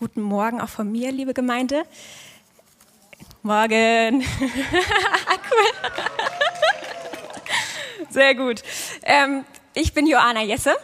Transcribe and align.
Guten 0.00 0.22
Morgen 0.22 0.62
auch 0.62 0.70
von 0.70 0.90
mir, 0.90 1.12
liebe 1.12 1.34
Gemeinde. 1.34 1.82
Morgen. 3.42 4.24
cool. 5.50 5.66
Sehr 8.08 8.34
gut. 8.34 8.62
Ähm, 9.02 9.44
ich 9.74 9.92
bin 9.92 10.06
Joana 10.06 10.42
Jesse 10.42 10.74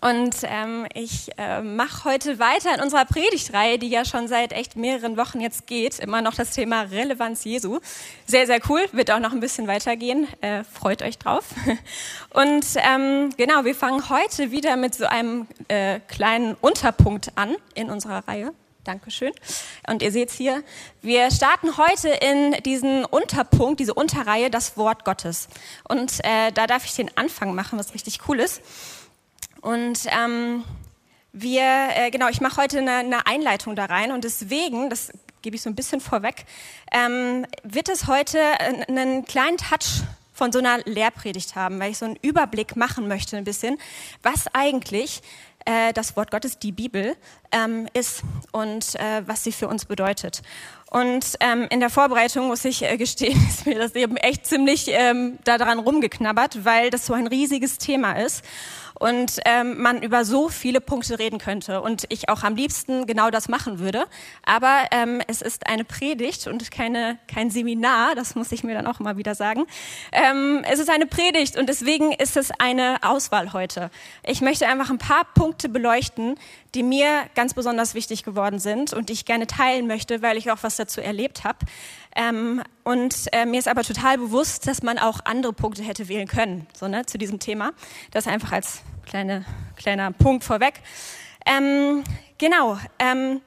und 0.00 0.36
ähm, 0.44 0.86
ich 0.94 1.30
äh, 1.38 1.60
mache 1.60 2.04
heute 2.04 2.38
weiter 2.38 2.74
in 2.74 2.80
unserer 2.80 3.04
Predigtreihe, 3.04 3.78
die 3.78 3.88
ja 3.88 4.04
schon 4.04 4.28
seit 4.28 4.52
echt 4.52 4.76
mehreren 4.76 5.16
Wochen 5.16 5.40
jetzt 5.40 5.66
geht, 5.66 5.98
immer 5.98 6.22
noch 6.22 6.34
das 6.34 6.52
Thema 6.52 6.82
Relevanz 6.82 7.44
Jesu. 7.44 7.80
Sehr, 8.26 8.46
sehr 8.46 8.60
cool, 8.68 8.80
wird 8.92 9.10
auch 9.10 9.18
noch 9.18 9.32
ein 9.32 9.40
bisschen 9.40 9.66
weitergehen. 9.66 10.28
Äh, 10.40 10.62
freut 10.64 11.02
euch 11.02 11.18
drauf. 11.18 11.46
Und 12.30 12.64
ähm, 12.76 13.30
genau, 13.36 13.64
wir 13.64 13.74
fangen 13.74 14.08
heute 14.08 14.52
wieder 14.52 14.76
mit 14.76 14.94
so 14.94 15.06
einem 15.06 15.46
äh, 15.66 16.00
kleinen 16.06 16.54
Unterpunkt 16.60 17.32
an 17.34 17.56
in 17.74 17.90
unserer 17.90 18.26
Reihe. 18.28 18.52
Dankeschön. 18.84 19.32
Und 19.86 20.00
ihr 20.00 20.12
seht 20.12 20.30
hier, 20.30 20.62
wir 21.02 21.30
starten 21.30 21.76
heute 21.76 22.08
in 22.08 22.52
diesen 22.62 23.04
Unterpunkt, 23.04 23.80
diese 23.80 23.92
Unterreihe, 23.92 24.48
das 24.48 24.78
Wort 24.78 25.04
Gottes. 25.04 25.48
Und 25.86 26.24
äh, 26.24 26.52
da 26.52 26.66
darf 26.66 26.86
ich 26.86 26.94
den 26.94 27.14
Anfang 27.16 27.54
machen, 27.54 27.78
was 27.78 27.92
richtig 27.92 28.20
cool 28.28 28.40
ist. 28.40 28.62
Und 29.60 30.06
ähm, 30.06 30.64
wir, 31.32 31.88
äh, 31.94 32.10
genau, 32.10 32.28
ich 32.28 32.40
mache 32.40 32.62
heute 32.62 32.78
eine, 32.78 32.96
eine, 32.96 33.26
Einleitung 33.26 33.76
da 33.76 33.86
rein 33.86 34.12
und 34.12 34.24
deswegen, 34.24 34.90
das 34.90 35.12
gebe 35.42 35.56
ich 35.56 35.62
so 35.62 35.70
ein 35.70 35.74
bisschen 35.74 36.00
vorweg, 36.00 36.44
ähm, 36.92 37.46
wird 37.62 37.88
es 37.88 38.06
heute 38.06 38.40
einen 38.88 39.24
kleinen 39.24 39.56
Touch 39.56 40.02
von 40.32 40.52
so 40.52 40.60
einer 40.60 40.78
Lehrpredigt 40.84 41.56
haben, 41.56 41.80
weil 41.80 41.90
ich 41.90 41.98
so 41.98 42.04
einen 42.04 42.16
Überblick 42.22 42.76
machen 42.76 43.08
möchte 43.08 43.36
ein 43.36 43.44
bisschen, 43.44 43.76
was 44.22 44.46
eigentlich 44.54 45.20
äh, 45.64 45.92
das 45.92 46.16
Wort 46.16 46.30
Gottes, 46.30 46.58
die 46.58 46.72
Bibel, 46.72 47.16
ähm, 47.50 47.88
ist 47.92 48.22
und 48.52 48.94
äh, 48.94 49.22
was 49.26 49.44
sie 49.44 49.52
für 49.52 49.68
uns 49.68 49.84
bedeutet. 49.84 50.42
Und 50.90 51.36
ähm, 51.40 51.66
in 51.70 51.80
der 51.80 51.90
Vorbereitung 51.90 52.46
muss 52.46 52.64
ich 52.64 52.82
äh, 52.82 52.96
gestehen, 52.96 53.38
ist 53.48 53.66
mir 53.66 53.78
das 53.78 53.94
eben 53.94 54.16
echt 54.16 54.46
ziemlich 54.46 54.86
ähm, 54.88 55.38
daran 55.44 55.78
rumgeknabbert, 55.78 56.64
weil 56.64 56.90
das 56.90 57.06
so 57.06 57.14
ein 57.14 57.26
riesiges 57.26 57.78
Thema 57.78 58.12
ist 58.12 58.44
und 58.98 59.40
ähm, 59.44 59.80
man 59.80 60.02
über 60.02 60.24
so 60.24 60.48
viele 60.48 60.80
Punkte 60.80 61.18
reden 61.18 61.38
könnte 61.38 61.80
und 61.80 62.04
ich 62.08 62.28
auch 62.28 62.42
am 62.42 62.56
liebsten 62.56 63.06
genau 63.06 63.30
das 63.30 63.48
machen 63.48 63.78
würde. 63.78 64.04
Aber 64.44 64.84
ähm, 64.90 65.20
es 65.26 65.42
ist 65.42 65.66
eine 65.66 65.84
Predigt 65.84 66.46
und 66.46 66.70
keine, 66.70 67.18
kein 67.32 67.50
Seminar, 67.50 68.14
das 68.14 68.34
muss 68.34 68.52
ich 68.52 68.64
mir 68.64 68.74
dann 68.74 68.86
auch 68.86 69.00
mal 69.00 69.16
wieder 69.16 69.34
sagen. 69.34 69.64
Ähm, 70.12 70.64
es 70.70 70.78
ist 70.78 70.90
eine 70.90 71.06
Predigt 71.06 71.56
und 71.56 71.68
deswegen 71.68 72.12
ist 72.12 72.36
es 72.36 72.50
eine 72.58 72.98
Auswahl 73.02 73.52
heute. 73.52 73.90
Ich 74.24 74.40
möchte 74.40 74.66
einfach 74.66 74.90
ein 74.90 74.98
paar 74.98 75.24
Punkte 75.34 75.68
beleuchten, 75.68 76.36
die 76.74 76.82
mir 76.82 77.24
ganz 77.34 77.54
besonders 77.54 77.94
wichtig 77.94 78.24
geworden 78.24 78.58
sind 78.58 78.92
und 78.92 79.08
die 79.08 79.14
ich 79.14 79.24
gerne 79.24 79.46
teilen 79.46 79.86
möchte, 79.86 80.22
weil 80.22 80.36
ich 80.36 80.50
auch 80.50 80.62
was 80.62 80.76
dazu 80.76 81.00
erlebt 81.00 81.44
habe. 81.44 81.58
Ähm, 82.16 82.62
und 82.84 83.26
äh, 83.32 83.46
mir 83.46 83.58
ist 83.58 83.68
aber 83.68 83.84
total 83.84 84.18
bewusst, 84.18 84.66
dass 84.66 84.82
man 84.82 84.98
auch 84.98 85.20
andere 85.24 85.52
Punkte 85.52 85.82
hätte 85.82 86.08
wählen 86.08 86.26
können, 86.26 86.66
so 86.72 86.88
ne, 86.88 87.06
zu 87.06 87.18
diesem 87.18 87.38
Thema. 87.38 87.72
Das 88.10 88.26
einfach 88.26 88.52
als 88.52 88.82
kleine, 89.06 89.44
kleiner 89.76 90.12
Punkt 90.12 90.44
vorweg. 90.44 90.80
Ähm, 91.46 92.04
genau. 92.38 92.78
Ähm, 92.98 93.40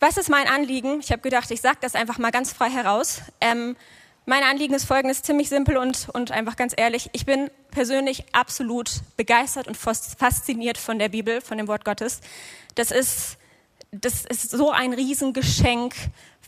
was 0.00 0.16
ist 0.16 0.28
mein 0.28 0.48
Anliegen? 0.48 1.00
Ich 1.00 1.12
habe 1.12 1.22
gedacht, 1.22 1.50
ich 1.50 1.60
sage 1.60 1.78
das 1.80 1.94
einfach 1.94 2.18
mal 2.18 2.32
ganz 2.32 2.52
frei 2.52 2.70
heraus. 2.70 3.22
Ähm, 3.40 3.76
mein 4.24 4.44
Anliegen 4.44 4.74
ist 4.74 4.84
folgendes, 4.84 5.22
ziemlich 5.22 5.48
simpel 5.48 5.76
und, 5.76 6.08
und 6.10 6.30
einfach 6.30 6.56
ganz 6.56 6.74
ehrlich. 6.76 7.10
Ich 7.12 7.26
bin 7.26 7.50
persönlich 7.70 8.24
absolut 8.32 8.90
begeistert 9.16 9.66
und 9.66 9.76
fasziniert 9.76 10.78
von 10.78 10.98
der 10.98 11.08
Bibel, 11.08 11.40
von 11.40 11.58
dem 11.58 11.66
Wort 11.66 11.84
Gottes. 11.84 12.20
Das 12.76 12.92
ist, 12.92 13.36
das 13.90 14.24
ist 14.24 14.50
so 14.50 14.70
ein 14.70 14.92
Riesengeschenk 14.92 15.94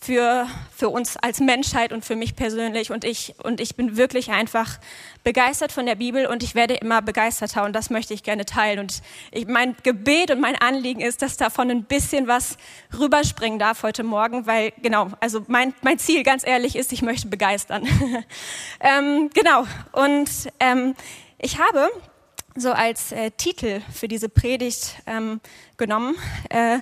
für, 0.04 0.46
für 0.76 0.90
uns 0.90 1.16
als 1.16 1.40
Menschheit 1.40 1.90
und 1.92 2.04
für 2.04 2.14
mich 2.14 2.36
persönlich. 2.36 2.90
Und 2.90 3.04
ich, 3.04 3.34
und 3.42 3.58
ich 3.58 3.74
bin 3.74 3.96
wirklich 3.96 4.30
einfach 4.30 4.78
begeistert 5.22 5.72
von 5.72 5.86
der 5.86 5.94
Bibel 5.94 6.26
und 6.26 6.42
ich 6.42 6.54
werde 6.54 6.74
immer 6.74 7.00
begeisterter 7.00 7.64
und 7.64 7.72
das 7.72 7.88
möchte 7.88 8.12
ich 8.12 8.22
gerne 8.22 8.44
teilen. 8.44 8.80
Und 8.80 9.00
ich, 9.30 9.46
mein 9.46 9.74
Gebet 9.82 10.30
und 10.30 10.40
mein 10.40 10.56
Anliegen 10.56 11.00
ist, 11.00 11.22
dass 11.22 11.38
davon 11.38 11.70
ein 11.70 11.84
bisschen 11.84 12.28
was 12.28 12.58
rüberspringen 12.98 13.58
darf 13.58 13.82
heute 13.82 14.02
Morgen, 14.02 14.46
weil 14.46 14.72
genau, 14.82 15.08
also 15.20 15.42
mein, 15.46 15.72
mein 15.80 15.98
Ziel 15.98 16.22
ganz 16.22 16.46
ehrlich 16.46 16.76
ist, 16.76 16.92
ich 16.92 17.00
möchte 17.00 17.28
begeistern. 17.28 17.86
ähm, 18.80 19.30
genau, 19.32 19.64
und 19.92 20.28
ähm, 20.60 20.94
ich 21.38 21.58
habe 21.58 21.88
so 22.56 22.72
als 22.72 23.10
äh, 23.12 23.30
Titel 23.30 23.80
für 23.92 24.06
diese 24.06 24.28
Predigt 24.28 24.96
ähm, 25.06 25.40
genommen, 25.78 26.14
äh, 26.50 26.80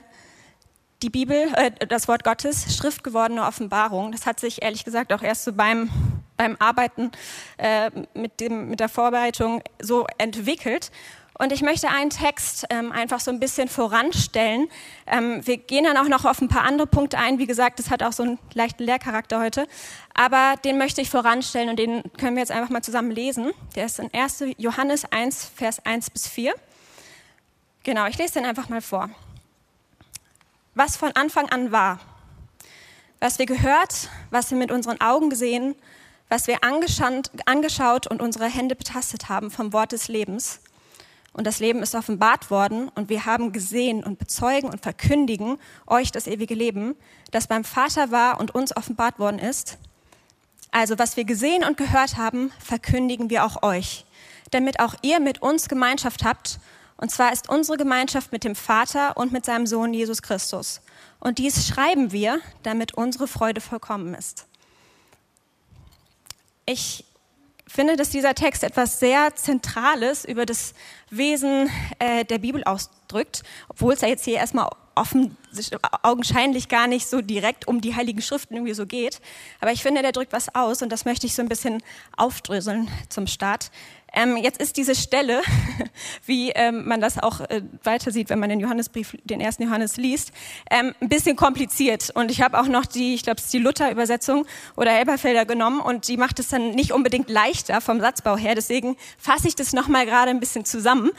die 1.02 1.10
Bibel, 1.10 1.52
äh, 1.54 1.72
das 1.86 2.08
Wort 2.08 2.24
Gottes, 2.24 2.76
schriftgewordene 2.76 3.44
Offenbarung. 3.44 4.12
Das 4.12 4.26
hat 4.26 4.40
sich 4.40 4.62
ehrlich 4.62 4.84
gesagt 4.84 5.12
auch 5.12 5.22
erst 5.22 5.44
so 5.44 5.52
beim, 5.52 5.90
beim 6.36 6.56
Arbeiten 6.58 7.10
äh, 7.58 7.90
mit, 8.14 8.40
dem, 8.40 8.70
mit 8.70 8.80
der 8.80 8.88
Vorbereitung 8.88 9.62
so 9.80 10.06
entwickelt. 10.18 10.90
Und 11.38 11.50
ich 11.50 11.62
möchte 11.62 11.88
einen 11.88 12.10
Text 12.10 12.66
ähm, 12.70 12.92
einfach 12.92 13.18
so 13.18 13.30
ein 13.30 13.40
bisschen 13.40 13.68
voranstellen. 13.68 14.68
Ähm, 15.06 15.44
wir 15.44 15.56
gehen 15.56 15.84
dann 15.84 15.96
auch 15.96 16.08
noch 16.08 16.24
auf 16.24 16.40
ein 16.40 16.48
paar 16.48 16.62
andere 16.64 16.86
Punkte 16.86 17.18
ein. 17.18 17.38
Wie 17.38 17.46
gesagt, 17.46 17.78
das 17.78 17.90
hat 17.90 18.02
auch 18.02 18.12
so 18.12 18.22
einen 18.22 18.38
leichten 18.54 18.84
Lehrcharakter 18.84 19.40
heute. 19.40 19.66
Aber 20.14 20.54
den 20.64 20.78
möchte 20.78 21.00
ich 21.00 21.10
voranstellen 21.10 21.70
und 21.70 21.78
den 21.78 22.02
können 22.18 22.36
wir 22.36 22.42
jetzt 22.42 22.52
einfach 22.52 22.70
mal 22.70 22.82
zusammen 22.82 23.10
lesen. 23.10 23.50
Der 23.74 23.86
ist 23.86 23.98
in 23.98 24.12
1. 24.12 24.44
Johannes 24.58 25.10
1, 25.10 25.50
Vers 25.56 25.84
1 25.84 26.10
bis 26.10 26.28
4. 26.28 26.54
Genau, 27.82 28.06
ich 28.06 28.18
lese 28.18 28.34
den 28.34 28.44
einfach 28.44 28.68
mal 28.68 28.82
vor 28.82 29.10
was 30.74 30.96
von 30.96 31.12
Anfang 31.12 31.48
an 31.48 31.72
war, 31.72 32.00
was 33.20 33.38
wir 33.38 33.46
gehört, 33.46 34.08
was 34.30 34.50
wir 34.50 34.58
mit 34.58 34.72
unseren 34.72 35.00
Augen 35.00 35.30
gesehen, 35.30 35.74
was 36.28 36.46
wir 36.46 36.64
angeschaut 36.64 38.06
und 38.06 38.22
unsere 38.22 38.46
Hände 38.46 38.74
betastet 38.74 39.28
haben 39.28 39.50
vom 39.50 39.72
Wort 39.72 39.92
des 39.92 40.08
Lebens. 40.08 40.60
Und 41.34 41.46
das 41.46 41.60
Leben 41.60 41.82
ist 41.82 41.94
offenbart 41.94 42.50
worden 42.50 42.90
und 42.94 43.08
wir 43.08 43.24
haben 43.24 43.52
gesehen 43.52 44.04
und 44.04 44.18
bezeugen 44.18 44.68
und 44.68 44.82
verkündigen 44.82 45.58
euch 45.86 46.10
das 46.10 46.26
ewige 46.26 46.54
Leben, 46.54 46.94
das 47.30 47.46
beim 47.46 47.64
Vater 47.64 48.10
war 48.10 48.38
und 48.40 48.54
uns 48.54 48.76
offenbart 48.76 49.18
worden 49.18 49.38
ist. 49.38 49.78
Also 50.70 50.98
was 50.98 51.16
wir 51.16 51.24
gesehen 51.24 51.64
und 51.64 51.76
gehört 51.76 52.16
haben, 52.16 52.50
verkündigen 52.58 53.30
wir 53.30 53.44
auch 53.44 53.62
euch, 53.62 54.04
damit 54.50 54.80
auch 54.80 54.94
ihr 55.02 55.20
mit 55.20 55.42
uns 55.42 55.68
Gemeinschaft 55.68 56.24
habt 56.24 56.58
und 57.02 57.10
zwar 57.10 57.32
ist 57.32 57.48
unsere 57.48 57.76
Gemeinschaft 57.76 58.30
mit 58.30 58.44
dem 58.44 58.54
Vater 58.54 59.16
und 59.16 59.32
mit 59.32 59.44
seinem 59.44 59.66
Sohn 59.66 59.92
Jesus 59.92 60.22
Christus. 60.22 60.80
Und 61.18 61.38
dies 61.38 61.66
schreiben 61.66 62.12
wir, 62.12 62.38
damit 62.62 62.94
unsere 62.94 63.26
Freude 63.26 63.60
vollkommen 63.60 64.14
ist. 64.14 64.46
Ich 66.64 67.04
finde, 67.66 67.96
dass 67.96 68.10
dieser 68.10 68.36
Text 68.36 68.62
etwas 68.62 69.00
sehr 69.00 69.34
Zentrales 69.34 70.24
über 70.24 70.46
das 70.46 70.74
Wesen 71.10 71.68
äh, 71.98 72.24
der 72.24 72.38
Bibel 72.38 72.62
ausdrückt, 72.62 73.42
obwohl 73.66 73.94
es 73.94 74.02
ja 74.02 74.06
jetzt 74.08 74.24
hier 74.24 74.36
erstmal 74.36 74.70
offen, 74.94 75.36
augenscheinlich 76.02 76.68
gar 76.68 76.86
nicht 76.86 77.08
so 77.08 77.20
direkt 77.20 77.66
um 77.66 77.80
die 77.80 77.96
Heiligen 77.96 78.22
Schriften 78.22 78.54
irgendwie 78.54 78.74
so 78.74 78.86
geht. 78.86 79.20
Aber 79.60 79.72
ich 79.72 79.82
finde, 79.82 80.02
der 80.02 80.12
drückt 80.12 80.32
was 80.32 80.54
aus 80.54 80.82
und 80.82 80.90
das 80.90 81.04
möchte 81.04 81.26
ich 81.26 81.34
so 81.34 81.42
ein 81.42 81.48
bisschen 81.48 81.82
aufdröseln 82.16 82.88
zum 83.08 83.26
Start. 83.26 83.72
Ähm, 84.14 84.36
jetzt 84.36 84.60
ist 84.60 84.76
diese 84.76 84.94
Stelle, 84.94 85.42
wie 86.26 86.50
ähm, 86.50 86.86
man 86.86 87.00
das 87.00 87.18
auch 87.18 87.40
äh, 87.40 87.62
weiter 87.82 88.10
sieht, 88.10 88.28
wenn 88.30 88.38
man 88.38 88.50
den 88.50 88.60
Johannesbrief, 88.60 89.16
den 89.24 89.40
ersten 89.40 89.62
Johannes 89.62 89.96
liest, 89.96 90.32
ähm, 90.70 90.94
ein 91.00 91.08
bisschen 91.08 91.36
kompliziert. 91.36 92.10
Und 92.14 92.30
ich 92.30 92.42
habe 92.42 92.60
auch 92.60 92.66
noch 92.66 92.84
die, 92.84 93.14
ich 93.14 93.22
glaube, 93.22 93.38
es 93.38 93.44
ist 93.44 93.52
die 93.54 93.58
Luther-Übersetzung 93.58 94.46
oder 94.76 94.92
Elberfelder 94.92 95.46
genommen 95.46 95.80
und 95.80 96.08
die 96.08 96.16
macht 96.16 96.38
es 96.38 96.48
dann 96.48 96.70
nicht 96.70 96.92
unbedingt 96.92 97.30
leichter 97.30 97.80
vom 97.80 98.00
Satzbau 98.00 98.36
her. 98.36 98.54
Deswegen 98.54 98.96
fasse 99.18 99.48
ich 99.48 99.56
das 99.56 99.72
nochmal 99.72 100.04
gerade 100.04 100.30
ein 100.30 100.40
bisschen 100.40 100.64
zusammen. 100.64 101.10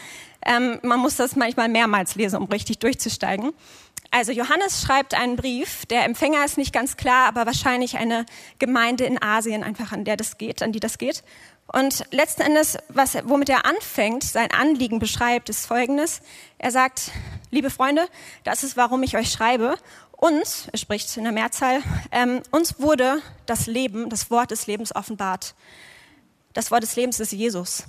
Ähm, 0.45 0.79
man 0.83 0.99
muss 0.99 1.15
das 1.15 1.35
manchmal 1.35 1.69
mehrmals 1.69 2.15
lesen, 2.15 2.37
um 2.37 2.45
richtig 2.45 2.79
durchzusteigen. 2.79 3.53
Also 4.11 4.31
Johannes 4.31 4.83
schreibt 4.83 5.15
einen 5.15 5.37
Brief, 5.37 5.87
der 5.87 6.05
Empfänger 6.05 6.45
ist 6.45 6.59
nicht 6.59 6.71
ganz 6.71 6.97
klar, 6.97 7.27
aber 7.27 7.47
wahrscheinlich 7.47 7.97
eine 7.97 8.27
Gemeinde 8.59 9.05
in 9.05 9.19
Asien 9.19 9.63
einfach, 9.63 9.91
an 9.91 10.05
der 10.05 10.17
das 10.17 10.37
geht, 10.37 10.61
an 10.61 10.71
die 10.71 10.79
das 10.79 10.99
geht. 10.99 11.23
Und 11.67 12.05
letzten 12.11 12.41
Endes, 12.41 12.77
was, 12.89 13.17
womit 13.23 13.49
er 13.49 13.65
anfängt, 13.65 14.23
sein 14.23 14.51
Anliegen 14.51 14.99
beschreibt, 14.99 15.49
ist 15.49 15.65
folgendes. 15.65 16.21
Er 16.57 16.71
sagt, 16.71 17.11
liebe 17.51 17.69
Freunde, 17.69 18.07
das 18.43 18.63
ist, 18.63 18.77
warum 18.77 19.01
ich 19.03 19.15
euch 19.17 19.31
schreibe. 19.31 19.77
Uns, 20.11 20.67
er 20.71 20.77
spricht 20.77 21.17
in 21.17 21.23
der 21.23 21.33
Mehrzahl, 21.33 21.81
ähm, 22.11 22.41
uns 22.51 22.79
wurde 22.79 23.21
das 23.45 23.67
Leben, 23.67 24.09
das 24.09 24.29
Wort 24.29 24.51
des 24.51 24.67
Lebens 24.67 24.95
offenbart. 24.95 25.55
Das 26.53 26.69
Wort 26.69 26.83
des 26.83 26.95
Lebens 26.95 27.19
ist 27.19 27.31
Jesus. 27.31 27.83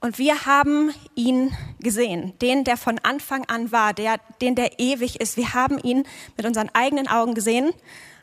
Und 0.00 0.18
wir 0.18 0.46
haben 0.46 0.94
ihn 1.16 1.56
gesehen, 1.80 2.38
den, 2.40 2.62
der 2.62 2.76
von 2.76 3.00
Anfang 3.00 3.44
an 3.46 3.72
war, 3.72 3.92
der, 3.94 4.18
den, 4.40 4.54
der 4.54 4.78
ewig 4.78 5.20
ist. 5.20 5.36
Wir 5.36 5.54
haben 5.54 5.78
ihn 5.78 6.04
mit 6.36 6.46
unseren 6.46 6.70
eigenen 6.72 7.08
Augen 7.08 7.34
gesehen 7.34 7.72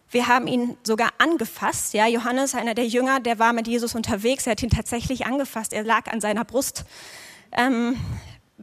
wir 0.09 0.27
haben 0.27 0.47
ihn 0.47 0.77
sogar 0.83 1.09
angefasst. 1.17 1.93
Ja, 1.93 2.07
Johannes, 2.07 2.55
einer 2.55 2.73
der 2.73 2.87
Jünger, 2.87 3.19
der 3.19 3.39
war 3.39 3.53
mit 3.53 3.67
Jesus 3.67 3.95
unterwegs. 3.95 4.45
Er 4.45 4.51
hat 4.51 4.63
ihn 4.63 4.69
tatsächlich 4.69 5.25
angefasst. 5.25 5.73
Er 5.73 5.83
lag 5.83 6.11
an 6.11 6.21
seiner 6.21 6.45
Brust. 6.45 6.85
Ähm, 7.51 7.97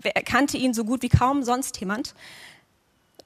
er 0.02 0.22
kannte 0.22 0.56
ihn 0.56 0.74
so 0.74 0.84
gut 0.84 1.02
wie 1.02 1.08
kaum 1.08 1.42
sonst 1.42 1.78
jemand. 1.80 2.14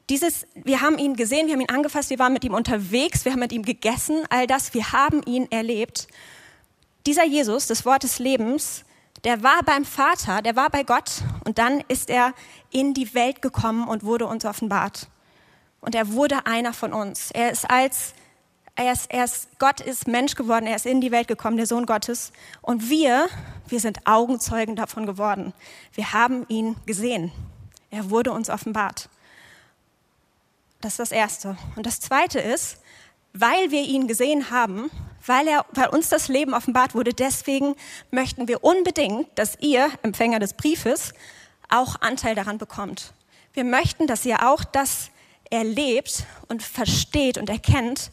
dieses, 0.08 0.46
wir 0.54 0.80
haben 0.80 0.98
ihn 0.98 1.16
gesehen, 1.16 1.46
wir 1.46 1.54
haben 1.54 1.60
ihn 1.60 1.68
angefasst, 1.68 2.10
wir 2.10 2.18
waren 2.18 2.32
mit 2.32 2.44
ihm 2.44 2.54
unterwegs, 2.54 3.24
wir 3.24 3.32
haben 3.32 3.40
mit 3.40 3.52
ihm 3.52 3.64
gegessen, 3.64 4.22
all 4.30 4.46
das, 4.46 4.72
wir 4.72 4.92
haben 4.92 5.22
ihn 5.24 5.50
erlebt. 5.50 6.06
Dieser 7.06 7.24
Jesus, 7.24 7.66
das 7.66 7.84
Wort 7.84 8.04
des 8.04 8.20
Lebens, 8.20 8.84
der 9.24 9.42
war 9.42 9.62
beim 9.64 9.84
Vater, 9.84 10.42
der 10.42 10.54
war 10.54 10.70
bei 10.70 10.84
Gott 10.84 11.22
und 11.44 11.58
dann 11.58 11.82
ist 11.88 12.10
er 12.10 12.34
in 12.70 12.94
die 12.94 13.14
Welt 13.14 13.42
gekommen 13.42 13.88
und 13.88 14.04
wurde 14.04 14.26
uns 14.26 14.44
offenbart. 14.44 15.08
Und 15.86 15.94
er 15.94 16.12
wurde 16.12 16.46
einer 16.46 16.72
von 16.72 16.92
uns. 16.92 17.30
Er 17.30 17.52
ist 17.52 17.70
als, 17.70 18.12
er 18.74 18.92
ist, 18.92 19.08
er 19.08 19.24
ist, 19.24 19.56
Gott 19.60 19.80
ist 19.80 20.08
Mensch 20.08 20.34
geworden, 20.34 20.66
er 20.66 20.74
ist 20.74 20.84
in 20.84 21.00
die 21.00 21.12
Welt 21.12 21.28
gekommen, 21.28 21.56
der 21.56 21.66
Sohn 21.66 21.86
Gottes. 21.86 22.32
Und 22.60 22.90
wir, 22.90 23.28
wir 23.68 23.78
sind 23.78 24.04
Augenzeugen 24.04 24.74
davon 24.74 25.06
geworden. 25.06 25.54
Wir 25.92 26.12
haben 26.12 26.44
ihn 26.48 26.74
gesehen. 26.86 27.30
Er 27.92 28.10
wurde 28.10 28.32
uns 28.32 28.50
offenbart. 28.50 29.08
Das 30.80 30.94
ist 30.94 30.98
das 30.98 31.12
Erste. 31.12 31.56
Und 31.76 31.86
das 31.86 32.00
Zweite 32.00 32.40
ist, 32.40 32.78
weil 33.32 33.70
wir 33.70 33.82
ihn 33.82 34.08
gesehen 34.08 34.50
haben, 34.50 34.90
weil, 35.24 35.46
er, 35.46 35.66
weil 35.70 35.90
uns 35.90 36.08
das 36.08 36.26
Leben 36.26 36.52
offenbart 36.52 36.96
wurde, 36.96 37.14
deswegen 37.14 37.76
möchten 38.10 38.48
wir 38.48 38.64
unbedingt, 38.64 39.28
dass 39.38 39.56
ihr, 39.60 39.88
Empfänger 40.02 40.40
des 40.40 40.54
Briefes, 40.54 41.14
auch 41.68 42.00
Anteil 42.00 42.34
daran 42.34 42.58
bekommt. 42.58 43.12
Wir 43.52 43.62
möchten, 43.62 44.08
dass 44.08 44.24
ihr 44.26 44.48
auch 44.48 44.64
das 44.64 45.10
erlebt 45.50 46.24
und 46.48 46.62
versteht 46.62 47.38
und 47.38 47.48
erkennt, 47.48 48.10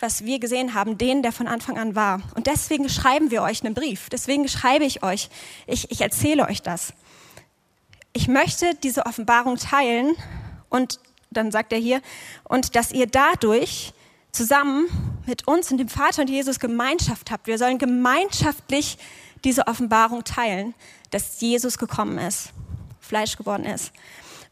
was 0.00 0.24
wir 0.24 0.38
gesehen 0.38 0.74
haben, 0.74 0.96
den, 0.96 1.22
der 1.22 1.32
von 1.32 1.48
Anfang 1.48 1.76
an 1.78 1.94
war. 1.94 2.20
Und 2.34 2.46
deswegen 2.46 2.88
schreiben 2.88 3.30
wir 3.30 3.42
euch 3.42 3.64
einen 3.64 3.74
Brief. 3.74 4.08
Deswegen 4.10 4.48
schreibe 4.48 4.84
ich 4.84 5.02
euch. 5.02 5.28
Ich, 5.66 5.90
ich 5.90 6.00
erzähle 6.00 6.46
euch 6.46 6.62
das. 6.62 6.92
Ich 8.12 8.28
möchte 8.28 8.74
diese 8.76 9.06
Offenbarung 9.06 9.56
teilen 9.56 10.14
und 10.68 11.00
dann 11.30 11.50
sagt 11.50 11.72
er 11.72 11.78
hier, 11.78 12.00
und 12.44 12.74
dass 12.74 12.92
ihr 12.92 13.06
dadurch 13.06 13.92
zusammen 14.32 14.86
mit 15.26 15.46
uns 15.46 15.70
und 15.70 15.78
dem 15.78 15.88
Vater 15.88 16.22
und 16.22 16.30
Jesus 16.30 16.58
Gemeinschaft 16.58 17.30
habt. 17.30 17.46
Wir 17.46 17.58
sollen 17.58 17.78
gemeinschaftlich 17.78 18.98
diese 19.44 19.66
Offenbarung 19.66 20.24
teilen, 20.24 20.74
dass 21.10 21.40
Jesus 21.40 21.78
gekommen 21.78 22.18
ist, 22.18 22.50
Fleisch 23.00 23.36
geworden 23.36 23.64
ist. 23.64 23.92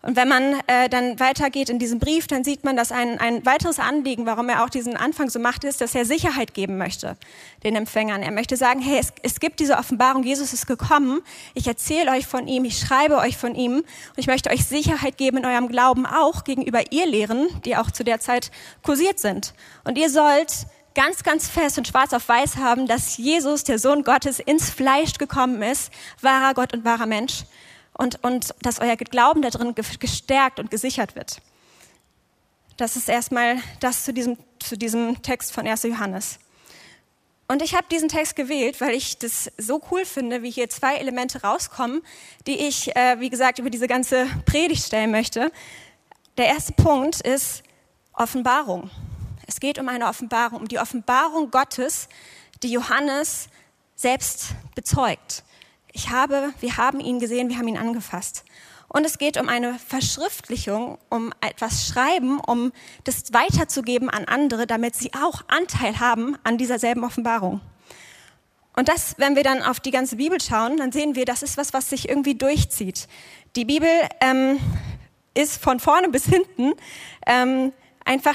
Und 0.07 0.15
wenn 0.15 0.29
man 0.29 0.55
äh, 0.69 0.89
dann 0.89 1.19
weitergeht 1.19 1.69
in 1.69 1.81
diesem 1.81 1.99
Brief, 1.99 2.29
dann 2.29 2.45
sieht 2.45 2.63
man, 2.63 2.77
dass 2.77 2.93
ein, 2.93 3.19
ein 3.19 3.45
weiteres 3.45 3.81
Anliegen, 3.81 4.25
warum 4.25 4.49
er 4.49 4.63
auch 4.63 4.71
diesen 4.71 4.97
Anfang 4.97 5.31
so 5.31 5.41
macht, 5.41 5.65
ist, 5.65 5.81
dass 5.81 5.97
er 5.97 6.05
Sicherheit 6.05 6.55
geben 6.55 6.79
möchte 6.79 7.17
den 7.65 7.75
Empfängern. 7.75 8.23
Er 8.23 8.31
möchte 8.31 8.57
sagen, 8.57 8.81
hey, 8.81 9.01
es, 9.01 9.13
es 9.23 9.41
gibt 9.41 9.59
diese 9.59 9.77
Offenbarung, 9.77 10.23
Jesus 10.23 10.53
ist 10.53 10.69
gekommen, 10.69 11.23
ich 11.55 11.67
erzähle 11.67 12.13
euch 12.13 12.29
von 12.29 12.47
ihm, 12.47 12.65
ich 12.65 12.79
schreibe 12.79 13.17
euch 13.17 13.37
von 13.37 13.57
ihm 13.57 13.79
und 13.79 13.85
ich 14.17 14.29
möchte 14.29 14.51
euch 14.51 14.65
Sicherheit 14.65 15.19
geben 15.19 15.39
in 15.39 15.45
eurem 15.45 15.67
Glauben 15.67 16.07
auch 16.07 16.45
gegenüber 16.45 16.93
ihr 16.93 17.07
Lehren, 17.07 17.49
die 17.65 17.77
auch 17.77 17.91
zu 17.91 18.05
der 18.05 18.21
Zeit 18.21 18.53
kursiert 18.85 19.19
sind. 19.19 19.55
Und 19.83 19.99
ihr 19.99 20.09
sollt 20.09 20.53
ganz, 20.95 21.25
ganz 21.25 21.49
fest 21.49 21.79
und 21.79 21.89
schwarz 21.89 22.13
auf 22.13 22.29
weiß 22.29 22.59
haben, 22.59 22.87
dass 22.87 23.17
Jesus, 23.17 23.65
der 23.65 23.81
Sohn 23.81 24.05
Gottes, 24.05 24.39
ins 24.39 24.71
Fleisch 24.71 25.15
gekommen 25.15 25.63
ist, 25.63 25.93
wahrer 26.21 26.55
Gott 26.55 26.73
und 26.73 26.85
wahrer 26.85 27.07
Mensch 27.07 27.43
und, 27.99 28.23
und 28.23 28.55
dass 28.63 28.81
euer 28.81 28.97
Glauben 28.97 29.43
da 29.43 29.51
drin 29.51 29.75
gestärkt 29.75 30.61
und 30.61 30.71
gesichert 30.71 31.17
wird. 31.17 31.41
Das 32.77 32.97
ist 32.97 33.09
erstmal 33.09 33.59
das 33.81 34.05
zu 34.05 34.13
diesem, 34.13 34.37
zu 34.59 34.77
diesem 34.77 35.23
Text 35.23 35.53
von 35.53 35.67
1. 35.67 35.85
Johannes. 35.85 36.39
Und 37.49 37.63
ich 37.63 37.75
habe 37.75 37.87
diesen 37.91 38.09
Text 38.09 38.35
gewählt, 38.35 38.81
weil 38.81 38.95
ich 38.95 39.19
das 39.19 39.51
so 39.57 39.81
cool 39.91 40.05
finde, 40.05 40.43
wie 40.43 40.51
hier 40.51 40.69
zwei 40.69 40.97
Elemente 40.97 41.43
rauskommen, 41.43 42.03
die 42.47 42.59
ich, 42.59 42.95
äh, 42.97 43.21
wie 43.21 43.31
gesagt, 43.31 43.61
über 43.61 43.71
diese 43.71 43.87
ganze 43.87 44.27
Predigt 44.47 44.85
stellen 44.85 45.13
möchte. 45.13 45.53
Der 46.39 46.47
erste 46.47 46.73
Punkt 46.73 47.21
ist 47.21 47.63
Offenbarung. 48.13 48.91
Es 49.47 49.61
geht 49.61 49.79
um 49.79 49.89
eine 49.89 50.09
Offenbarung, 50.09 50.61
um 50.61 50.69
die 50.69 50.81
Offenbarung 50.81 51.51
Gottes, 51.53 52.09
die 52.63 52.73
Johannes 52.73 53.49
selbst 53.95 54.49
bezeugt. 54.75 55.45
Ich 55.97 56.11
habe, 56.11 56.53
wir 56.61 56.77
haben 56.77 57.01
ihn 57.01 57.21
gesehen, 57.21 57.49
wir 57.49 57.57
haben 57.57 57.69
ihn 57.69 57.79
angefasst. 57.79 58.45
Und 58.87 59.07
es 59.07 59.17
geht 59.17 59.41
um 59.41 59.49
eine 59.49 59.79
Verschriftlichung, 59.79 60.99
um 61.09 61.33
etwas 61.41 61.87
Schreiben, 61.87 62.39
um 62.39 62.71
das 63.05 63.33
weiterzugeben 63.33 64.11
an 64.11 64.27
andere, 64.27 64.67
damit 64.67 64.95
sie 64.95 65.15
auch 65.15 65.45
Anteil 65.49 65.99
haben 65.99 66.37
an 66.45 66.59
dieser 66.59 66.79
selben 66.79 67.03
Offenbarung. 67.03 67.63
Und 68.77 68.91
das, 68.91 69.15
wenn 69.17 69.37
wir 69.37 69.43
dann 69.43 69.63
auf 69.63 69.81
die 69.81 69.91
ganze 69.91 70.17
Bibel 70.17 70.39
schauen, 70.39 70.77
dann 70.77 70.93
sehen 70.93 71.15
wir, 71.15 71.25
das 71.25 71.43
ist 71.43 71.57
was, 71.57 71.73
was 71.73 71.89
sich 71.89 72.11
irgendwie 72.11 72.35
durchzieht. 72.35 73.09
Die 73.57 73.65
Bibel 73.65 73.89
ähm, 74.21 74.61
ist 75.33 75.63
von 75.63 75.81
vorne 75.81 76.11
bis 76.11 76.27
hinten 76.27 76.75
ähm, 77.27 77.73
einfach 78.07 78.35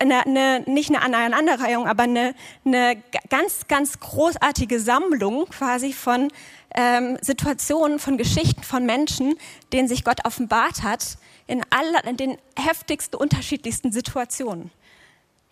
eine, 0.00 0.26
eine, 0.26 0.60
nicht 0.66 0.90
eine 0.90 1.02
Aneinanderreihung, 1.02 1.86
aber 1.86 2.02
eine, 2.02 2.34
eine 2.64 3.02
ganz, 3.30 3.66
ganz 3.68 3.98
großartige 3.98 4.78
Sammlung 4.78 5.46
quasi 5.46 5.92
von 5.92 6.32
ähm, 6.76 7.18
Situationen, 7.20 7.98
von 7.98 8.18
Geschichten 8.18 8.62
von 8.62 8.86
Menschen, 8.86 9.34
denen 9.72 9.88
sich 9.88 10.04
Gott 10.04 10.24
offenbart 10.24 10.82
hat, 10.82 11.18
in, 11.46 11.62
aller, 11.70 12.04
in 12.04 12.16
den 12.16 12.38
heftigsten, 12.58 13.18
unterschiedlichsten 13.18 13.92
Situationen. 13.92 14.70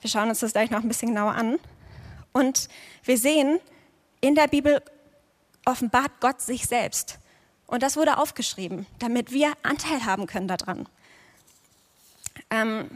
Wir 0.01 0.11
schauen 0.11 0.29
uns 0.29 0.41
das 0.41 0.53
gleich 0.53 0.71
noch 0.71 0.83
ein 0.83 0.89
bisschen 0.89 1.09
genauer 1.09 1.35
an. 1.35 1.59
Und 2.33 2.69
wir 3.05 3.17
sehen, 3.17 3.59
in 4.21 4.35
der 4.35 4.49
Bibel 4.49 4.83
offenbart 5.65 6.21
Gott 6.21 6.43
sich 6.43 6.67
selbst. 6.67 7.19
Und 7.67 7.83
das 7.83 7.97
wurde 7.97 8.19
aufgeschrieben, 8.19 8.87
damit 8.99 9.33
wir 9.33 9.53
Anteil 9.63 10.05
haben 10.05 10.27
können 10.27 10.49
daran. 10.49 10.87
Ähm, 12.51 12.91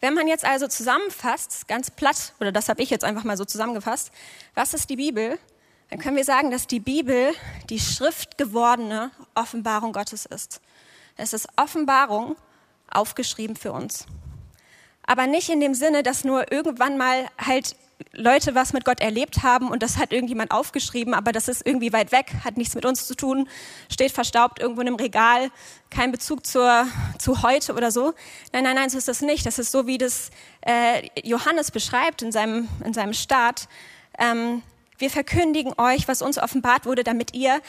wenn 0.00 0.14
man 0.14 0.26
jetzt 0.26 0.44
also 0.44 0.66
zusammenfasst, 0.66 1.68
ganz 1.68 1.90
platt, 1.90 2.34
oder 2.40 2.52
das 2.52 2.68
habe 2.68 2.82
ich 2.82 2.90
jetzt 2.90 3.04
einfach 3.04 3.24
mal 3.24 3.36
so 3.36 3.44
zusammengefasst, 3.44 4.10
was 4.54 4.74
ist 4.74 4.90
die 4.90 4.96
Bibel? 4.96 5.38
Dann 5.94 6.02
können 6.02 6.16
wir 6.16 6.24
sagen, 6.24 6.50
dass 6.50 6.66
die 6.66 6.80
Bibel 6.80 7.32
die 7.70 7.78
schriftgewordene 7.78 9.12
Offenbarung 9.36 9.92
Gottes 9.92 10.26
ist. 10.26 10.60
Es 11.16 11.32
ist 11.32 11.46
Offenbarung 11.54 12.34
aufgeschrieben 12.90 13.54
für 13.54 13.70
uns. 13.70 14.04
Aber 15.06 15.28
nicht 15.28 15.50
in 15.50 15.60
dem 15.60 15.72
Sinne, 15.72 16.02
dass 16.02 16.24
nur 16.24 16.50
irgendwann 16.50 16.98
mal 16.98 17.28
halt 17.38 17.76
Leute 18.12 18.56
was 18.56 18.72
mit 18.72 18.84
Gott 18.84 18.98
erlebt 18.98 19.44
haben 19.44 19.68
und 19.68 19.84
das 19.84 19.96
hat 19.96 20.10
irgendjemand 20.10 20.50
aufgeschrieben, 20.50 21.14
aber 21.14 21.30
das 21.30 21.46
ist 21.46 21.64
irgendwie 21.64 21.92
weit 21.92 22.10
weg, 22.10 22.32
hat 22.42 22.56
nichts 22.56 22.74
mit 22.74 22.84
uns 22.84 23.06
zu 23.06 23.14
tun, 23.14 23.48
steht 23.88 24.10
verstaubt 24.10 24.58
irgendwo 24.58 24.80
in 24.80 24.88
einem 24.88 24.96
Regal, 24.96 25.52
kein 25.90 26.10
Bezug 26.10 26.44
zur, 26.44 26.88
zu 27.20 27.42
heute 27.44 27.72
oder 27.72 27.92
so. 27.92 28.14
Nein, 28.52 28.64
nein, 28.64 28.74
nein, 28.74 28.90
so 28.90 28.98
ist 28.98 29.06
das 29.06 29.22
nicht. 29.22 29.46
Das 29.46 29.60
ist 29.60 29.70
so, 29.70 29.86
wie 29.86 29.98
das 29.98 30.30
äh, 30.62 31.08
Johannes 31.22 31.70
beschreibt 31.70 32.20
in 32.20 32.32
seinem, 32.32 32.68
in 32.84 32.94
seinem 32.94 33.12
Staat. 33.12 33.68
Ähm, 34.18 34.62
wir 34.98 35.10
verkündigen 35.10 35.72
euch, 35.78 36.08
was 36.08 36.22
uns 36.22 36.38
offenbart 36.38 36.86
wurde, 36.86 37.04
damit 37.04 37.34
ihr 37.34 37.60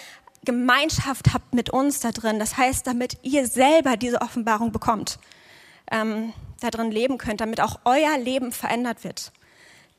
Gemeinschaft 0.43 1.33
habt 1.33 1.53
mit 1.53 1.69
uns 1.71 1.99
da 1.99 2.11
drin. 2.11 2.39
Das 2.39 2.57
heißt, 2.57 2.85
damit 2.85 3.17
ihr 3.23 3.47
selber 3.47 3.97
diese 3.97 4.21
Offenbarung 4.21 4.71
bekommt, 4.71 5.19
ähm, 5.91 6.33
da 6.61 6.69
drin 6.69 6.91
leben 6.91 7.17
könnt, 7.17 7.41
damit 7.41 7.59
auch 7.59 7.79
euer 7.83 8.17
Leben 8.17 8.51
verändert 8.51 9.03
wird. 9.03 9.31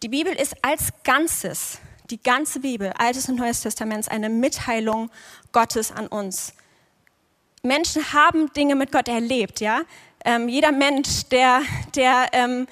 Die 0.02 0.08
Bibel 0.08 0.32
ist 0.32 0.56
als 0.62 0.92
Ganzes, 1.04 1.78
die 2.10 2.22
ganze 2.22 2.60
Bibel, 2.60 2.92
Altes 2.98 3.28
und 3.28 3.36
Neues 3.36 3.62
Testaments, 3.62 4.08
eine 4.08 4.28
Mitteilung 4.28 5.10
Gottes 5.52 5.90
an 5.90 6.06
uns. 6.06 6.54
Menschen 7.62 8.12
haben 8.12 8.52
Dinge 8.52 8.76
mit 8.76 8.92
Gott 8.92 9.08
erlebt, 9.08 9.60
ja. 9.60 9.82
Ähm, 10.24 10.48
jeder 10.48 10.72
Mensch, 10.72 11.24
der, 11.30 11.62
der 11.94 12.28
ähm, 12.32 12.66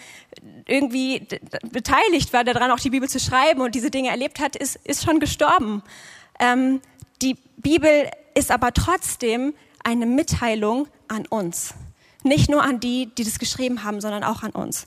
irgendwie 0.67 1.27
beteiligt 1.71 2.33
war 2.33 2.45
daran, 2.45 2.71
auch 2.71 2.81
die 2.81 2.91
Bibel 2.91 3.09
zu 3.09 3.19
schreiben 3.19 3.61
und 3.61 3.75
diese 3.75 3.91
Dinge 3.91 4.11
erlebt 4.11 4.41
hat, 4.41 4.57
ist, 4.57 4.77
ist 4.85 5.05
schon 5.05 5.21
gestorben. 5.21 5.83
Ähm, 6.41 6.81
die 7.23 7.37
Bibel 7.57 8.11
ist 8.35 8.51
aber 8.51 8.73
trotzdem 8.73 9.55
eine 9.83 10.07
Mitteilung 10.07 10.89
an 11.09 11.27
uns. 11.27 11.75
Nicht 12.23 12.51
nur 12.51 12.63
an 12.63 12.81
die, 12.81 13.15
die 13.15 13.25
das 13.25 13.39
geschrieben 13.39 13.85
haben, 13.85 14.01
sondern 14.01 14.25
auch 14.25 14.43
an 14.43 14.51
uns. 14.51 14.87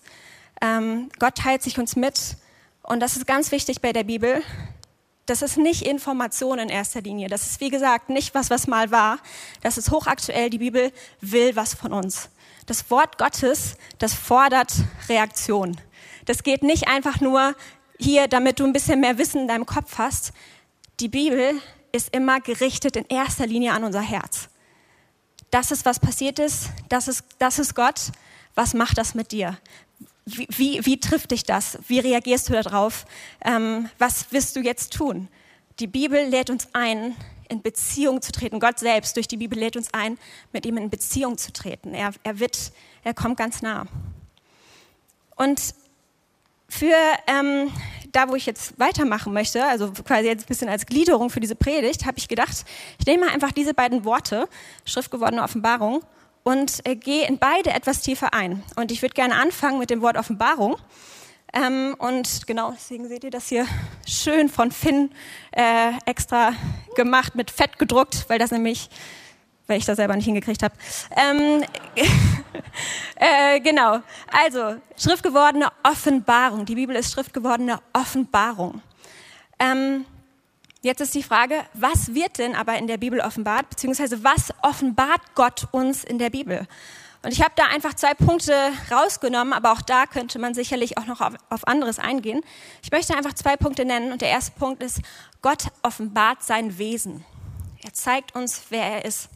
Ähm, 0.62 1.10
Gott 1.20 1.36
teilt 1.36 1.62
sich 1.62 1.78
uns 1.80 1.96
mit. 1.96 2.38
Und 2.82 3.00
das 3.00 3.16
ist 3.16 3.28
ganz 3.28 3.52
wichtig 3.52 3.82
bei 3.82 3.94
der 3.94 4.04
Bibel. 4.04 4.42
Das 5.28 5.42
ist 5.42 5.58
nicht 5.58 5.86
Information 5.86 6.58
in 6.58 6.70
erster 6.70 7.02
Linie. 7.02 7.28
Das 7.28 7.46
ist, 7.46 7.60
wie 7.60 7.70
gesagt, 7.70 8.10
nicht 8.10 8.34
was, 8.34 8.50
was 8.50 8.66
mal 8.66 8.92
war. 8.92 9.20
Das 9.62 9.78
ist 9.78 9.92
hochaktuell. 9.92 10.50
Die 10.50 10.58
Bibel 10.58 10.92
will 11.22 11.56
was 11.56 11.74
von 11.76 11.94
uns. 11.94 12.30
Das 12.68 12.92
Wort 12.92 13.18
Gottes, 13.18 13.78
das 13.98 14.14
fordert 14.14 14.74
Reaktion. 15.08 15.78
Das 16.26 16.44
geht 16.44 16.64
nicht 16.64 16.90
einfach 16.90 17.22
nur 17.22 17.56
hier, 17.98 18.28
damit 18.28 18.60
du 18.60 18.66
ein 18.66 18.74
bisschen 18.74 19.00
mehr 19.00 19.18
Wissen 19.18 19.42
in 19.42 19.48
deinem 19.48 19.66
Kopf 19.66 19.98
hast. 19.98 20.34
Die 21.00 21.08
Bibel 21.08 21.54
ist 21.94 22.14
immer 22.14 22.42
gerichtet 22.42 22.98
in 22.98 23.06
erster 23.06 23.48
Linie 23.48 23.72
an 23.72 23.86
unser 23.86 24.02
Herz. 24.02 24.50
Das 25.50 25.72
ist, 25.72 25.86
was 25.86 26.00
passiert 26.00 26.40
ist. 26.40 26.70
Das 26.90 27.08
ist, 27.08 27.24
das 27.40 27.58
ist 27.58 27.74
Gott. 27.74 28.12
Was 28.54 28.74
macht 28.74 28.98
das 28.98 29.16
mit 29.16 29.32
dir? 29.32 29.58
Wie, 30.26 30.48
wie, 30.50 30.86
wie 30.86 31.00
trifft 31.00 31.32
dich 31.32 31.44
das? 31.46 31.80
Wie 31.88 32.00
reagierst 32.00 32.50
du 32.50 32.54
darauf? 32.54 33.06
Ähm, 33.46 33.90
was 33.98 34.34
wirst 34.34 34.58
du 34.58 34.60
jetzt 34.60 34.92
tun? 34.92 35.30
Die 35.80 35.88
Bibel 35.88 36.22
lädt 36.28 36.50
uns 36.50 36.68
ein, 36.74 37.16
in 37.50 37.62
Beziehung 37.62 38.22
zu 38.22 38.32
treten. 38.32 38.60
Gott 38.60 38.80
selbst 38.80 39.16
durch 39.16 39.28
die 39.28 39.38
Bibel 39.38 39.58
lädt 39.58 39.76
uns 39.76 39.94
ein, 39.94 40.18
mit 40.54 40.66
ihm 40.66 40.78
in 40.78 40.90
Beziehung 40.90 41.38
zu 41.38 41.52
treten. 41.52 41.94
Er, 41.94 42.12
er 42.24 42.40
wird, 42.40 42.72
er 43.04 43.14
kommt 43.14 43.38
ganz 43.38 43.62
nah. 43.62 43.86
Und 45.36 45.76
für 46.70 46.96
ähm, 47.28 47.72
da, 48.12 48.30
wo 48.30 48.36
ich 48.36 48.46
jetzt 48.46 48.78
weitermachen 48.80 49.34
möchte, 49.34 49.64
also 49.66 49.92
quasi 49.92 50.28
jetzt 50.28 50.46
ein 50.46 50.48
bisschen 50.48 50.70
als 50.70 50.86
Gliederung 50.86 51.30
für 51.30 51.40
diese 51.40 51.56
Predigt, 51.56 52.06
habe 52.06 52.18
ich 52.18 52.28
gedacht, 52.28 52.66
ich 53.00 53.06
nehme 53.06 53.28
einfach 53.30 53.52
diese 53.52 53.74
beiden 53.74 54.06
Worte, 54.06 54.50
schriftgewordene 54.86 55.44
Offenbarung, 55.44 56.04
und 56.48 56.86
äh, 56.86 56.96
gehe 56.96 57.28
in 57.28 57.40
beide 57.40 57.72
etwas 57.72 58.02
tiefer 58.02 58.34
ein. 58.34 58.64
Und 58.78 58.94
ich 58.94 59.02
würde 59.02 59.14
gerne 59.14 59.36
anfangen 59.36 59.80
mit 59.80 59.90
dem 59.90 60.02
Wort 60.02 60.16
Offenbarung. 60.16 60.78
Ähm, 61.54 61.96
und 61.98 62.46
genau, 62.46 62.72
deswegen 62.72 63.08
seht 63.08 63.24
ihr 63.24 63.32
das 63.32 63.48
hier 63.48 63.66
schön 64.06 64.50
von 64.50 64.72
Finn 64.72 65.12
äh, 65.52 65.92
extra 66.06 66.54
gemacht, 66.96 67.36
mit 67.36 67.52
Fett 67.52 67.80
gedruckt, 67.80 68.26
weil 68.28 68.38
das 68.38 68.52
nämlich, 68.52 68.90
weil 69.68 69.78
ich 69.78 69.86
das 69.86 69.96
selber 69.96 70.16
nicht 70.16 70.26
hingekriegt 70.26 70.62
habe. 70.62 70.76
Ähm, 71.16 71.64
äh, 73.16 73.60
genau, 73.62 74.02
also 74.32 74.76
schriftgewordene 74.98 75.70
Offenbarung. 75.84 76.66
Die 76.66 76.76
Bibel 76.76 76.96
ist 76.96 77.14
schriftgewordene 77.14 77.80
Offenbarung. 77.94 78.82
Ähm, 79.60 80.06
Jetzt 80.84 81.02
ist 81.02 81.16
die 81.16 81.24
Frage, 81.24 81.66
was 81.74 82.14
wird 82.14 82.38
denn 82.38 82.56
aber 82.56 82.78
in 82.78 82.88
der 82.88 82.98
Bibel 82.98 83.20
offenbart, 83.20 83.70
beziehungsweise 83.70 84.24
was 84.24 84.54
offenbart 84.62 85.22
Gott 85.34 85.68
uns 85.72 86.04
in 86.04 86.20
der 86.20 86.30
Bibel? 86.30 86.68
Und 87.24 87.32
ich 87.34 87.42
habe 87.42 87.54
da 87.56 87.66
einfach 87.66 87.94
zwei 87.96 88.14
Punkte 88.14 88.54
rausgenommen, 88.92 89.54
aber 89.54 89.72
auch 89.72 89.82
da 89.82 90.06
könnte 90.06 90.40
man 90.40 90.54
sicherlich 90.54 90.98
auch 90.98 91.06
noch 91.06 91.20
auf, 91.22 91.34
auf, 91.50 91.68
anderes 91.68 92.00
eingehen. 92.00 92.42
Ich 92.84 92.92
möchte 92.92 93.16
einfach 93.16 93.34
zwei 93.34 93.58
Punkte 93.58 93.86
nennen 93.86 94.12
und 94.12 94.22
der 94.22 94.30
erste 94.30 94.52
Punkt 94.52 94.84
ist, 94.84 95.02
Gott 95.42 95.66
offenbart 95.82 96.44
sein 96.44 96.78
Wesen. 96.78 97.26
Er 97.84 97.94
zeigt 97.94 98.36
uns, 98.36 98.64
wer 98.70 98.84
er 98.84 99.06
ist. 99.06 99.30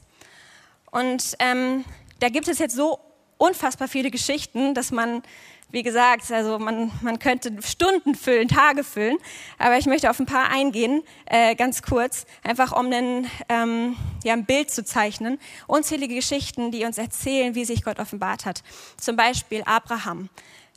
Und 0.92 1.36
ähm, 1.40 1.86
da 2.20 2.30
gibt 2.30 2.48
es 2.48 2.60
jetzt 2.60 2.76
so 2.76 3.00
unfassbar 3.38 3.88
viele 3.88 4.12
Geschichten, 4.12 4.76
dass 4.76 4.92
man 4.92 5.24
wie 5.72 5.84
gesagt, 5.84 6.32
also 6.32 6.60
man, 6.60 6.92
man 7.01 7.20
könnte 7.20 7.51
Stunden 7.62 8.16
füllen, 8.16 8.48
Tage 8.48 8.84
füllen, 8.84 9.18
aber 9.58 9.78
ich 9.78 9.86
möchte 9.86 10.10
auf 10.10 10.20
ein 10.20 10.25
paar 10.25 10.50
eingehen, 10.50 11.04
äh, 11.25 11.56
ganz 11.56 11.82
kurz, 11.82 12.25
einfach 12.44 12.72
um 12.78 12.88
einen, 12.88 13.30
ähm, 13.50 13.96
ja, 14.24 14.34
ein 14.34 14.46
Bild 14.46 14.72
zu 14.72 14.84
zeichnen. 14.84 15.40
Unzählige 15.68 16.16
Geschichten, 16.16 16.72
die 16.72 16.86
uns 16.86 16.98
erzählen, 16.98 17.56
wie 17.56 17.66
sich 17.66 17.84
Gott 17.84 18.00
offenbart 18.00 18.46
hat. 18.46 18.63
Zum 18.98 19.16
Beispiel 19.16 19.63
Abraham, 19.66 20.30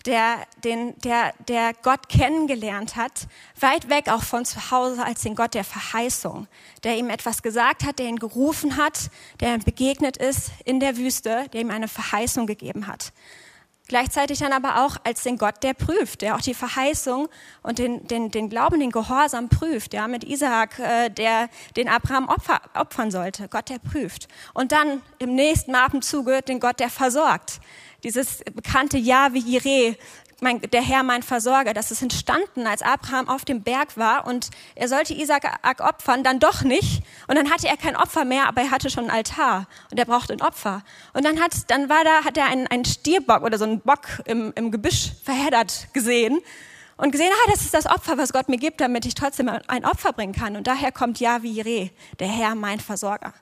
der, 0.06 0.36
den, 0.62 0.94
der, 1.00 1.32
der 1.48 1.72
Gott 1.82 2.08
kennengelernt 2.08 2.96
hat, 2.96 3.26
weit 3.58 3.88
weg 3.88 4.08
auch 4.08 4.22
von 4.22 4.44
zu 4.44 4.70
Hause 4.70 5.04
als 5.04 5.22
den 5.22 5.34
Gott 5.34 5.54
der 5.54 5.64
Verheißung, 5.64 6.46
der 6.82 6.96
ihm 6.96 7.08
etwas 7.08 7.42
gesagt 7.42 7.84
hat, 7.84 7.98
der 7.98 8.06
ihn 8.06 8.18
gerufen 8.18 8.76
hat, 8.76 9.10
der 9.40 9.54
ihm 9.54 9.62
begegnet 9.62 10.16
ist 10.16 10.50
in 10.64 10.78
der 10.78 10.96
Wüste, 10.96 11.46
der 11.52 11.60
ihm 11.60 11.70
eine 11.70 11.88
Verheißung 11.88 12.46
gegeben 12.46 12.86
hat. 12.86 13.12
Gleichzeitig 13.86 14.38
dann 14.38 14.52
aber 14.52 14.82
auch 14.84 14.96
als 15.04 15.24
den 15.24 15.36
Gott, 15.36 15.62
der 15.62 15.74
prüft, 15.74 16.22
der 16.22 16.36
auch 16.36 16.40
die 16.40 16.54
Verheißung 16.54 17.28
und 17.62 17.78
den, 17.78 18.06
den, 18.06 18.30
den 18.30 18.48
Glauben, 18.48 18.80
den 18.80 18.90
Gehorsam 18.90 19.50
prüft, 19.50 19.92
ja, 19.92 20.08
mit 20.08 20.24
Isaak, 20.24 20.78
äh, 20.78 21.10
der 21.10 21.50
den 21.76 21.90
Abraham 21.90 22.28
opfer, 22.30 22.62
opfern 22.72 23.10
sollte. 23.10 23.46
Gott, 23.48 23.68
der 23.68 23.78
prüft. 23.78 24.28
Und 24.54 24.72
dann 24.72 25.02
im 25.18 25.34
nächsten 25.34 25.74
Atemzuge 25.74 26.40
den 26.40 26.60
Gott, 26.60 26.80
der 26.80 26.88
versorgt. 26.88 27.60
Dieses 28.04 28.42
bekannte 28.54 28.96
Ja 28.96 29.34
wie 29.34 29.40
Jireh, 29.40 29.96
mein, 30.40 30.60
der 30.60 30.82
Herr 30.82 31.02
mein 31.02 31.22
Versorger. 31.22 31.74
Das 31.74 31.90
ist 31.90 32.02
entstanden, 32.02 32.66
als 32.66 32.82
Abraham 32.82 33.28
auf 33.28 33.44
dem 33.44 33.62
Berg 33.62 33.96
war 33.96 34.26
und 34.26 34.50
er 34.74 34.88
sollte 34.88 35.14
Isaac 35.14 35.44
opfern, 35.80 36.22
dann 36.24 36.38
doch 36.38 36.62
nicht. 36.62 37.02
Und 37.28 37.36
dann 37.36 37.50
hatte 37.50 37.68
er 37.68 37.76
kein 37.76 37.96
Opfer 37.96 38.24
mehr, 38.24 38.46
aber 38.48 38.62
er 38.62 38.70
hatte 38.70 38.90
schon 38.90 39.04
einen 39.04 39.16
Altar 39.18 39.66
und 39.90 39.98
er 39.98 40.04
brauchte 40.04 40.32
ein 40.32 40.42
Opfer. 40.42 40.82
Und 41.12 41.24
dann 41.24 41.40
hat, 41.40 41.52
dann 41.68 41.88
war 41.88 42.04
da, 42.04 42.24
hat 42.24 42.36
er 42.36 42.46
einen, 42.46 42.66
einen 42.66 42.84
Stierbock 42.84 43.42
oder 43.42 43.58
so 43.58 43.64
einen 43.64 43.80
Bock 43.80 44.06
im, 44.24 44.52
im 44.54 44.70
Gebüsch 44.70 45.12
verheddert 45.24 45.88
gesehen 45.92 46.40
und 46.96 47.10
gesehen, 47.10 47.30
ah, 47.32 47.50
das 47.50 47.62
ist 47.62 47.74
das 47.74 47.86
Opfer, 47.86 48.18
was 48.18 48.32
Gott 48.32 48.48
mir 48.48 48.58
gibt, 48.58 48.80
damit 48.80 49.04
ich 49.06 49.14
trotzdem 49.14 49.48
ein 49.48 49.84
Opfer 49.84 50.12
bringen 50.12 50.34
kann. 50.34 50.56
Und 50.56 50.66
daher 50.66 50.92
kommt 50.92 51.20
Yahweh, 51.20 51.90
der 52.18 52.28
Herr 52.28 52.54
mein 52.54 52.80
Versorger. 52.80 53.32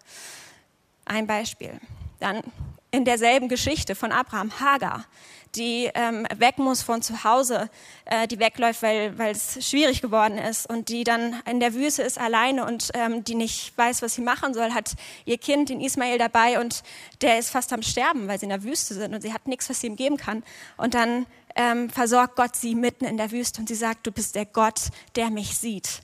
Ein 1.04 1.26
Beispiel. 1.26 1.80
Dann 2.20 2.42
in 2.90 3.04
derselben 3.04 3.48
Geschichte 3.48 3.94
von 3.94 4.12
Abraham, 4.12 4.52
Hagar 4.60 5.06
die 5.54 5.90
ähm, 5.94 6.26
weg 6.36 6.58
muss 6.58 6.82
von 6.82 7.02
zu 7.02 7.24
Hause, 7.24 7.68
äh, 8.06 8.26
die 8.26 8.38
wegläuft, 8.38 8.82
weil, 8.82 9.14
es 9.30 9.68
schwierig 9.68 10.00
geworden 10.00 10.38
ist 10.38 10.68
und 10.68 10.88
die 10.88 11.04
dann 11.04 11.42
in 11.48 11.60
der 11.60 11.74
Wüste 11.74 12.02
ist 12.02 12.18
alleine 12.18 12.64
und 12.64 12.90
ähm, 12.94 13.22
die 13.24 13.34
nicht 13.34 13.76
weiß, 13.76 14.02
was 14.02 14.14
sie 14.14 14.22
machen 14.22 14.54
soll, 14.54 14.72
hat 14.72 14.94
ihr 15.24 15.38
Kind, 15.38 15.68
den 15.68 15.80
Ismael, 15.80 16.18
dabei 16.18 16.60
und 16.60 16.82
der 17.20 17.38
ist 17.38 17.50
fast 17.50 17.72
am 17.72 17.82
Sterben, 17.82 18.28
weil 18.28 18.38
sie 18.38 18.46
in 18.46 18.50
der 18.50 18.62
Wüste 18.62 18.94
sind 18.94 19.14
und 19.14 19.20
sie 19.20 19.32
hat 19.32 19.46
nichts, 19.46 19.68
was 19.68 19.80
sie 19.80 19.88
ihm 19.88 19.96
geben 19.96 20.16
kann. 20.16 20.42
Und 20.76 20.94
dann 20.94 21.26
ähm, 21.54 21.90
versorgt 21.90 22.36
Gott 22.36 22.56
sie 22.56 22.74
mitten 22.74 23.04
in 23.04 23.16
der 23.16 23.30
Wüste 23.30 23.60
und 23.60 23.68
sie 23.68 23.74
sagt, 23.74 24.06
du 24.06 24.12
bist 24.12 24.34
der 24.34 24.46
Gott, 24.46 24.80
der 25.16 25.30
mich 25.30 25.58
sieht. 25.58 26.02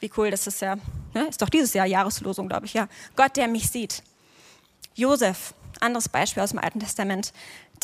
Wie 0.00 0.10
cool, 0.16 0.30
das 0.30 0.46
ist 0.46 0.60
ja, 0.60 0.76
ne? 1.14 1.26
ist 1.28 1.40
doch 1.40 1.48
dieses 1.48 1.72
Jahr 1.74 1.86
Jahreslosung, 1.86 2.48
glaube 2.48 2.66
ich, 2.66 2.74
ja. 2.74 2.88
Gott, 3.16 3.36
der 3.36 3.48
mich 3.48 3.70
sieht. 3.70 4.02
Josef, 4.94 5.54
anderes 5.80 6.08
Beispiel 6.08 6.42
aus 6.42 6.50
dem 6.50 6.58
Alten 6.58 6.80
Testament 6.80 7.32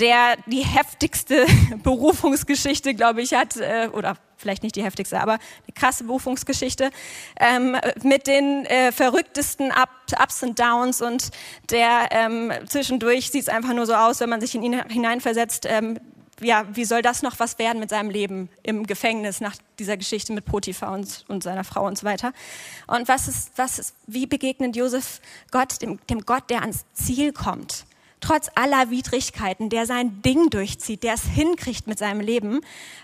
der 0.01 0.37
die 0.47 0.65
heftigste 0.65 1.47
Berufungsgeschichte, 1.83 2.95
glaube 2.95 3.23
ich, 3.23 3.35
hat, 3.35 3.57
äh, 3.57 3.89
oder 3.93 4.17
vielleicht 4.37 4.63
nicht 4.63 4.75
die 4.75 4.83
heftigste, 4.83 5.21
aber 5.21 5.35
eine 5.35 5.75
krasse 5.75 6.05
Berufungsgeschichte, 6.05 6.91
ähm, 7.39 7.77
mit 8.03 8.27
den 8.27 8.65
äh, 8.65 8.91
verrücktesten 8.91 9.71
Up, 9.71 9.91
Ups 10.21 10.43
und 10.43 10.59
Downs 10.59 11.03
und 11.03 11.31
der 11.71 12.09
ähm, 12.11 12.51
zwischendurch 12.67 13.31
sieht 13.31 13.43
es 13.43 13.49
einfach 13.49 13.75
nur 13.75 13.87
so 13.87 13.95
aus, 13.95 14.21
wenn 14.21 14.31
man 14.31 14.41
sich 14.41 14.55
in 14.55 14.63
ihn 14.63 14.83
hineinversetzt, 14.89 15.67
ähm, 15.69 15.99
ja, 16.41 16.65
wie 16.73 16.87
soll 16.87 17.03
das 17.03 17.21
noch 17.21 17.39
was 17.39 17.59
werden 17.59 17.81
mit 17.81 17.91
seinem 17.91 18.09
Leben 18.09 18.49
im 18.63 18.87
Gefängnis 18.87 19.43
nach 19.43 19.55
dieser 19.79 19.99
Geschichte 19.99 20.33
mit 20.33 20.47
Potiphar 20.47 20.93
und, 20.93 21.27
und 21.29 21.43
seiner 21.43 21.65
Frau 21.65 21.87
und 21.87 21.99
so 21.99 22.07
weiter? 22.07 22.33
Und 22.87 23.09
was 23.09 23.29
ist, 23.29 23.53
was 23.57 23.79
ist, 23.79 23.95
wie 24.07 24.25
begegnet 24.25 24.75
Josef 24.75 25.21
Gott, 25.51 25.83
dem, 25.83 25.99
dem 26.09 26.25
Gott, 26.25 26.49
der 26.49 26.63
ans 26.63 26.87
Ziel 26.95 27.35
kommt? 27.35 27.85
Trotz 28.21 28.49
aller 28.55 28.91
Widrigkeiten, 28.91 29.71
der 29.71 29.87
sein 29.87 30.23
Ding 30.23 30.51
durchzieht, 30.51 31.03
der 31.03 31.15
es 31.15 31.25
hinkriegt 31.25 31.87
mit 31.87 31.99
seinem 31.99 32.21
Leben 32.21 32.61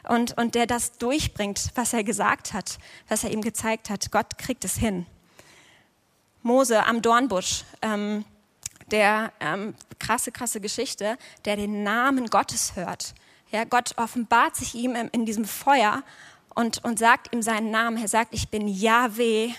und, 0.09 0.37
und 0.37 0.55
der 0.55 0.67
das 0.67 0.99
durchbringt, 0.99 1.71
was 1.75 1.93
er 1.93 2.05
gesagt 2.05 2.53
hat, 2.53 2.79
was 3.09 3.25
er 3.25 3.31
ihm 3.31 3.43
gezeigt 3.43 3.91
hat. 3.91 4.11
Gott 4.11 4.39
kriegt 4.39 4.65
es 4.65 4.77
hin. 4.77 5.07
Mose 6.43 6.85
am 6.87 7.03
Dornbusch, 7.03 7.65
ähm, 7.83 8.25
der 8.91 9.33
ähm, 9.41 9.75
krasse, 9.99 10.31
krasse 10.31 10.61
Geschichte, 10.61 11.19
der 11.45 11.57
den 11.57 11.83
Namen 11.83 12.27
Gottes 12.27 12.77
hört. 12.77 13.15
Ja, 13.51 13.65
Gott 13.65 13.95
offenbart 13.97 14.57
sich 14.57 14.75
ihm 14.75 14.95
in, 14.95 15.27
diesem 15.27 15.45
Feuer 15.45 16.03
und, 16.55 16.85
und 16.85 16.99
sagt 16.99 17.33
ihm 17.35 17.43
seinen 17.43 17.71
Namen. 17.71 17.99
Er 17.99 18.09
sagt, 18.09 18.33
ich 18.33 18.49
bin 18.49 18.69
Yahweh, 18.69 19.53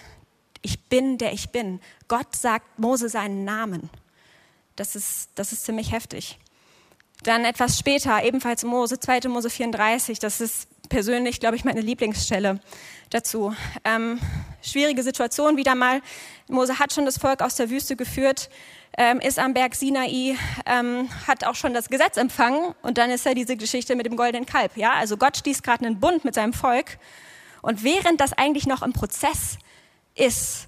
ich 0.62 0.84
bin 0.86 1.18
der 1.18 1.34
ich 1.34 1.50
bin. 1.50 1.80
Gott 2.08 2.36
sagt 2.36 2.80
Mose 2.80 3.10
seinen 3.10 3.44
Namen. 3.44 3.90
Das 4.78 4.96
ist, 4.96 5.32
das 5.36 5.52
ist 5.52 5.66
ziemlich 5.66 5.92
heftig. 5.92 6.38
Dann 7.24 7.46
etwas 7.46 7.80
später, 7.80 8.24
ebenfalls 8.24 8.64
Mose, 8.64 9.00
2. 9.00 9.28
Mose 9.28 9.50
34, 9.50 10.20
das 10.20 10.40
ist 10.40 10.70
persönlich, 10.88 11.40
glaube 11.40 11.56
ich, 11.56 11.66
meine 11.66 11.82
Lieblingsstelle 11.82 12.60
dazu. 13.10 13.56
Ähm, 13.84 14.20
schwierige 14.62 15.02
Situation 15.02 15.58
wieder 15.58 15.74
mal. 15.74 16.02
Mose 16.48 16.78
hat 16.78 16.94
schon 16.94 17.06
das 17.06 17.18
Volk 17.18 17.42
aus 17.42 17.56
der 17.56 17.72
Wüste 17.72 17.96
geführt, 17.96 18.50
ähm, 19.00 19.20
ist 19.20 19.40
am 19.40 19.56
Berg 19.56 19.74
Sinai, 19.74 20.38
ähm, 20.68 21.10
hat 21.26 21.44
auch 21.44 21.56
schon 21.56 21.74
das 21.74 21.90
Gesetz 21.90 22.18
empfangen 22.18 22.76
und 22.84 23.00
dann 23.00 23.10
ist 23.10 23.26
ja 23.26 23.34
diese 23.34 23.58
Geschichte 23.58 23.96
mit 23.96 24.06
dem 24.06 24.16
goldenen 24.16 24.46
Kalb. 24.46 24.78
Ja, 24.78 24.94
also 24.94 25.18
Gott 25.18 25.38
schließt 25.38 25.64
gerade 25.64 25.88
einen 25.88 26.00
Bund 26.00 26.24
mit 26.24 26.36
seinem 26.36 26.54
Volk 26.54 27.00
und 27.64 27.84
während 27.84 28.22
das 28.22 28.34
eigentlich 28.34 28.68
noch 28.68 28.84
im 28.84 28.94
Prozess 28.94 29.58
ist, 30.14 30.68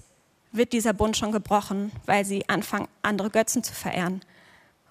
wird 0.52 0.72
dieser 0.72 0.92
Bund 0.92 1.16
schon 1.16 1.32
gebrochen, 1.32 1.92
weil 2.06 2.24
sie 2.24 2.48
anfangen, 2.48 2.88
andere 3.02 3.30
Götzen 3.30 3.62
zu 3.62 3.74
verehren. 3.74 4.22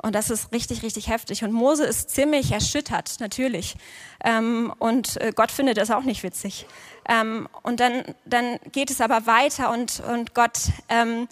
Und 0.01 0.15
das 0.15 0.29
ist 0.29 0.53
richtig, 0.53 0.81
richtig 0.83 1.09
heftig. 1.09 1.43
Und 1.43 1.51
Mose 1.51 1.83
ist 1.83 2.09
ziemlich 2.09 2.51
erschüttert, 2.51 3.19
natürlich. 3.19 3.75
Ähm, 4.23 4.73
und 4.79 5.17
äh, 5.17 5.33
Gott 5.35 5.51
findet 5.51 5.77
das 5.77 5.91
auch 5.91 6.03
nicht 6.03 6.23
witzig. 6.23 6.65
Ähm, 7.07 7.49
und 7.63 7.81
dann, 7.81 8.03
dann 8.25 8.59
geht 8.71 8.91
es 8.91 9.01
aber 9.01 9.25
weiter 9.25 9.71
und, 9.71 9.99
und 9.99 10.33
Gott, 10.33 10.57
ähm, 10.87 11.27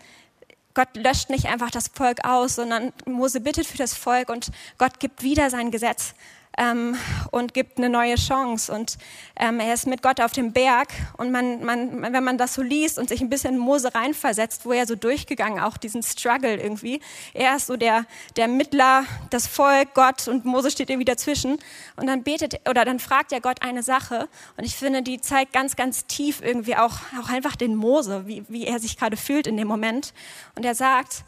Gott 0.73 0.89
löscht 0.95 1.29
nicht 1.29 1.45
einfach 1.45 1.71
das 1.71 1.87
Volk 1.93 2.25
aus, 2.25 2.55
sondern 2.55 2.91
Mose 3.05 3.39
bittet 3.39 3.65
für 3.65 3.77
das 3.77 3.93
Volk 3.93 4.29
und 4.29 4.51
Gott 4.77 4.99
gibt 4.99 5.23
wieder 5.23 5.49
sein 5.49 5.71
Gesetz. 5.71 6.13
Ähm, 6.57 6.97
und 7.31 7.53
gibt 7.53 7.77
eine 7.77 7.89
neue 7.89 8.15
Chance. 8.15 8.73
Und 8.73 8.97
ähm, 9.39 9.59
er 9.59 9.73
ist 9.73 9.87
mit 9.87 10.01
Gott 10.01 10.19
auf 10.19 10.31
dem 10.31 10.51
Berg. 10.51 10.89
Und 11.17 11.31
man, 11.31 11.63
man, 11.63 12.01
wenn 12.01 12.23
man 12.23 12.37
das 12.37 12.55
so 12.55 12.61
liest 12.61 12.97
und 12.97 13.09
sich 13.09 13.21
ein 13.21 13.29
bisschen 13.29 13.55
in 13.55 13.59
Mose 13.59 13.93
reinversetzt, 13.93 14.65
wo 14.65 14.73
er 14.73 14.87
so 14.87 14.95
durchgegangen, 14.95 15.59
auch 15.59 15.77
diesen 15.77 16.03
Struggle 16.03 16.55
irgendwie. 16.55 16.99
Er 17.33 17.55
ist 17.55 17.67
so 17.67 17.77
der, 17.77 18.05
der 18.35 18.47
Mittler, 18.47 19.05
das 19.29 19.47
Volk, 19.47 19.93
Gott 19.93 20.27
und 20.27 20.45
Mose 20.45 20.71
steht 20.71 20.89
irgendwie 20.89 21.05
dazwischen. 21.05 21.59
Und 21.95 22.07
dann 22.07 22.23
betet 22.23 22.67
oder 22.67 22.83
dann 22.85 22.99
fragt 22.99 23.31
er 23.31 23.41
Gott 23.41 23.61
eine 23.61 23.83
Sache. 23.83 24.27
Und 24.57 24.65
ich 24.65 24.75
finde, 24.75 25.03
die 25.03 25.21
zeigt 25.21 25.53
ganz, 25.53 25.75
ganz 25.75 26.05
tief 26.07 26.41
irgendwie 26.41 26.75
auch, 26.75 26.97
auch 27.21 27.29
einfach 27.29 27.55
den 27.55 27.75
Mose, 27.75 28.25
wie, 28.25 28.43
wie 28.49 28.65
er 28.65 28.79
sich 28.79 28.97
gerade 28.97 29.17
fühlt 29.17 29.47
in 29.47 29.57
dem 29.57 29.67
Moment. 29.67 30.13
Und 30.55 30.65
er 30.65 30.75
sagt, 30.75 31.23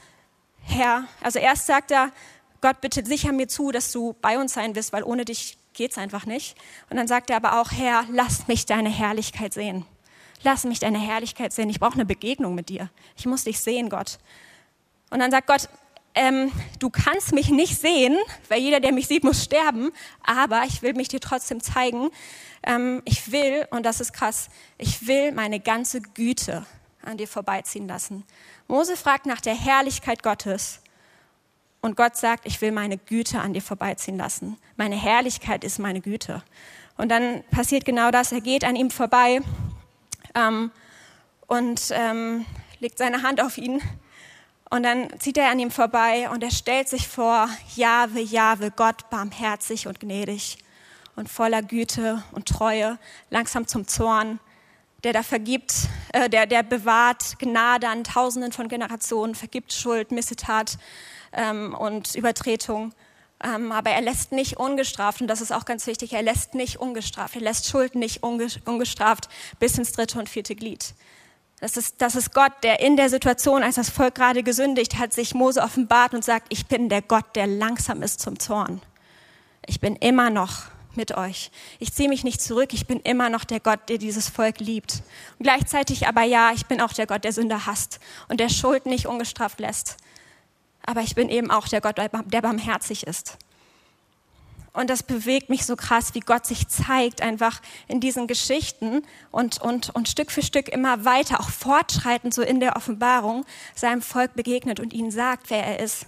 Herr, 0.64 1.06
also 1.22 1.40
erst 1.40 1.68
sagt 1.68 1.92
er, 1.92 2.12
Gott, 2.62 2.82
bitte 2.82 3.06
sicher 3.06 3.32
mir 3.32 3.48
zu, 3.48 3.72
dass 3.72 3.92
du 3.92 4.16
bei 4.22 4.38
uns 4.38 4.54
sein 4.54 4.76
wirst, 4.76 4.94
weil 4.94 5.04
ohne 5.04 5.26
dich 5.26 5.58
geht's 5.74 5.98
einfach 5.98 6.26
nicht. 6.26 6.58
Und 6.90 6.98
dann 6.98 7.08
sagt 7.08 7.30
er 7.30 7.38
aber 7.38 7.62
auch, 7.62 7.72
Herr, 7.72 8.06
lass 8.12 8.48
mich 8.48 8.66
deine 8.66 8.90
Herrlichkeit 8.90 9.54
sehen. 9.54 9.86
Lass 10.44 10.64
mich 10.64 10.80
deine 10.80 11.00
Herrlichkeit 11.00 11.54
sehen. 11.54 11.70
Ich 11.70 11.80
brauche 11.80 11.94
eine 11.94 12.06
Begegnung 12.06 12.56
mit 12.56 12.70
dir. 12.70 12.90
Ich 13.18 13.26
muss 13.26 13.44
dich 13.44 13.60
sehen, 13.60 13.90
Gott. 13.90 14.20
Und 15.10 15.20
dann 15.20 15.32
sagt 15.32 15.48
Gott, 15.48 15.70
ähm, 16.16 16.52
du 16.80 16.90
kannst 16.90 17.34
mich 17.34 17.50
nicht 17.50 17.80
sehen, 17.80 18.18
weil 18.48 18.60
jeder, 18.60 18.80
der 18.80 18.92
mich 18.92 19.08
sieht, 19.08 19.24
muss 19.24 19.44
sterben, 19.44 19.92
aber 20.24 20.64
ich 20.66 20.82
will 20.82 20.94
mich 20.94 21.08
dir 21.08 21.20
trotzdem 21.20 21.62
zeigen. 21.62 22.10
Ähm, 22.64 23.02
ich 23.06 23.32
will, 23.32 23.68
und 23.72 23.86
das 23.86 24.02
ist 24.02 24.14
krass, 24.14 24.50
ich 24.78 25.08
will 25.08 25.32
meine 25.32 25.60
ganze 25.60 26.02
Güte 26.02 26.66
an 27.04 27.18
dir 27.18 27.28
vorbeiziehen 27.28 27.88
lassen. 27.88 28.26
Mose 28.68 28.98
fragt 28.98 29.26
nach 29.26 29.42
der 29.42 29.56
Herrlichkeit 29.56 30.24
Gottes. 30.24 30.82
Und 31.82 31.96
Gott 31.96 32.18
sagt, 32.18 32.46
ich 32.46 32.60
will 32.62 32.72
meine 32.72 32.98
Güte 32.98 33.40
an 33.40 33.54
dir 33.54 33.62
vorbeiziehen 33.62 34.18
lassen. 34.18 34.58
Meine 34.76 34.96
Herrlichkeit 34.96 35.64
ist 35.64 35.80
meine 35.80 36.02
Güte. 36.02 36.44
Und 36.98 37.10
dann 37.10 37.44
passiert 37.52 37.86
genau 37.86 38.12
das. 38.12 38.32
Er 38.32 38.42
geht 38.42 38.66
an 38.66 38.76
ihm 38.76 38.92
vorbei 38.92 39.42
ähm, 40.36 40.72
und 41.48 41.92
ähm, 41.92 42.46
legt 42.80 42.98
seine 42.98 43.24
Hand 43.24 43.42
auf 43.42 43.58
ihn. 43.58 43.82
Und 44.70 44.84
dann 44.84 45.08
zieht 45.20 45.38
er 45.38 45.50
an 45.50 45.60
ihm 45.60 45.72
vorbei 45.72 46.30
und 46.30 46.44
er 46.44 46.52
stellt 46.52 46.90
sich 46.90 47.08
vor, 47.08 47.50
Jahwe, 47.76 48.20
Jahwe, 48.20 48.72
Gott 48.72 49.10
barmherzig 49.10 49.88
und 49.88 50.00
gnädig 50.00 50.58
und 51.16 51.28
voller 51.28 51.64
Güte 51.64 52.24
und 52.34 52.48
Treue, 52.48 53.00
langsam 53.32 53.68
zum 53.68 53.88
Zorn, 53.88 54.40
der 55.04 55.14
da 55.14 55.24
vergibt, 55.24 55.88
äh, 56.14 56.30
der, 56.30 56.46
der 56.46 56.62
bewahrt 56.62 57.40
Gnade 57.40 57.88
an 57.88 58.04
Tausenden 58.04 58.52
von 58.52 58.68
Generationen, 58.68 59.34
vergibt 59.34 59.74
Schuld, 59.74 60.12
Missetat, 60.12 60.78
ähm, 61.34 61.74
und 61.74 62.16
Übertretung. 62.16 62.94
Ähm, 63.42 63.72
aber 63.72 63.92
er 63.92 64.02
lässt 64.02 64.32
nicht 64.32 64.58
ungestraft, 64.58 65.22
und 65.22 65.28
das 65.28 65.40
ist 65.40 65.54
auch 65.54 65.66
ganz 65.66 65.88
wichtig, 65.88 66.14
er 66.14 66.24
lässt 66.24 66.56
nicht 66.56 66.78
ungestraft, 66.78 67.36
er 67.36 67.42
lässt 67.42 67.70
Schuld 67.70 67.96
nicht 67.96 68.22
ungestraft 68.22 69.30
bis 69.60 69.78
ins 69.78 69.94
dritte 69.94 70.20
und 70.20 70.28
vierte 70.28 70.56
Glied. 70.56 70.94
Das 71.62 71.78
ist, 71.78 72.02
das 72.02 72.16
ist 72.16 72.34
Gott, 72.34 72.52
der 72.64 72.80
in 72.80 72.96
der 72.96 73.10
Situation, 73.10 73.64
als 73.64 73.76
das 73.76 73.90
Volk 73.90 74.16
gerade 74.16 74.44
gesündigt 74.44 74.98
hat, 74.98 75.14
sich 75.14 75.34
Mose 75.34 75.62
offenbart 75.62 76.14
und 76.14 76.24
sagt, 76.24 76.48
ich 76.50 76.68
bin 76.68 76.90
der 76.90 77.02
Gott, 77.02 77.36
der 77.36 77.48
langsam 77.48 78.02
ist 78.02 78.20
zum 78.22 78.40
Zorn. 78.40 78.82
Ich 79.66 79.80
bin 79.80 79.96
immer 79.98 80.30
noch 80.30 80.64
mit 80.96 81.16
euch. 81.16 81.52
Ich 81.80 81.94
ziehe 81.94 82.10
mich 82.10 82.24
nicht 82.24 82.42
zurück. 82.42 82.74
Ich 82.74 82.88
bin 82.88 83.00
immer 83.02 83.30
noch 83.30 83.44
der 83.44 83.60
Gott, 83.60 83.90
der 83.90 83.98
dieses 83.98 84.30
Volk 84.30 84.60
liebt. 84.60 85.04
Und 85.38 85.44
gleichzeitig 85.44 86.08
aber 86.08 86.24
ja, 86.24 86.52
ich 86.54 86.66
bin 86.66 86.82
auch 86.82 86.94
der 86.94 87.08
Gott, 87.08 87.24
der 87.24 87.34
Sünder 87.34 87.66
hasst 87.66 88.00
und 88.30 88.40
der 88.40 88.50
Schuld 88.50 88.86
nicht 88.86 89.06
ungestraft 89.06 89.60
lässt 89.60 89.98
aber 90.86 91.02
ich 91.02 91.16
bin 91.16 91.30
eben 91.30 91.52
auch 91.52 91.68
der 91.68 91.82
Gott, 91.82 91.98
der 91.98 92.42
barmherzig 92.42 93.06
ist. 93.06 93.38
Und 94.72 94.90
das 94.90 95.04
bewegt 95.04 95.50
mich 95.50 95.66
so 95.66 95.76
krass, 95.76 96.14
wie 96.14 96.20
Gott 96.20 96.46
sich 96.46 96.68
zeigt, 96.68 97.22
einfach 97.22 97.62
in 97.88 98.00
diesen 98.00 98.28
Geschichten 98.28 99.04
und, 99.32 99.62
und, 99.62 99.90
und 99.96 100.08
Stück 100.08 100.32
für 100.32 100.44
Stück 100.44 100.70
immer 100.70 101.06
weiter, 101.06 101.40
auch 101.40 101.50
fortschreitend 101.50 102.34
so 102.34 102.42
in 102.42 102.60
der 102.60 102.76
Offenbarung, 102.76 103.46
seinem 103.76 104.02
Volk 104.02 104.36
begegnet 104.36 104.80
und 104.80 104.94
ihnen 104.94 105.12
sagt, 105.12 105.50
wer 105.50 105.66
er 105.66 105.80
ist. 105.80 106.06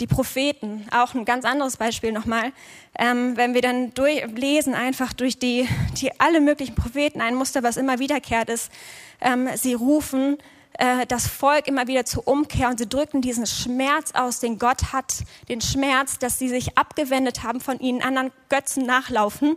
Die 0.00 0.06
Propheten, 0.06 0.86
auch 0.92 1.14
ein 1.14 1.26
ganz 1.26 1.44
anderes 1.44 1.76
Beispiel 1.76 2.10
nochmal, 2.10 2.52
ähm, 2.98 3.36
wenn 3.36 3.54
wir 3.54 3.60
dann 3.60 3.92
durchlesen, 3.94 4.74
einfach 4.74 5.12
durch 5.12 5.38
die, 5.38 5.68
die 6.00 6.18
alle 6.20 6.40
möglichen 6.40 6.74
Propheten, 6.74 7.20
ein 7.20 7.34
Muster, 7.34 7.62
was 7.62 7.76
immer 7.76 7.98
wiederkehrt 7.98 8.48
ist, 8.48 8.72
ähm, 9.20 9.48
sie 9.56 9.74
rufen 9.74 10.38
äh, 10.74 11.06
das 11.06 11.26
Volk 11.26 11.66
immer 11.66 11.86
wieder 11.86 12.04
zur 12.04 12.26
Umkehr 12.26 12.68
und 12.68 12.78
sie 12.78 12.88
drücken 12.88 13.20
diesen 13.20 13.46
Schmerz 13.46 14.12
aus, 14.12 14.40
den 14.40 14.58
Gott 14.58 14.92
hat, 14.92 15.24
den 15.48 15.60
Schmerz, 15.60 16.18
dass 16.18 16.38
sie 16.38 16.48
sich 16.48 16.78
abgewendet 16.78 17.42
haben 17.42 17.60
von 17.60 17.78
ihnen, 17.80 18.02
anderen 18.02 18.32
Götzen 18.48 18.86
nachlaufen 18.86 19.56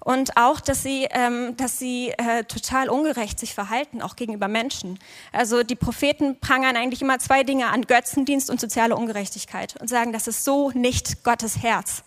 und 0.00 0.36
auch, 0.36 0.60
dass 0.60 0.82
sie, 0.82 1.06
ähm, 1.10 1.56
dass 1.56 1.78
sie 1.78 2.10
äh, 2.16 2.44
total 2.44 2.88
ungerecht 2.88 3.38
sich 3.38 3.54
verhalten, 3.54 4.00
auch 4.00 4.16
gegenüber 4.16 4.48
Menschen. 4.48 4.98
Also 5.32 5.62
die 5.62 5.74
Propheten 5.74 6.38
prangern 6.40 6.76
eigentlich 6.76 7.02
immer 7.02 7.18
zwei 7.18 7.42
Dinge 7.42 7.66
an, 7.66 7.82
Götzendienst 7.82 8.48
und 8.48 8.60
soziale 8.60 8.96
Ungerechtigkeit 8.96 9.76
und 9.80 9.88
sagen, 9.88 10.12
das 10.12 10.26
ist 10.26 10.44
so 10.44 10.70
nicht 10.70 11.24
Gottes 11.24 11.62
Herz. 11.62 12.04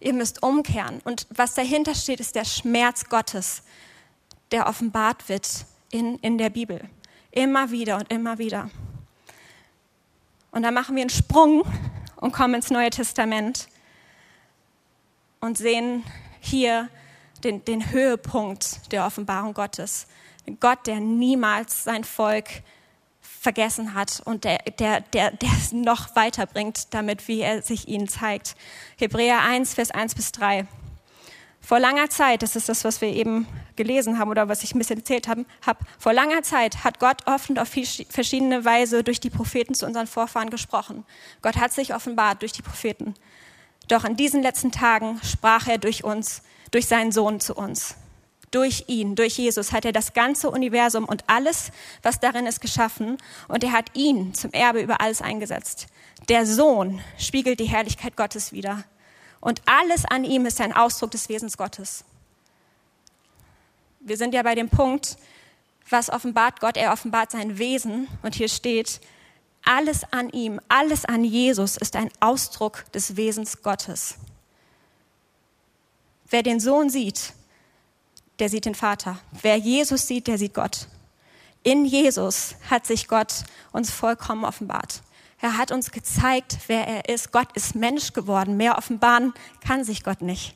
Ihr 0.00 0.12
müsst 0.12 0.42
umkehren. 0.42 1.00
Und 1.04 1.26
was 1.30 1.54
dahinter 1.54 1.94
steht, 1.94 2.20
ist 2.20 2.34
der 2.34 2.44
Schmerz 2.44 3.08
Gottes, 3.08 3.62
der 4.50 4.66
offenbart 4.66 5.28
wird 5.28 5.48
in, 5.90 6.18
in 6.18 6.38
der 6.38 6.50
Bibel. 6.50 6.80
Immer 7.32 7.70
wieder 7.70 7.96
und 7.96 8.12
immer 8.12 8.38
wieder. 8.38 8.70
Und 10.50 10.62
dann 10.62 10.74
machen 10.74 10.94
wir 10.94 11.02
einen 11.02 11.10
Sprung 11.10 11.64
und 12.16 12.32
kommen 12.32 12.54
ins 12.54 12.70
Neue 12.70 12.90
Testament 12.90 13.68
und 15.40 15.56
sehen 15.56 16.04
hier 16.40 16.88
den, 17.42 17.64
den 17.64 17.90
Höhepunkt 17.90 18.92
der 18.92 19.06
Offenbarung 19.06 19.54
Gottes. 19.54 20.06
Gott, 20.60 20.86
der 20.86 21.00
niemals 21.00 21.84
sein 21.84 22.04
Volk 22.04 22.62
vergessen 23.20 23.94
hat 23.94 24.20
und 24.24 24.44
der, 24.44 24.58
der, 24.78 25.00
der, 25.00 25.30
der 25.30 25.50
es 25.56 25.72
noch 25.72 26.14
weiterbringt, 26.14 26.92
damit, 26.92 27.28
wie 27.28 27.40
er 27.40 27.62
sich 27.62 27.88
ihnen 27.88 28.08
zeigt. 28.08 28.56
Hebräer 28.98 29.40
1, 29.40 29.74
Vers 29.74 29.90
1 29.90 30.14
bis 30.14 30.32
3. 30.32 30.66
Vor 31.64 31.78
langer 31.78 32.10
Zeit, 32.10 32.42
das 32.42 32.56
ist 32.56 32.68
das, 32.68 32.82
was 32.82 33.00
wir 33.00 33.08
eben 33.08 33.46
gelesen 33.76 34.18
haben 34.18 34.30
oder 34.30 34.48
was 34.48 34.64
ich 34.64 34.74
ein 34.74 34.78
bisschen 34.78 34.98
erzählt 34.98 35.28
habe, 35.28 35.44
hab, 35.64 35.78
vor 35.96 36.12
langer 36.12 36.42
Zeit 36.42 36.82
hat 36.82 36.98
Gott 36.98 37.26
oft 37.26 37.50
und 37.50 37.58
auf 37.60 37.68
verschiedene 37.68 38.64
Weise 38.64 39.04
durch 39.04 39.20
die 39.20 39.30
Propheten 39.30 39.74
zu 39.74 39.86
unseren 39.86 40.08
Vorfahren 40.08 40.50
gesprochen. 40.50 41.04
Gott 41.40 41.56
hat 41.56 41.72
sich 41.72 41.94
offenbart 41.94 42.42
durch 42.42 42.52
die 42.52 42.62
Propheten. 42.62 43.14
Doch 43.86 44.04
in 44.04 44.16
diesen 44.16 44.42
letzten 44.42 44.72
Tagen 44.72 45.20
sprach 45.22 45.68
er 45.68 45.78
durch 45.78 46.02
uns, 46.02 46.42
durch 46.72 46.86
seinen 46.86 47.12
Sohn 47.12 47.38
zu 47.38 47.54
uns. 47.54 47.94
Durch 48.50 48.84
ihn, 48.88 49.14
durch 49.14 49.38
Jesus 49.38 49.72
hat 49.72 49.84
er 49.84 49.92
das 49.92 50.12
ganze 50.12 50.50
Universum 50.50 51.04
und 51.04 51.24
alles, 51.28 51.70
was 52.02 52.20
darin 52.20 52.46
ist, 52.46 52.60
geschaffen 52.60 53.18
und 53.48 53.64
er 53.64 53.72
hat 53.72 53.96
ihn 53.96 54.34
zum 54.34 54.50
Erbe 54.52 54.82
über 54.82 55.00
alles 55.00 55.22
eingesetzt. 55.22 55.86
Der 56.28 56.44
Sohn 56.44 57.00
spiegelt 57.18 57.60
die 57.60 57.64
Herrlichkeit 57.64 58.16
Gottes 58.16 58.52
wider 58.52 58.84
und 59.42 59.60
alles 59.66 60.04
an 60.04 60.22
ihm 60.22 60.46
ist 60.46 60.60
ein 60.60 60.72
Ausdruck 60.72 61.10
des 61.10 61.28
Wesens 61.28 61.58
Gottes. 61.58 62.04
Wir 63.98 64.16
sind 64.16 64.34
ja 64.34 64.42
bei 64.44 64.54
dem 64.54 64.70
Punkt, 64.70 65.16
was 65.90 66.10
offenbart 66.10 66.60
Gott? 66.60 66.76
Er 66.76 66.92
offenbart 66.92 67.32
sein 67.32 67.58
Wesen. 67.58 68.06
Und 68.22 68.36
hier 68.36 68.48
steht, 68.48 69.00
alles 69.64 70.04
an 70.12 70.30
ihm, 70.30 70.60
alles 70.68 71.04
an 71.04 71.24
Jesus 71.24 71.76
ist 71.76 71.96
ein 71.96 72.08
Ausdruck 72.20 72.90
des 72.92 73.16
Wesens 73.16 73.62
Gottes. 73.62 74.14
Wer 76.30 76.44
den 76.44 76.60
Sohn 76.60 76.88
sieht, 76.88 77.32
der 78.38 78.48
sieht 78.48 78.64
den 78.64 78.76
Vater. 78.76 79.18
Wer 79.42 79.56
Jesus 79.56 80.06
sieht, 80.06 80.28
der 80.28 80.38
sieht 80.38 80.54
Gott. 80.54 80.86
In 81.64 81.84
Jesus 81.84 82.54
hat 82.70 82.86
sich 82.86 83.08
Gott 83.08 83.42
uns 83.72 83.90
vollkommen 83.90 84.44
offenbart. 84.44 85.02
Er 85.42 85.58
hat 85.58 85.72
uns 85.72 85.90
gezeigt, 85.90 86.56
wer 86.68 86.86
er 86.86 87.08
ist. 87.08 87.32
Gott 87.32 87.48
ist 87.54 87.74
Mensch 87.74 88.12
geworden. 88.12 88.56
Mehr 88.56 88.78
offenbaren 88.78 89.34
kann 89.60 89.82
sich 89.82 90.04
Gott 90.04 90.22
nicht. 90.22 90.54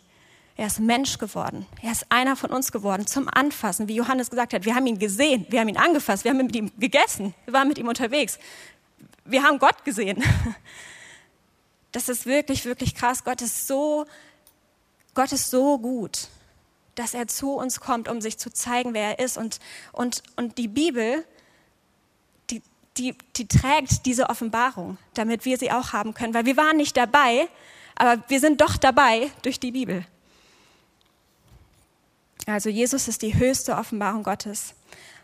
Er 0.56 0.68
ist 0.68 0.78
Mensch 0.78 1.18
geworden. 1.18 1.66
Er 1.82 1.90
ist 1.90 2.06
einer 2.08 2.36
von 2.36 2.50
uns 2.50 2.70
geworden 2.70 3.04
zum 3.04 3.28
Anfassen. 3.28 3.88
Wie 3.88 3.96
Johannes 3.96 4.30
gesagt 4.30 4.54
hat, 4.54 4.64
wir 4.64 4.76
haben 4.76 4.86
ihn 4.86 5.00
gesehen, 5.00 5.44
wir 5.50 5.58
haben 5.58 5.68
ihn 5.68 5.76
angefasst, 5.76 6.22
wir 6.22 6.30
haben 6.30 6.38
mit 6.38 6.54
ihm 6.54 6.70
gegessen, 6.78 7.34
wir 7.44 7.52
waren 7.52 7.66
mit 7.66 7.78
ihm 7.78 7.88
unterwegs. 7.88 8.38
Wir 9.24 9.42
haben 9.42 9.58
Gott 9.58 9.84
gesehen. 9.84 10.22
Das 11.92 12.10
ist 12.10 12.26
wirklich, 12.26 12.66
wirklich 12.66 12.94
krass. 12.94 13.24
Gott 13.24 13.40
ist 13.40 13.66
so, 13.66 14.04
Gott 15.14 15.32
ist 15.32 15.50
so 15.50 15.78
gut, 15.78 16.28
dass 16.94 17.14
er 17.14 17.26
zu 17.26 17.52
uns 17.52 17.80
kommt, 17.80 18.06
um 18.06 18.20
sich 18.20 18.36
zu 18.36 18.52
zeigen, 18.52 18.92
wer 18.92 19.18
er 19.18 19.24
ist. 19.24 19.38
Und, 19.38 19.60
und, 19.92 20.22
und 20.36 20.58
die 20.58 20.68
Bibel 20.68 21.24
die, 22.98 23.14
die 23.36 23.46
trägt 23.46 24.06
diese 24.06 24.28
Offenbarung, 24.28 24.98
damit 25.14 25.44
wir 25.44 25.58
sie 25.58 25.70
auch 25.70 25.92
haben 25.92 26.14
können. 26.14 26.34
Weil 26.34 26.46
wir 26.46 26.56
waren 26.56 26.76
nicht 26.76 26.96
dabei, 26.96 27.48
aber 27.94 28.22
wir 28.28 28.40
sind 28.40 28.60
doch 28.60 28.76
dabei 28.76 29.30
durch 29.42 29.60
die 29.60 29.72
Bibel. 29.72 30.04
Also 32.46 32.70
Jesus 32.70 33.08
ist 33.08 33.22
die 33.22 33.34
höchste 33.34 33.76
Offenbarung 33.76 34.22
Gottes. 34.22 34.74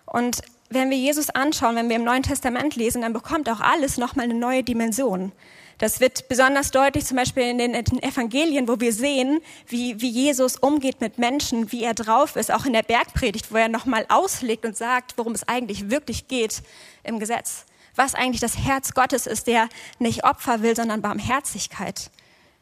Und 0.06 0.42
wenn 0.70 0.90
wir 0.90 0.96
Jesus 0.96 1.30
anschauen, 1.30 1.76
wenn 1.76 1.88
wir 1.88 1.96
im 1.96 2.04
Neuen 2.04 2.22
Testament 2.22 2.76
lesen, 2.76 3.02
dann 3.02 3.12
bekommt 3.12 3.48
auch 3.48 3.60
alles 3.60 3.98
nochmal 3.98 4.24
eine 4.24 4.34
neue 4.34 4.64
Dimension. 4.64 5.32
Das 5.78 6.00
wird 6.00 6.28
besonders 6.28 6.70
deutlich 6.70 7.06
zum 7.06 7.16
Beispiel 7.16 7.44
in 7.44 7.58
den 7.58 7.74
Evangelien, 7.74 8.68
wo 8.68 8.78
wir 8.78 8.92
sehen, 8.92 9.40
wie, 9.66 10.00
wie 10.00 10.10
Jesus 10.10 10.56
umgeht 10.56 11.00
mit 11.00 11.18
Menschen, 11.18 11.72
wie 11.72 11.82
er 11.82 11.94
drauf 11.94 12.36
ist, 12.36 12.52
auch 12.52 12.64
in 12.64 12.72
der 12.72 12.82
Bergpredigt, 12.82 13.50
wo 13.50 13.56
er 13.56 13.68
nochmal 13.68 14.06
auslegt 14.08 14.64
und 14.64 14.76
sagt, 14.76 15.18
worum 15.18 15.32
es 15.32 15.46
eigentlich 15.48 15.90
wirklich 15.90 16.28
geht 16.28 16.62
im 17.02 17.18
Gesetz. 17.18 17.64
Was 17.96 18.14
eigentlich 18.14 18.40
das 18.40 18.58
Herz 18.58 18.94
Gottes 18.94 19.26
ist, 19.26 19.46
der 19.46 19.68
nicht 19.98 20.24
Opfer 20.24 20.62
will, 20.62 20.76
sondern 20.76 21.02
Barmherzigkeit. 21.02 22.10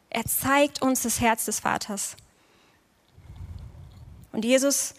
Er 0.09 0.25
zeigt 0.25 0.81
uns 0.81 1.03
das 1.03 1.21
Herz 1.21 1.45
des 1.45 1.59
Vaters. 1.59 2.17
Und 4.31 4.45
Jesus, 4.45 4.93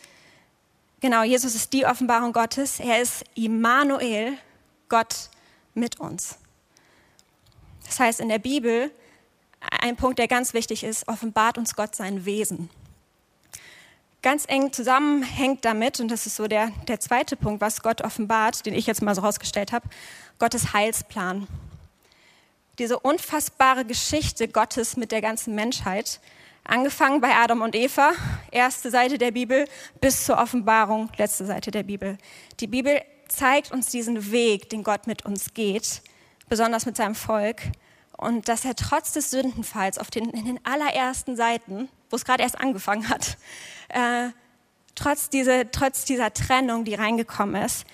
genau, 1.01 1.22
Jesus 1.22 1.55
ist 1.55 1.72
die 1.72 1.87
Offenbarung 1.87 2.33
Gottes. 2.33 2.81
Er 2.81 3.01
ist 3.01 3.25
Immanuel, 3.35 4.38
Gott 4.88 5.31
mit 5.75 6.01
uns. 6.01 6.38
Das 7.92 8.00
heißt, 8.00 8.20
in 8.20 8.31
der 8.31 8.38
Bibel, 8.38 8.90
ein 9.83 9.96
Punkt, 9.96 10.18
der 10.18 10.26
ganz 10.26 10.55
wichtig 10.55 10.83
ist, 10.83 11.09
offenbart 11.09 11.59
uns 11.59 11.76
Gott 11.76 11.94
sein 11.94 12.24
Wesen. 12.24 12.70
Ganz 14.22 14.46
eng 14.48 14.72
zusammenhängt 14.72 15.66
damit, 15.66 16.00
und 16.00 16.09
das 16.09 16.24
ist 16.24 16.37
so 16.37 16.48
der, 16.48 16.72
der 16.88 17.00
zweite 17.00 17.37
Punkt, 17.37 17.61
was 17.61 17.83
Gott 17.83 18.00
offenbart, 18.00 18.64
den 18.64 18.72
ich 18.72 18.87
jetzt 18.87 19.02
mal 19.02 19.14
so 19.14 19.20
rausgestellt 19.20 19.72
habe, 19.72 19.87
Gottes 20.38 20.72
Heilsplan. 20.72 21.46
Diese 22.78 22.98
unfassbare 22.98 23.85
Geschichte 23.85 24.48
Gottes 24.48 24.96
mit 24.96 25.12
der 25.12 25.20
ganzen 25.20 25.55
Menschheit, 25.55 26.18
angefangen 26.64 27.20
bei 27.20 27.35
Adam 27.35 27.61
und 27.61 27.74
Eva, 27.74 28.12
erste 28.52 28.90
Seite 28.90 29.18
der 29.18 29.33
Bibel, 29.33 29.68
bis 30.00 30.24
zur 30.24 30.38
Offenbarung, 30.38 31.11
letzte 31.18 31.44
Seite 31.44 31.70
der 31.70 31.83
Bibel. 31.83 32.16
Die 32.59 32.68
Bibel 32.68 33.02
zeigt 33.28 33.70
uns 33.70 33.90
diesen 33.90 34.33
Weg, 34.33 34.70
den 34.70 34.83
Gott 34.83 35.07
mit 35.07 35.26
uns 35.26 35.52
geht, 35.52 36.00
besonders 36.48 36.87
mit 36.87 36.96
seinem 36.96 37.14
Volk 37.14 37.62
und 38.16 38.48
dass 38.48 38.64
er 38.64 38.76
trotz 38.76 39.12
des 39.12 39.31
Sündenfalls 39.31 39.98
auf 39.98 40.11
den, 40.11 40.31
in 40.31 40.44
den 40.44 40.61
allerersten 40.64 41.37
Seiten, 41.37 41.88
wo 42.11 42.16
es 42.16 42.24
gerade 42.24 42.42
erst 42.42 42.61
angefangen 42.61 43.09
hat, 43.09 43.37
äh, 43.88 44.28
trotz, 44.94 45.31
diese, 45.31 45.70
trotz 45.70 46.05
dieser 46.05 46.33
Trennung, 46.33 46.85
die 46.85 46.94
reingekommen 46.94 47.62
ist, 47.62 47.85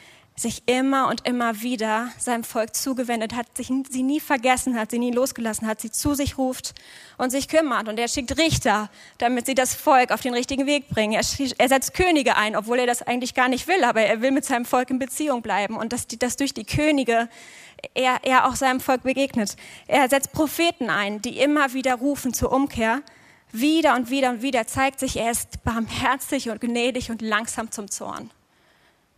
sich 0.40 0.62
immer 0.66 1.08
und 1.08 1.26
immer 1.26 1.62
wieder 1.62 2.11
seinem 2.18 2.44
Volk 2.44 2.74
zugewendet 2.74 3.34
hat, 3.34 3.56
sich 3.56 3.70
sie 3.90 4.02
nie 4.02 4.20
vergessen 4.20 4.78
hat, 4.78 4.90
sie 4.90 4.98
nie 4.98 5.11
losgelassen 5.11 5.66
hat, 5.66 5.80
sie 5.80 5.90
zu 5.90 6.14
sich 6.14 6.38
ruft 6.38 6.74
und 7.16 7.30
sich 7.30 7.48
kümmert. 7.48 7.88
Und 7.88 7.98
er 7.98 8.08
schickt 8.08 8.38
Richter, 8.38 8.90
damit 9.18 9.46
sie 9.46 9.54
das 9.54 9.74
Volk 9.74 10.12
auf 10.12 10.20
den 10.20 10.34
richtigen 10.34 10.66
Weg 10.66 10.88
bringen. 10.88 11.14
Er, 11.14 11.24
er 11.58 11.68
setzt 11.68 11.94
Könige 11.94 12.37
ein, 12.37 12.54
obwohl 12.54 12.78
er 12.78 12.87
das 12.87 13.02
eigentlich 13.02 13.34
gar 13.34 13.48
nicht 13.48 13.66
will, 13.66 13.82
aber 13.84 14.02
er 14.02 14.20
will 14.22 14.30
mit 14.30 14.44
seinem 14.44 14.64
Volk 14.64 14.90
in 14.90 14.98
Beziehung 14.98 15.42
bleiben 15.42 15.76
und 15.76 15.92
dass, 15.92 16.06
dass 16.06 16.37
durch 16.37 16.54
die 16.54 16.64
Könige 16.64 17.28
er, 17.94 18.20
er 18.22 18.48
auch 18.48 18.56
seinem 18.56 18.80
Volk 18.80 19.02
begegnet. 19.02 19.56
Er 19.86 20.08
setzt 20.08 20.32
Propheten 20.32 20.90
ein, 20.90 21.22
die 21.22 21.38
immer 21.38 21.72
wieder 21.74 21.94
rufen 21.96 22.32
zur 22.32 22.52
Umkehr. 22.52 23.02
Wieder 23.50 23.94
und 23.94 24.10
wieder 24.10 24.30
und 24.30 24.42
wieder 24.42 24.66
zeigt 24.66 25.00
sich, 25.00 25.16
er 25.16 25.30
ist 25.30 25.64
barmherzig 25.64 26.50
und 26.50 26.60
gnädig 26.60 27.10
und 27.10 27.22
langsam 27.22 27.70
zum 27.70 27.90
Zorn. 27.90 28.30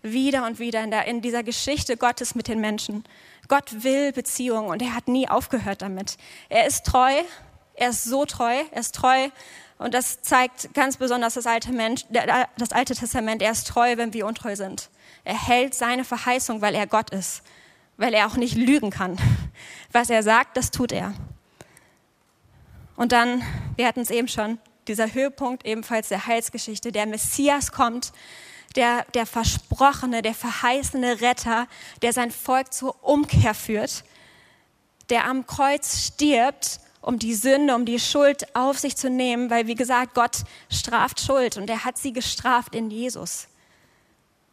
Wieder 0.03 0.47
und 0.47 0.59
wieder 0.59 0.83
in, 0.83 0.91
der, 0.91 1.07
in 1.07 1.21
dieser 1.21 1.43
Geschichte 1.43 1.97
Gottes 1.97 2.35
mit 2.35 2.49
den 2.49 2.61
Menschen. 2.61 3.05
Gott 3.49 3.83
will 3.83 4.13
Beziehung 4.13 4.69
und 4.69 4.83
er 4.83 4.95
hat 4.95 5.09
nie 5.09 5.29
aufgehört 5.29 5.83
damit. 5.83 6.17
Er 6.49 6.67
ist 6.67 6.87
treu, 6.87 7.13
er 7.75 7.91
ist 7.91 8.05
so 8.05 8.25
treu, 8.25 8.63
er 8.71 8.81
ist 8.81 8.95
treu 8.95 9.29
und 9.79 9.95
das 9.95 10.23
zeigt 10.23 10.73
ganz 10.75 10.97
besonders 10.97 11.35
das 11.35 11.47
alte, 11.47 11.73
Mensch, 11.73 12.05
das 12.57 12.71
alte 12.71 12.95
Testament. 12.95 13.43
Er 13.43 13.51
ist 13.51 13.67
treu, 13.67 13.97
wenn 13.97 14.13
wir 14.15 14.27
untreu 14.27 14.55
sind. 14.55 14.91
Er 15.25 15.47
hält 15.47 15.75
seine 15.75 16.05
Verheißung, 16.05 16.61
weil 16.63 16.75
er 16.75 16.87
Gott 16.87 17.11
ist 17.11 17.43
weil 18.01 18.15
er 18.15 18.27
auch 18.27 18.37
nicht 18.37 18.57
lügen 18.57 18.91
kann. 18.91 19.19
Was 19.93 20.09
er 20.09 20.23
sagt, 20.23 20.57
das 20.57 20.71
tut 20.71 20.91
er. 20.91 21.13
Und 22.97 23.13
dann, 23.13 23.43
wir 23.77 23.87
hatten 23.87 24.01
es 24.01 24.11
eben 24.11 24.27
schon, 24.27 24.59
dieser 24.89 25.13
Höhepunkt 25.13 25.67
ebenfalls 25.67 26.09
der 26.09 26.27
Heilsgeschichte, 26.27 26.93
der 26.93 27.05
Messias 27.05 27.73
kommt, 27.73 28.13
der, 28.75 29.05
der 29.13 29.27
versprochene, 29.27 30.23
der 30.23 30.33
verheißene 30.33 31.21
Retter, 31.21 31.67
der 32.01 32.15
sein 32.15 32.31
Volk 32.31 32.73
zur 32.73 33.05
Umkehr 33.05 33.53
führt, 33.53 34.05
der 35.11 35.27
am 35.27 35.47
Kreuz 35.47 35.99
stirbt, 35.99 36.81
um 37.03 37.19
die 37.19 37.35
Sünde, 37.35 37.75
um 37.75 37.85
die 37.85 38.01
Schuld 38.01 38.57
auf 38.57 38.79
sich 38.79 38.97
zu 38.97 39.11
nehmen, 39.11 39.51
weil 39.51 39.67
wie 39.67 39.75
gesagt, 39.75 40.15
Gott 40.15 40.45
straft 40.71 41.21
Schuld 41.21 41.59
und 41.59 41.69
er 41.69 41.85
hat 41.85 41.99
sie 41.99 42.15
gestraft 42.15 42.75
in 42.75 42.91
Jesus. 42.91 43.50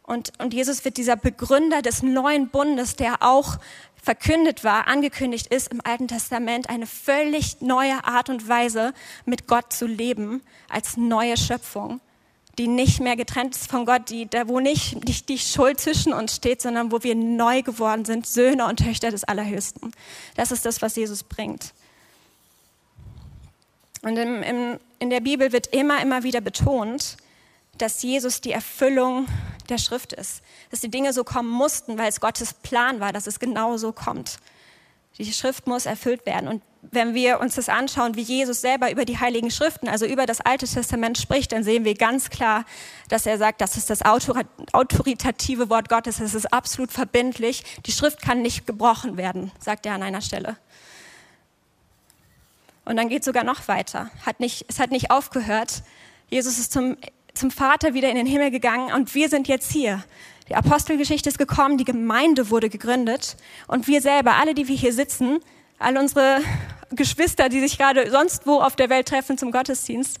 Und, 0.08 0.32
und 0.38 0.54
Jesus 0.54 0.86
wird 0.86 0.96
dieser 0.96 1.16
Begründer 1.16 1.82
des 1.82 2.02
neuen 2.02 2.48
Bundes, 2.48 2.96
der 2.96 3.22
auch 3.22 3.58
verkündet 4.02 4.64
war, 4.64 4.88
angekündigt 4.88 5.48
ist 5.48 5.68
im 5.68 5.82
Alten 5.84 6.08
Testament, 6.08 6.70
eine 6.70 6.86
völlig 6.86 7.60
neue 7.60 8.02
Art 8.04 8.30
und 8.30 8.48
Weise, 8.48 8.94
mit 9.26 9.46
Gott 9.46 9.70
zu 9.70 9.86
leben, 9.86 10.40
als 10.70 10.96
neue 10.96 11.36
Schöpfung, 11.36 12.00
die 12.56 12.68
nicht 12.68 13.00
mehr 13.00 13.16
getrennt 13.16 13.54
ist 13.54 13.70
von 13.70 13.84
Gott, 13.84 14.08
die, 14.08 14.24
da 14.24 14.48
wo 14.48 14.60
nicht, 14.60 15.04
nicht 15.04 15.28
die 15.28 15.38
Schuld 15.38 15.78
zwischen 15.78 16.14
uns 16.14 16.36
steht, 16.36 16.62
sondern 16.62 16.90
wo 16.90 17.02
wir 17.02 17.14
neu 17.14 17.60
geworden 17.60 18.06
sind, 18.06 18.26
Söhne 18.26 18.64
und 18.64 18.78
Töchter 18.78 19.10
des 19.10 19.24
Allerhöchsten. 19.24 19.92
Das 20.36 20.52
ist 20.52 20.64
das, 20.64 20.80
was 20.80 20.96
Jesus 20.96 21.22
bringt. 21.22 21.74
Und 24.00 24.16
im, 24.16 24.42
im, 24.42 24.80
in 25.00 25.10
der 25.10 25.20
Bibel 25.20 25.52
wird 25.52 25.66
immer, 25.66 26.00
immer 26.00 26.22
wieder 26.22 26.40
betont, 26.40 27.18
dass 27.76 28.02
Jesus 28.02 28.40
die 28.40 28.52
Erfüllung 28.52 29.26
der 29.70 29.78
Schrift 29.78 30.12
ist. 30.12 30.42
Dass 30.70 30.80
die 30.80 30.90
Dinge 30.90 31.12
so 31.12 31.24
kommen 31.24 31.50
mussten, 31.50 31.98
weil 31.98 32.08
es 32.08 32.20
Gottes 32.20 32.54
Plan 32.54 33.00
war, 33.00 33.12
dass 33.12 33.26
es 33.26 33.38
genau 33.38 33.76
so 33.76 33.92
kommt. 33.92 34.38
Die 35.18 35.32
Schrift 35.32 35.66
muss 35.66 35.86
erfüllt 35.86 36.26
werden. 36.26 36.48
Und 36.48 36.62
wenn 36.80 37.12
wir 37.12 37.40
uns 37.40 37.56
das 37.56 37.68
anschauen, 37.68 38.14
wie 38.14 38.22
Jesus 38.22 38.60
selber 38.60 38.90
über 38.92 39.04
die 39.04 39.18
Heiligen 39.18 39.50
Schriften, 39.50 39.88
also 39.88 40.06
über 40.06 40.26
das 40.26 40.40
Alte 40.40 40.66
Testament 40.66 41.18
spricht, 41.18 41.50
dann 41.50 41.64
sehen 41.64 41.84
wir 41.84 41.94
ganz 41.94 42.30
klar, 42.30 42.64
dass 43.08 43.26
er 43.26 43.36
sagt, 43.36 43.60
das 43.60 43.76
ist 43.76 43.90
das 43.90 44.02
autoritative 44.02 45.70
Wort 45.70 45.88
Gottes, 45.88 46.20
es 46.20 46.34
ist 46.34 46.52
absolut 46.52 46.92
verbindlich. 46.92 47.64
Die 47.86 47.92
Schrift 47.92 48.22
kann 48.22 48.42
nicht 48.42 48.66
gebrochen 48.66 49.16
werden, 49.16 49.50
sagt 49.58 49.86
er 49.86 49.94
an 49.94 50.04
einer 50.04 50.20
Stelle. 50.20 50.56
Und 52.84 52.96
dann 52.96 53.08
geht 53.08 53.20
es 53.20 53.26
sogar 53.26 53.44
noch 53.44 53.66
weiter. 53.66 54.10
Hat 54.24 54.38
nicht, 54.38 54.66
es 54.68 54.78
hat 54.78 54.92
nicht 54.92 55.10
aufgehört. 55.10 55.82
Jesus 56.30 56.58
ist 56.58 56.72
zum 56.72 56.96
zum 57.38 57.50
Vater 57.50 57.94
wieder 57.94 58.10
in 58.10 58.16
den 58.16 58.26
Himmel 58.26 58.50
gegangen 58.50 58.92
und 58.92 59.14
wir 59.14 59.28
sind 59.28 59.48
jetzt 59.48 59.70
hier. 59.70 60.02
Die 60.48 60.54
Apostelgeschichte 60.54 61.28
ist 61.28 61.38
gekommen, 61.38 61.78
die 61.78 61.84
Gemeinde 61.84 62.50
wurde 62.50 62.68
gegründet 62.68 63.36
und 63.66 63.86
wir 63.86 64.00
selber, 64.00 64.34
alle, 64.34 64.54
die 64.54 64.66
wir 64.66 64.76
hier 64.76 64.92
sitzen, 64.92 65.38
all 65.78 65.96
unsere 65.96 66.40
Geschwister, 66.90 67.48
die 67.48 67.60
sich 67.60 67.78
gerade 67.78 68.10
sonst 68.10 68.46
wo 68.46 68.60
auf 68.60 68.74
der 68.74 68.90
Welt 68.90 69.08
treffen 69.08 69.38
zum 69.38 69.52
Gottesdienst, 69.52 70.18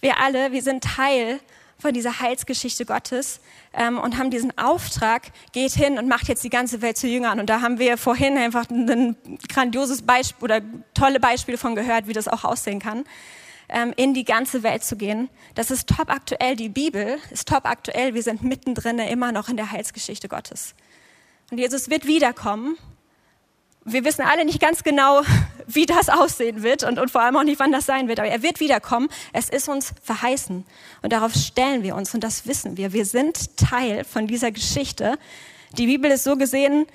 wir 0.00 0.20
alle, 0.20 0.52
wir 0.52 0.62
sind 0.62 0.84
Teil 0.84 1.40
von 1.78 1.94
dieser 1.94 2.20
Heilsgeschichte 2.20 2.84
Gottes 2.84 3.40
ähm, 3.72 3.98
und 3.98 4.18
haben 4.18 4.30
diesen 4.30 4.56
Auftrag, 4.58 5.22
geht 5.52 5.72
hin 5.72 5.98
und 5.98 6.08
macht 6.08 6.28
jetzt 6.28 6.44
die 6.44 6.50
ganze 6.50 6.82
Welt 6.82 6.98
zu 6.98 7.08
Jüngern. 7.08 7.40
Und 7.40 7.48
da 7.48 7.62
haben 7.62 7.78
wir 7.78 7.96
vorhin 7.96 8.36
einfach 8.36 8.68
ein 8.68 9.16
grandioses 9.48 10.02
Beispiel 10.02 10.44
oder 10.44 10.60
tolle 10.92 11.20
Beispiele 11.20 11.56
von 11.56 11.74
gehört, 11.74 12.06
wie 12.06 12.12
das 12.12 12.28
auch 12.28 12.44
aussehen 12.44 12.80
kann 12.80 13.04
ähm, 13.72 13.92
in 13.96 14.14
die 14.14 14.24
ganze 14.24 14.62
Welt 14.62 14.84
zu 14.84 14.96
gehen. 14.96 15.28
Das 15.54 15.70
ist 15.70 15.88
top 15.88 16.10
aktuell. 16.10 16.56
Die 16.56 16.68
Bibel 16.68 17.18
ist 17.30 17.48
top 17.48 17.64
aktuell. 17.64 18.14
Wir 18.14 18.22
sind 18.22 18.42
mittendrin 18.42 18.98
immer 18.98 19.32
noch 19.32 19.48
in 19.48 19.56
der 19.56 19.70
Heilsgeschichte 19.70 20.28
Gottes. 20.28 20.74
Und 21.50 21.58
Jesus 21.58 21.90
wird 21.90 22.06
wiederkommen. 22.06 22.76
Wir 23.84 24.04
wissen 24.04 24.22
alle 24.22 24.44
nicht 24.44 24.60
ganz 24.60 24.84
genau, 24.84 25.22
wie 25.66 25.86
das 25.86 26.08
aussehen 26.08 26.62
wird 26.62 26.84
und, 26.84 26.98
und 26.98 27.10
vor 27.10 27.22
allem 27.22 27.36
auch 27.36 27.44
nicht, 27.44 27.60
wann 27.60 27.72
das 27.72 27.86
sein 27.86 28.08
wird. 28.08 28.20
Aber 28.20 28.28
er 28.28 28.42
wird 28.42 28.60
wiederkommen. 28.60 29.08
Es 29.32 29.48
ist 29.48 29.68
uns 29.68 29.92
verheißen. 30.02 30.64
Und 31.02 31.12
darauf 31.12 31.34
stellen 31.34 31.82
wir 31.82 31.94
uns 31.96 32.14
und 32.14 32.22
das 32.22 32.46
wissen 32.46 32.76
wir. 32.76 32.92
Wir 32.92 33.04
sind 33.04 33.56
Teil 33.56 34.04
von 34.04 34.26
dieser 34.26 34.52
Geschichte. 34.52 35.18
Die 35.78 35.86
Bibel 35.86 36.10
ist 36.10 36.24
so 36.24 36.36
gesehen 36.36 36.86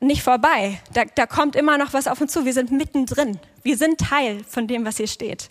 nicht 0.00 0.22
vorbei. 0.22 0.80
Da, 0.92 1.04
da 1.04 1.26
kommt 1.26 1.56
immer 1.56 1.78
noch 1.78 1.92
was 1.92 2.08
auf 2.08 2.20
uns 2.20 2.32
zu. 2.32 2.44
Wir 2.44 2.54
sind 2.54 2.72
mittendrin. 2.72 3.38
Wir 3.62 3.76
sind 3.76 4.00
Teil 4.00 4.42
von 4.44 4.66
dem, 4.66 4.84
was 4.84 4.96
hier 4.96 5.06
steht. 5.06 5.50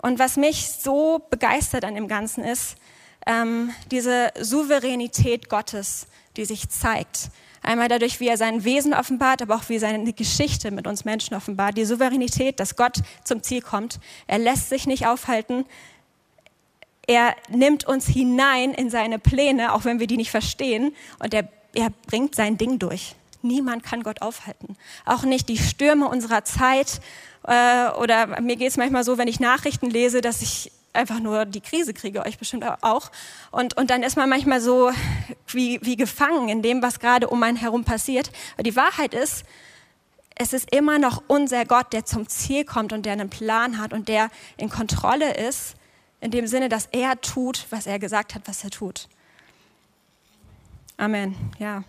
Und 0.00 0.18
was 0.18 0.36
mich 0.36 0.68
so 0.68 1.20
begeistert 1.30 1.84
an 1.84 1.94
dem 1.94 2.08
Ganzen 2.08 2.44
ist, 2.44 2.76
ähm, 3.26 3.70
diese 3.90 4.32
Souveränität 4.40 5.50
Gottes, 5.50 6.06
die 6.36 6.44
sich 6.44 6.70
zeigt. 6.70 7.30
Einmal 7.62 7.88
dadurch, 7.88 8.20
wie 8.20 8.28
er 8.28 8.38
sein 8.38 8.64
Wesen 8.64 8.94
offenbart, 8.94 9.42
aber 9.42 9.56
auch 9.56 9.68
wie 9.68 9.78
seine 9.78 10.12
Geschichte 10.14 10.70
mit 10.70 10.86
uns 10.86 11.04
Menschen 11.04 11.34
offenbart. 11.34 11.76
Die 11.76 11.84
Souveränität, 11.84 12.58
dass 12.58 12.76
Gott 12.76 13.02
zum 13.24 13.42
Ziel 13.42 13.60
kommt. 13.60 14.00
Er 14.26 14.38
lässt 14.38 14.70
sich 14.70 14.86
nicht 14.86 15.06
aufhalten. 15.06 15.66
Er 17.06 17.34
nimmt 17.48 17.86
uns 17.86 18.06
hinein 18.06 18.72
in 18.72 18.88
seine 18.88 19.18
Pläne, 19.18 19.74
auch 19.74 19.84
wenn 19.84 20.00
wir 20.00 20.06
die 20.06 20.16
nicht 20.16 20.30
verstehen. 20.30 20.94
Und 21.18 21.34
er, 21.34 21.48
er 21.74 21.90
bringt 22.06 22.34
sein 22.34 22.56
Ding 22.56 22.78
durch. 22.78 23.14
Niemand 23.42 23.82
kann 23.82 24.02
Gott 24.02 24.22
aufhalten. 24.22 24.76
Auch 25.04 25.22
nicht 25.22 25.48
die 25.48 25.58
Stürme 25.58 26.08
unserer 26.08 26.44
Zeit. 26.44 27.00
Äh, 27.44 27.88
oder 27.98 28.40
mir 28.40 28.56
geht 28.56 28.68
es 28.68 28.76
manchmal 28.76 29.04
so, 29.04 29.18
wenn 29.18 29.28
ich 29.28 29.40
Nachrichten 29.40 29.90
lese, 29.90 30.20
dass 30.20 30.42
ich 30.42 30.72
einfach 30.92 31.20
nur 31.20 31.44
die 31.44 31.60
Krise 31.60 31.94
kriege, 31.94 32.24
euch 32.24 32.38
bestimmt 32.38 32.64
auch. 32.82 33.10
Und, 33.50 33.76
und 33.76 33.90
dann 33.90 34.02
ist 34.02 34.16
man 34.16 34.28
manchmal 34.28 34.60
so 34.60 34.90
wie, 35.46 35.78
wie 35.82 35.96
gefangen 35.96 36.48
in 36.48 36.62
dem, 36.62 36.82
was 36.82 37.00
gerade 37.00 37.28
um 37.28 37.42
einen 37.42 37.56
herum 37.56 37.84
passiert. 37.84 38.30
Aber 38.54 38.62
die 38.62 38.76
Wahrheit 38.76 39.14
ist, 39.14 39.44
es 40.34 40.52
ist 40.52 40.74
immer 40.74 40.98
noch 40.98 41.22
unser 41.26 41.64
Gott, 41.64 41.92
der 41.92 42.06
zum 42.06 42.28
Ziel 42.28 42.64
kommt 42.64 42.92
und 42.92 43.04
der 43.04 43.12
einen 43.12 43.30
Plan 43.30 43.78
hat 43.78 43.92
und 43.92 44.08
der 44.08 44.30
in 44.56 44.70
Kontrolle 44.70 45.34
ist, 45.34 45.74
in 46.20 46.30
dem 46.30 46.46
Sinne, 46.46 46.68
dass 46.68 46.86
er 46.86 47.20
tut, 47.20 47.66
was 47.70 47.86
er 47.86 47.98
gesagt 47.98 48.34
hat, 48.34 48.42
was 48.46 48.64
er 48.64 48.70
tut. 48.70 49.08
Amen. 50.96 51.34
Ja. 51.58 51.82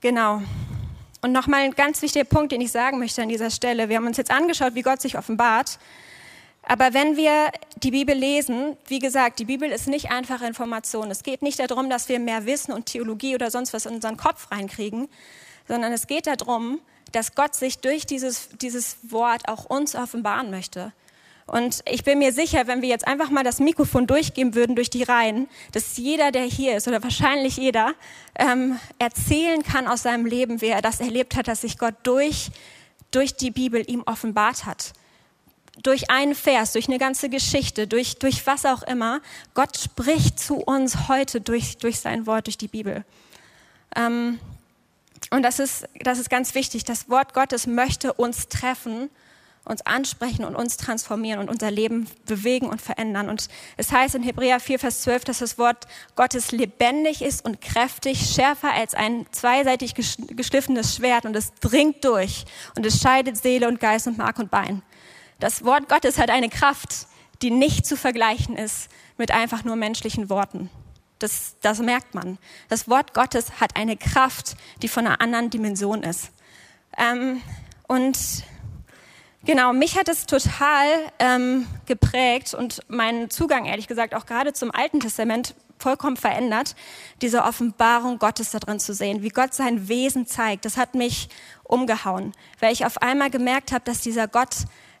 Genau. 0.00 0.42
Und 1.22 1.32
nochmal 1.32 1.62
ein 1.62 1.72
ganz 1.72 2.00
wichtiger 2.02 2.24
Punkt, 2.24 2.52
den 2.52 2.60
ich 2.60 2.70
sagen 2.70 2.98
möchte 2.98 3.22
an 3.22 3.28
dieser 3.28 3.50
Stelle. 3.50 3.88
Wir 3.88 3.96
haben 3.96 4.06
uns 4.06 4.16
jetzt 4.16 4.30
angeschaut, 4.30 4.74
wie 4.74 4.82
Gott 4.82 5.00
sich 5.00 5.18
offenbart. 5.18 5.78
Aber 6.62 6.94
wenn 6.94 7.16
wir 7.16 7.50
die 7.82 7.90
Bibel 7.90 8.14
lesen, 8.14 8.76
wie 8.86 8.98
gesagt, 8.98 9.38
die 9.38 9.44
Bibel 9.44 9.70
ist 9.70 9.88
nicht 9.88 10.10
einfache 10.10 10.46
Information. 10.46 11.10
Es 11.10 11.22
geht 11.22 11.42
nicht 11.42 11.58
darum, 11.58 11.90
dass 11.90 12.08
wir 12.08 12.18
mehr 12.20 12.46
Wissen 12.46 12.72
und 12.72 12.86
Theologie 12.86 13.34
oder 13.34 13.50
sonst 13.50 13.72
was 13.72 13.86
in 13.86 13.94
unseren 13.94 14.16
Kopf 14.16 14.50
reinkriegen, 14.52 15.08
sondern 15.66 15.92
es 15.92 16.06
geht 16.06 16.26
darum, 16.26 16.80
dass 17.12 17.34
Gott 17.34 17.54
sich 17.54 17.78
durch 17.78 18.06
dieses, 18.06 18.50
dieses 18.60 18.98
Wort 19.02 19.48
auch 19.48 19.64
uns 19.64 19.96
offenbaren 19.96 20.50
möchte. 20.50 20.92
Und 21.48 21.82
ich 21.90 22.04
bin 22.04 22.18
mir 22.18 22.34
sicher, 22.34 22.66
wenn 22.66 22.82
wir 22.82 22.90
jetzt 22.90 23.06
einfach 23.06 23.30
mal 23.30 23.42
das 23.42 23.58
Mikrofon 23.58 24.06
durchgeben 24.06 24.54
würden 24.54 24.76
durch 24.76 24.90
die 24.90 25.02
Reihen, 25.02 25.48
dass 25.72 25.96
jeder, 25.96 26.30
der 26.30 26.42
hier 26.42 26.76
ist, 26.76 26.86
oder 26.86 27.02
wahrscheinlich 27.02 27.56
jeder, 27.56 27.94
ähm, 28.34 28.78
erzählen 28.98 29.62
kann 29.62 29.88
aus 29.88 30.02
seinem 30.02 30.26
Leben, 30.26 30.60
wie 30.60 30.66
er 30.66 30.82
das 30.82 31.00
erlebt 31.00 31.36
hat, 31.36 31.48
dass 31.48 31.62
sich 31.62 31.78
Gott 31.78 31.94
durch, 32.02 32.50
durch 33.12 33.34
die 33.34 33.50
Bibel 33.50 33.82
ihm 33.90 34.02
offenbart 34.04 34.66
hat. 34.66 34.92
Durch 35.82 36.10
einen 36.10 36.34
Vers, 36.34 36.72
durch 36.72 36.86
eine 36.86 36.98
ganze 36.98 37.30
Geschichte, 37.30 37.86
durch, 37.86 38.18
durch 38.18 38.46
was 38.46 38.66
auch 38.66 38.82
immer. 38.82 39.22
Gott 39.54 39.78
spricht 39.78 40.38
zu 40.38 40.56
uns 40.56 41.08
heute 41.08 41.40
durch, 41.40 41.78
durch 41.78 41.98
sein 41.98 42.26
Wort, 42.26 42.46
durch 42.46 42.58
die 42.58 42.68
Bibel. 42.68 43.06
Ähm, 43.96 44.38
und 45.30 45.42
das 45.42 45.60
ist, 45.60 45.88
das 46.00 46.18
ist 46.18 46.28
ganz 46.28 46.54
wichtig. 46.54 46.84
Das 46.84 47.08
Wort 47.08 47.32
Gottes 47.32 47.66
möchte 47.66 48.12
uns 48.12 48.48
treffen 48.48 49.08
uns 49.68 49.84
ansprechen 49.86 50.44
und 50.44 50.56
uns 50.56 50.76
transformieren 50.76 51.40
und 51.40 51.50
unser 51.50 51.70
Leben 51.70 52.08
bewegen 52.26 52.66
und 52.66 52.80
verändern. 52.80 53.28
Und 53.28 53.48
es 53.76 53.92
heißt 53.92 54.14
in 54.14 54.22
Hebräer 54.22 54.60
4, 54.60 54.78
Vers 54.78 55.02
12, 55.02 55.24
dass 55.24 55.38
das 55.38 55.58
Wort 55.58 55.86
Gottes 56.16 56.52
lebendig 56.52 57.22
ist 57.22 57.44
und 57.44 57.60
kräftig, 57.60 58.30
schärfer 58.34 58.72
als 58.72 58.94
ein 58.94 59.26
zweiseitig 59.30 59.94
geschliffenes 59.94 60.96
Schwert 60.96 61.24
und 61.24 61.36
es 61.36 61.54
dringt 61.54 62.04
durch 62.04 62.44
und 62.76 62.86
es 62.86 63.00
scheidet 63.00 63.36
Seele 63.36 63.68
und 63.68 63.80
Geist 63.80 64.06
und 64.06 64.18
Mark 64.18 64.38
und 64.38 64.50
Bein. 64.50 64.82
Das 65.40 65.64
Wort 65.64 65.88
Gottes 65.88 66.18
hat 66.18 66.30
eine 66.30 66.48
Kraft, 66.48 67.06
die 67.42 67.50
nicht 67.50 67.86
zu 67.86 67.96
vergleichen 67.96 68.56
ist 68.56 68.88
mit 69.16 69.30
einfach 69.30 69.64
nur 69.64 69.76
menschlichen 69.76 70.28
Worten. 70.30 70.70
Das, 71.18 71.56
das 71.62 71.80
merkt 71.80 72.14
man. 72.14 72.38
Das 72.68 72.88
Wort 72.88 73.12
Gottes 73.14 73.60
hat 73.60 73.76
eine 73.76 73.96
Kraft, 73.96 74.56
die 74.82 74.88
von 74.88 75.06
einer 75.06 75.20
anderen 75.20 75.50
Dimension 75.50 76.02
ist. 76.02 76.30
Ähm, 76.96 77.42
und 77.88 78.16
Genau, 79.48 79.72
mich 79.72 79.96
hat 79.96 80.10
es 80.10 80.26
total 80.26 80.84
ähm, 81.18 81.66
geprägt 81.86 82.52
und 82.52 82.80
meinen 82.88 83.30
Zugang, 83.30 83.64
ehrlich 83.64 83.88
gesagt, 83.88 84.14
auch 84.14 84.26
gerade 84.26 84.52
zum 84.52 84.70
Alten 84.70 85.00
Testament 85.00 85.54
vollkommen 85.78 86.18
verändert, 86.18 86.76
diese 87.22 87.44
Offenbarung 87.44 88.18
Gottes 88.18 88.50
da 88.50 88.58
drin 88.58 88.78
zu 88.78 88.92
sehen, 88.92 89.22
wie 89.22 89.30
Gott 89.30 89.54
sein 89.54 89.88
Wesen 89.88 90.26
zeigt. 90.26 90.66
Das 90.66 90.76
hat 90.76 90.94
mich 90.94 91.30
umgehauen, 91.64 92.34
weil 92.60 92.74
ich 92.74 92.84
auf 92.84 93.00
einmal 93.00 93.30
gemerkt 93.30 93.72
habe, 93.72 93.82
dass 93.86 94.02
dieser 94.02 94.28
Gott 94.28 94.54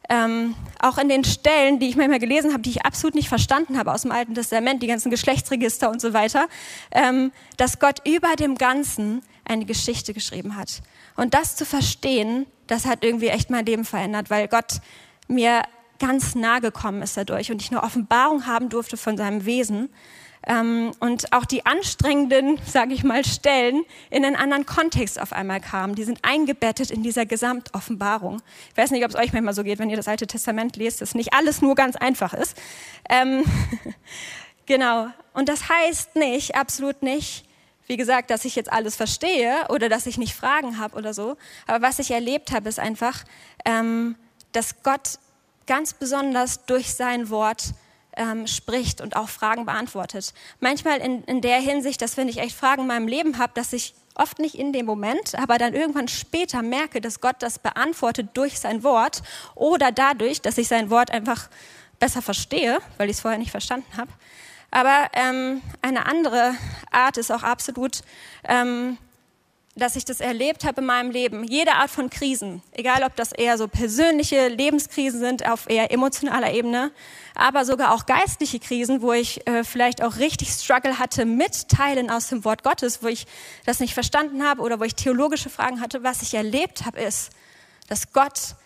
ähm, 0.08 0.54
auch 0.80 0.96
in 0.96 1.10
den 1.10 1.24
Stellen, 1.24 1.78
die 1.78 1.90
ich 1.90 1.96
manchmal 1.96 2.18
gelesen 2.18 2.54
habe, 2.54 2.62
die 2.62 2.70
ich 2.70 2.86
absolut 2.86 3.16
nicht 3.16 3.28
verstanden 3.28 3.76
habe 3.76 3.92
aus 3.92 4.00
dem 4.00 4.12
Alten 4.12 4.34
Testament, 4.34 4.82
die 4.82 4.86
ganzen 4.86 5.10
Geschlechtsregister 5.10 5.90
und 5.90 6.00
so 6.00 6.14
weiter, 6.14 6.48
ähm, 6.92 7.32
dass 7.58 7.80
Gott 7.80 8.00
über 8.08 8.34
dem 8.34 8.54
Ganzen 8.54 9.20
eine 9.44 9.66
Geschichte 9.66 10.14
geschrieben 10.14 10.56
hat. 10.56 10.80
Und 11.18 11.34
das 11.34 11.56
zu 11.56 11.66
verstehen, 11.66 12.46
das 12.68 12.86
hat 12.86 13.04
irgendwie 13.04 13.26
echt 13.26 13.50
mein 13.50 13.66
Leben 13.66 13.84
verändert, 13.84 14.30
weil 14.30 14.46
Gott 14.46 14.80
mir 15.26 15.62
ganz 15.98 16.36
nah 16.36 16.60
gekommen 16.60 17.02
ist 17.02 17.16
dadurch 17.16 17.50
und 17.50 17.60
ich 17.60 17.72
eine 17.72 17.82
Offenbarung 17.82 18.46
haben 18.46 18.68
durfte 18.68 18.96
von 18.96 19.16
seinem 19.16 19.44
Wesen 19.44 19.88
ähm, 20.46 20.92
und 21.00 21.32
auch 21.32 21.44
die 21.44 21.66
anstrengenden, 21.66 22.60
sage 22.64 22.94
ich 22.94 23.02
mal, 23.02 23.24
Stellen 23.24 23.82
in 24.10 24.24
einen 24.24 24.36
anderen 24.36 24.64
Kontext 24.64 25.20
auf 25.20 25.32
einmal 25.32 25.60
kamen. 25.60 25.96
Die 25.96 26.04
sind 26.04 26.20
eingebettet 26.22 26.92
in 26.92 27.02
dieser 27.02 27.26
Gesamtoffenbarung. 27.26 28.40
Ich 28.70 28.76
weiß 28.76 28.92
nicht, 28.92 29.04
ob 29.04 29.10
es 29.10 29.16
euch 29.16 29.32
manchmal 29.32 29.54
so 29.54 29.64
geht, 29.64 29.80
wenn 29.80 29.90
ihr 29.90 29.96
das 29.96 30.06
Alte 30.06 30.28
Testament 30.28 30.76
lest, 30.76 31.00
dass 31.00 31.16
nicht 31.16 31.34
alles 31.34 31.62
nur 31.62 31.74
ganz 31.74 31.96
einfach 31.96 32.32
ist. 32.32 32.56
Ähm, 33.10 33.42
genau. 34.66 35.08
Und 35.32 35.48
das 35.48 35.68
heißt 35.68 36.14
nicht, 36.14 36.54
absolut 36.54 37.02
nicht, 37.02 37.47
wie 37.88 37.96
gesagt, 37.96 38.30
dass 38.30 38.44
ich 38.44 38.54
jetzt 38.54 38.70
alles 38.70 38.94
verstehe 38.94 39.66
oder 39.70 39.88
dass 39.88 40.06
ich 40.06 40.18
nicht 40.18 40.34
Fragen 40.34 40.78
habe 40.78 40.96
oder 40.96 41.12
so. 41.12 41.36
Aber 41.66 41.84
was 41.84 41.98
ich 41.98 42.10
erlebt 42.10 42.52
habe, 42.52 42.68
ist 42.68 42.78
einfach, 42.78 43.24
ähm, 43.64 44.14
dass 44.52 44.82
Gott 44.82 45.18
ganz 45.66 45.94
besonders 45.94 46.64
durch 46.66 46.94
sein 46.94 47.30
Wort 47.30 47.74
ähm, 48.16 48.46
spricht 48.46 49.00
und 49.00 49.16
auch 49.16 49.28
Fragen 49.28 49.64
beantwortet. 49.64 50.34
Manchmal 50.60 50.98
in, 50.98 51.24
in 51.24 51.40
der 51.40 51.60
Hinsicht, 51.60 52.02
dass 52.02 52.16
wenn 52.16 52.28
ich 52.28 52.38
echt 52.38 52.56
Fragen 52.56 52.82
in 52.82 52.88
meinem 52.88 53.08
Leben 53.08 53.38
habe, 53.38 53.52
dass 53.54 53.72
ich 53.72 53.94
oft 54.14 54.38
nicht 54.38 54.56
in 54.56 54.72
dem 54.72 54.84
Moment, 54.84 55.34
aber 55.36 55.58
dann 55.58 55.74
irgendwann 55.74 56.08
später 56.08 56.62
merke, 56.62 57.00
dass 57.00 57.20
Gott 57.20 57.36
das 57.38 57.58
beantwortet 57.58 58.30
durch 58.34 58.58
sein 58.58 58.82
Wort 58.82 59.22
oder 59.54 59.92
dadurch, 59.92 60.42
dass 60.42 60.58
ich 60.58 60.68
sein 60.68 60.90
Wort 60.90 61.10
einfach 61.10 61.48
besser 62.00 62.20
verstehe, 62.20 62.78
weil 62.96 63.08
ich 63.08 63.16
es 63.16 63.20
vorher 63.20 63.38
nicht 63.38 63.52
verstanden 63.52 63.96
habe. 63.96 64.10
Aber 64.70 65.08
ähm, 65.14 65.62
eine 65.82 66.06
andere 66.06 66.54
Art 66.90 67.16
ist 67.16 67.30
auch 67.30 67.42
absolut, 67.42 68.02
ähm, 68.44 68.98
dass 69.78 69.96
ich 69.96 70.04
das 70.04 70.20
erlebt 70.20 70.64
habe 70.64 70.80
in 70.80 70.86
meinem 70.86 71.10
Leben. 71.10 71.44
Jede 71.44 71.74
Art 71.74 71.90
von 71.90 72.10
Krisen, 72.10 72.62
egal 72.72 73.02
ob 73.04 73.14
das 73.16 73.32
eher 73.32 73.56
so 73.56 73.68
persönliche 73.68 74.48
Lebenskrisen 74.48 75.20
sind 75.20 75.48
auf 75.48 75.70
eher 75.70 75.92
emotionaler 75.92 76.52
Ebene, 76.52 76.90
aber 77.34 77.64
sogar 77.64 77.94
auch 77.94 78.06
geistliche 78.06 78.58
Krisen, 78.58 79.02
wo 79.02 79.12
ich 79.12 79.46
äh, 79.46 79.64
vielleicht 79.64 80.02
auch 80.02 80.16
richtig 80.16 80.50
Struggle 80.50 80.98
hatte 80.98 81.24
mit 81.24 81.68
Teilen 81.68 82.10
aus 82.10 82.28
dem 82.28 82.44
Wort 82.44 82.64
Gottes, 82.64 83.02
wo 83.02 83.06
ich 83.06 83.26
das 83.64 83.80
nicht 83.80 83.94
verstanden 83.94 84.44
habe 84.44 84.62
oder 84.62 84.80
wo 84.80 84.84
ich 84.84 84.94
theologische 84.94 85.48
Fragen 85.48 85.80
hatte. 85.80 86.02
Was 86.02 86.22
ich 86.22 86.34
erlebt 86.34 86.84
habe, 86.84 87.00
ist, 87.00 87.30
dass 87.88 88.12
Gott 88.12 88.56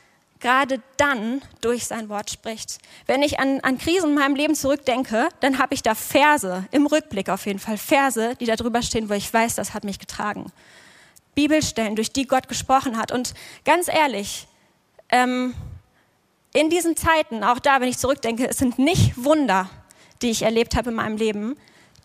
gerade 0.43 0.83
dann 0.99 1.41
durch 1.63 1.87
sein 1.87 2.11
Wort 2.11 2.31
spricht. 2.31 2.79
Wenn 3.07 3.23
ich 3.23 3.41
an, 3.41 3.61
an 3.61 3.79
Krisen 3.79 4.11
in 4.11 4.15
meinem 4.17 4.35
Leben 4.35 4.55
zurückdenke, 4.55 5.29
dann 5.41 5.59
habe 5.59 5.73
ich 5.73 5.83
da 5.83 5.95
Verse, 5.95 6.67
im 6.71 6.87
Rückblick 6.87 7.31
auf 7.31 7.47
jeden 7.47 7.59
Fall, 7.59 7.79
Verse, 7.79 8.37
die 8.37 8.45
da 8.45 8.57
drüber 8.57 8.83
stehen, 8.83 9.09
wo 9.09 9.15
ich 9.15 9.33
weiß, 9.33 9.55
das 9.55 9.73
hat 9.73 9.85
mich 9.85 9.99
getragen. 9.99 10.53
Bibelstellen, 11.35 11.97
durch 11.97 12.13
die 12.13 12.27
Gott 12.27 12.49
gesprochen 12.49 12.99
hat. 12.99 13.11
Und 13.11 13.33
ganz 13.65 13.89
ehrlich, 13.89 14.47
ähm, 15.09 15.55
in 16.53 16.69
diesen 16.69 16.97
Zeiten, 16.97 17.43
auch 17.43 17.59
da, 17.59 17.81
wenn 17.81 17.89
ich 17.89 17.97
zurückdenke, 17.97 18.49
es 18.49 18.59
sind 18.59 18.79
nicht 18.79 19.25
Wunder, 19.25 19.71
die 20.21 20.31
ich 20.31 20.43
erlebt 20.43 20.77
habe 20.77 20.91
in 20.91 20.97
meinem 20.97 21.17
Leben, 21.17 21.57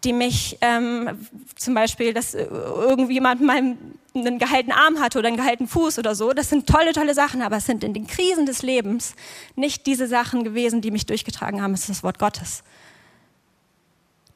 die 0.07 0.13
mich 0.13 0.57
ähm, 0.61 1.27
zum 1.57 1.73
Beispiel, 1.73 2.13
dass 2.13 2.33
irgendjemand 2.33 3.41
mal 3.41 3.57
einen 3.57 4.39
gehaltenen 4.39 4.77
Arm 4.77 4.99
hatte 5.01 5.19
oder 5.19 5.27
einen 5.27 5.35
gehaltenen 5.35 5.67
Fuß 5.67 5.99
oder 5.99 6.15
so. 6.15 6.31
Das 6.31 6.49
sind 6.49 6.65
tolle, 6.65 6.93
tolle 6.93 7.13
Sachen, 7.13 7.41
aber 7.41 7.57
es 7.57 7.65
sind 7.65 7.83
in 7.83 7.93
den 7.93 8.07
Krisen 8.07 8.45
des 8.45 8.61
Lebens 8.61 9.15
nicht 9.57 9.85
diese 9.85 10.07
Sachen 10.07 10.45
gewesen, 10.45 10.79
die 10.79 10.91
mich 10.91 11.05
durchgetragen 11.05 11.61
haben. 11.61 11.73
Es 11.73 11.81
ist 11.81 11.89
das 11.89 12.03
Wort 12.03 12.19
Gottes. 12.19 12.63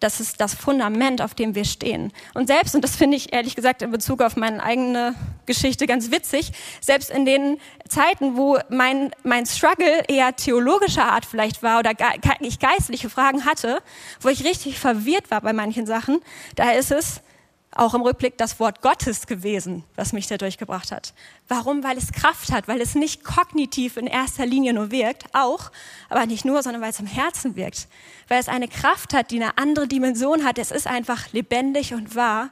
Das 0.01 0.19
ist 0.19 0.41
das 0.41 0.55
Fundament, 0.55 1.21
auf 1.21 1.35
dem 1.35 1.53
wir 1.53 1.63
stehen. 1.63 2.11
Und 2.33 2.47
selbst, 2.47 2.73
und 2.73 2.83
das 2.83 2.95
finde 2.95 3.15
ich 3.15 3.31
ehrlich 3.33 3.55
gesagt 3.55 3.83
in 3.83 3.91
Bezug 3.91 4.21
auf 4.21 4.35
meine 4.35 4.61
eigene 4.61 5.15
Geschichte 5.45 5.85
ganz 5.85 6.09
witzig, 6.09 6.51
selbst 6.81 7.11
in 7.11 7.23
den 7.23 7.59
Zeiten, 7.87 8.35
wo 8.35 8.57
mein, 8.69 9.11
mein 9.23 9.45
Struggle 9.45 10.03
eher 10.07 10.35
theologischer 10.35 11.05
Art 11.05 11.25
vielleicht 11.25 11.61
war 11.61 11.79
oder 11.79 11.91
ich 12.39 12.59
geistliche 12.59 13.11
Fragen 13.11 13.45
hatte, 13.45 13.79
wo 14.21 14.29
ich 14.29 14.43
richtig 14.43 14.79
verwirrt 14.79 15.29
war 15.29 15.41
bei 15.41 15.53
manchen 15.53 15.85
Sachen, 15.85 16.19
da 16.55 16.71
ist 16.71 16.91
es, 16.91 17.21
auch 17.73 17.93
im 17.93 18.01
Rückblick 18.01 18.37
das 18.37 18.59
Wort 18.59 18.81
Gottes 18.81 19.27
gewesen, 19.27 19.83
was 19.95 20.11
mich 20.11 20.27
da 20.27 20.37
durchgebracht 20.37 20.91
hat. 20.91 21.13
Warum? 21.47 21.83
Weil 21.83 21.97
es 21.97 22.11
Kraft 22.11 22.51
hat, 22.51 22.67
weil 22.67 22.81
es 22.81 22.95
nicht 22.95 23.23
kognitiv 23.23 23.95
in 23.97 24.07
erster 24.07 24.45
Linie 24.45 24.73
nur 24.73 24.91
wirkt, 24.91 25.25
auch, 25.33 25.71
aber 26.09 26.25
nicht 26.25 26.43
nur, 26.43 26.61
sondern 26.63 26.81
weil 26.81 26.91
es 26.91 26.99
im 26.99 27.05
Herzen 27.05 27.55
wirkt. 27.55 27.87
Weil 28.27 28.39
es 28.39 28.49
eine 28.49 28.67
Kraft 28.67 29.13
hat, 29.13 29.31
die 29.31 29.41
eine 29.41 29.57
andere 29.57 29.87
Dimension 29.87 30.43
hat. 30.43 30.57
Es 30.57 30.71
ist 30.71 30.87
einfach 30.87 31.31
lebendig 31.31 31.93
und 31.93 32.15
wahr 32.15 32.49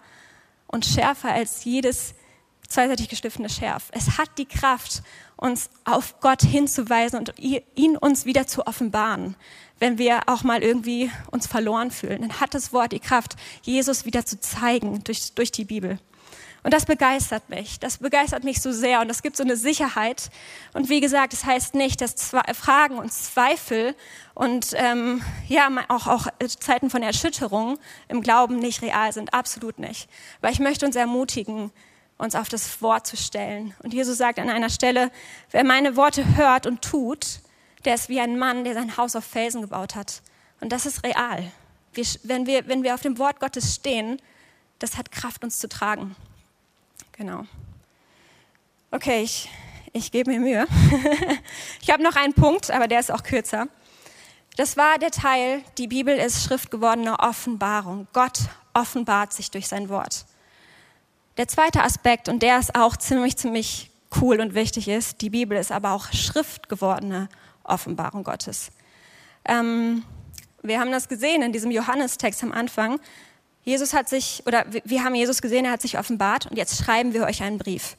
und 0.67 0.85
schärfer 0.85 1.31
als 1.33 1.65
jedes 1.65 2.13
zweiseitig 2.69 3.09
gestiftene 3.09 3.49
Schärf. 3.49 3.89
Es 3.91 4.17
hat 4.17 4.29
die 4.37 4.45
Kraft, 4.45 5.01
uns 5.35 5.69
auf 5.85 6.19
Gott 6.19 6.43
hinzuweisen 6.43 7.19
und 7.19 7.33
ihn 7.39 7.97
uns 7.97 8.25
wieder 8.25 8.45
zu 8.45 8.67
offenbaren 8.67 9.35
wenn 9.79 9.97
wir 9.97 10.21
auch 10.27 10.43
mal 10.43 10.61
irgendwie 10.61 11.11
uns 11.31 11.47
verloren 11.47 11.91
fühlen. 11.91 12.21
Dann 12.21 12.39
hat 12.39 12.53
das 12.53 12.73
Wort 12.73 12.91
die 12.91 12.99
Kraft, 12.99 13.35
Jesus 13.63 14.05
wieder 14.05 14.25
zu 14.25 14.39
zeigen 14.39 15.03
durch, 15.03 15.33
durch 15.33 15.51
die 15.51 15.65
Bibel. 15.65 15.99
Und 16.61 16.73
das 16.73 16.85
begeistert 16.85 17.49
mich. 17.49 17.79
Das 17.79 17.99
begeistert 17.99 18.43
mich 18.43 18.61
so 18.61 18.71
sehr 18.71 18.99
und 18.99 19.07
das 19.07 19.21
gibt 19.21 19.37
so 19.37 19.43
eine 19.43 19.55
Sicherheit. 19.55 20.29
Und 20.73 20.89
wie 20.89 20.99
gesagt, 20.99 21.33
es 21.33 21.41
das 21.41 21.49
heißt 21.49 21.75
nicht, 21.75 22.01
dass 22.01 22.31
Fragen 22.53 22.97
und 22.97 23.13
Zweifel 23.13 23.95
und 24.33 24.73
ähm, 24.75 25.21
ja 25.47 25.69
auch, 25.87 26.07
auch 26.07 26.27
Zeiten 26.59 26.89
von 26.89 27.01
Erschütterung 27.01 27.79
im 28.09 28.21
Glauben 28.21 28.59
nicht 28.59 28.81
real 28.81 29.13
sind. 29.13 29.33
Absolut 29.33 29.79
nicht. 29.79 30.09
Weil 30.41 30.51
ich 30.51 30.59
möchte 30.59 30.85
uns 30.85 30.97
ermutigen, 30.97 31.71
uns 32.17 32.35
auf 32.35 32.49
das 32.49 32.81
Wort 32.81 33.07
zu 33.07 33.15
stellen. 33.15 33.73
Und 33.81 33.93
Jesus 33.93 34.17
sagt 34.17 34.39
an 34.39 34.49
einer 34.49 34.69
Stelle, 34.69 35.11
wer 35.51 35.63
meine 35.63 35.95
Worte 35.95 36.35
hört 36.35 36.67
und 36.67 36.81
tut, 36.81 37.39
der 37.85 37.95
ist 37.95 38.09
wie 38.09 38.19
ein 38.19 38.37
Mann, 38.37 38.63
der 38.63 38.73
sein 38.73 38.97
Haus 38.97 39.15
auf 39.15 39.23
Felsen 39.23 39.61
gebaut 39.61 39.95
hat. 39.95 40.21
Und 40.59 40.71
das 40.71 40.85
ist 40.85 41.03
real. 41.03 41.51
Wir, 41.93 42.05
wenn, 42.23 42.45
wir, 42.45 42.67
wenn 42.67 42.83
wir 42.83 42.93
auf 42.93 43.01
dem 43.01 43.17
Wort 43.17 43.39
Gottes 43.39 43.75
stehen, 43.75 44.21
das 44.79 44.97
hat 44.97 45.11
Kraft, 45.11 45.43
uns 45.43 45.59
zu 45.59 45.67
tragen. 45.67 46.15
Genau. 47.13 47.45
Okay, 48.91 49.21
ich, 49.21 49.49
ich 49.93 50.11
gebe 50.11 50.31
mir 50.31 50.39
Mühe. 50.39 50.67
ich 51.81 51.89
habe 51.89 52.03
noch 52.03 52.15
einen 52.15 52.33
Punkt, 52.33 52.71
aber 52.71 52.87
der 52.87 52.99
ist 52.99 53.11
auch 53.11 53.23
kürzer. 53.23 53.67
Das 54.57 54.77
war 54.77 54.97
der 54.97 55.11
Teil, 55.11 55.63
die 55.77 55.87
Bibel 55.87 56.17
ist 56.17 56.43
schriftgewordene 56.43 57.19
Offenbarung. 57.19 58.07
Gott 58.13 58.39
offenbart 58.73 59.33
sich 59.33 59.51
durch 59.51 59.67
sein 59.67 59.89
Wort. 59.89 60.25
Der 61.37 61.47
zweite 61.47 61.83
Aspekt, 61.83 62.27
und 62.27 62.43
der 62.43 62.59
ist 62.59 62.75
auch 62.75 62.97
ziemlich, 62.97 63.37
ziemlich 63.37 63.89
cool 64.19 64.41
und 64.41 64.55
wichtig 64.55 64.87
ist, 64.87 65.21
die 65.21 65.29
Bibel 65.29 65.57
ist 65.57 65.71
aber 65.71 65.91
auch 65.91 66.11
schriftgewordene 66.11 67.29
Offenbarung 67.69 68.23
Gottes. 68.23 68.71
Ähm, 69.45 70.03
wir 70.61 70.79
haben 70.79 70.91
das 70.91 71.07
gesehen 71.07 71.41
in 71.41 71.53
diesem 71.53 71.71
Johannes-Text 71.71 72.43
am 72.43 72.51
Anfang. 72.51 72.99
Jesus 73.63 73.93
hat 73.93 74.09
sich, 74.09 74.43
oder 74.45 74.65
wir 74.83 75.03
haben 75.03 75.15
Jesus 75.15 75.41
gesehen, 75.41 75.65
er 75.65 75.71
hat 75.71 75.81
sich 75.81 75.97
offenbart 75.97 76.47
und 76.47 76.57
jetzt 76.57 76.83
schreiben 76.83 77.13
wir 77.13 77.25
euch 77.25 77.43
einen 77.43 77.57
Brief. 77.57 77.97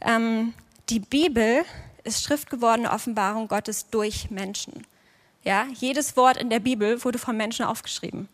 Ähm, 0.00 0.54
die 0.88 1.00
Bibel 1.00 1.64
ist 2.04 2.24
schriftgewordene 2.24 2.90
Offenbarung 2.90 3.48
Gottes 3.48 3.90
durch 3.90 4.30
Menschen. 4.30 4.86
Ja, 5.42 5.66
jedes 5.74 6.16
Wort 6.16 6.36
in 6.36 6.50
der 6.50 6.60
Bibel 6.60 7.02
wurde 7.04 7.18
von 7.18 7.36
Menschen 7.36 7.64
aufgeschrieben. 7.64 8.28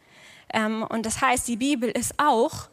Ähm, 0.53 0.83
und 0.83 1.07
das 1.07 1.21
heißt, 1.21 1.47
die 1.49 1.57
Bibel 1.57 1.91
ist 1.91 2.15
auch 2.19 2.69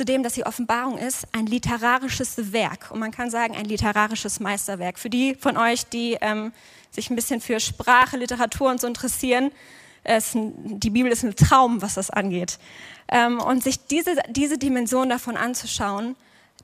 zudem, 0.00 0.22
dass 0.22 0.32
sie 0.32 0.46
Offenbarung 0.46 0.96
ist, 0.96 1.26
ein 1.32 1.44
literarisches 1.44 2.54
Werk. 2.54 2.90
Und 2.90 3.00
man 3.00 3.10
kann 3.10 3.30
sagen, 3.30 3.54
ein 3.54 3.66
literarisches 3.66 4.40
Meisterwerk. 4.40 4.98
Für 4.98 5.10
die 5.10 5.34
von 5.34 5.58
euch, 5.58 5.84
die 5.84 6.16
ähm, 6.22 6.52
sich 6.90 7.10
ein 7.10 7.16
bisschen 7.16 7.42
für 7.42 7.60
Sprache, 7.60 8.16
Literatur 8.16 8.70
und 8.70 8.80
so 8.80 8.86
interessieren, 8.86 9.52
ein, 10.04 10.80
die 10.80 10.88
Bibel 10.88 11.12
ist 11.12 11.22
ein 11.22 11.36
Traum, 11.36 11.82
was 11.82 11.96
das 11.96 12.08
angeht. 12.08 12.58
Ähm, 13.08 13.40
und 13.40 13.62
sich 13.62 13.86
diese, 13.88 14.16
diese 14.30 14.56
Dimension 14.56 15.10
davon 15.10 15.36
anzuschauen, 15.36 16.16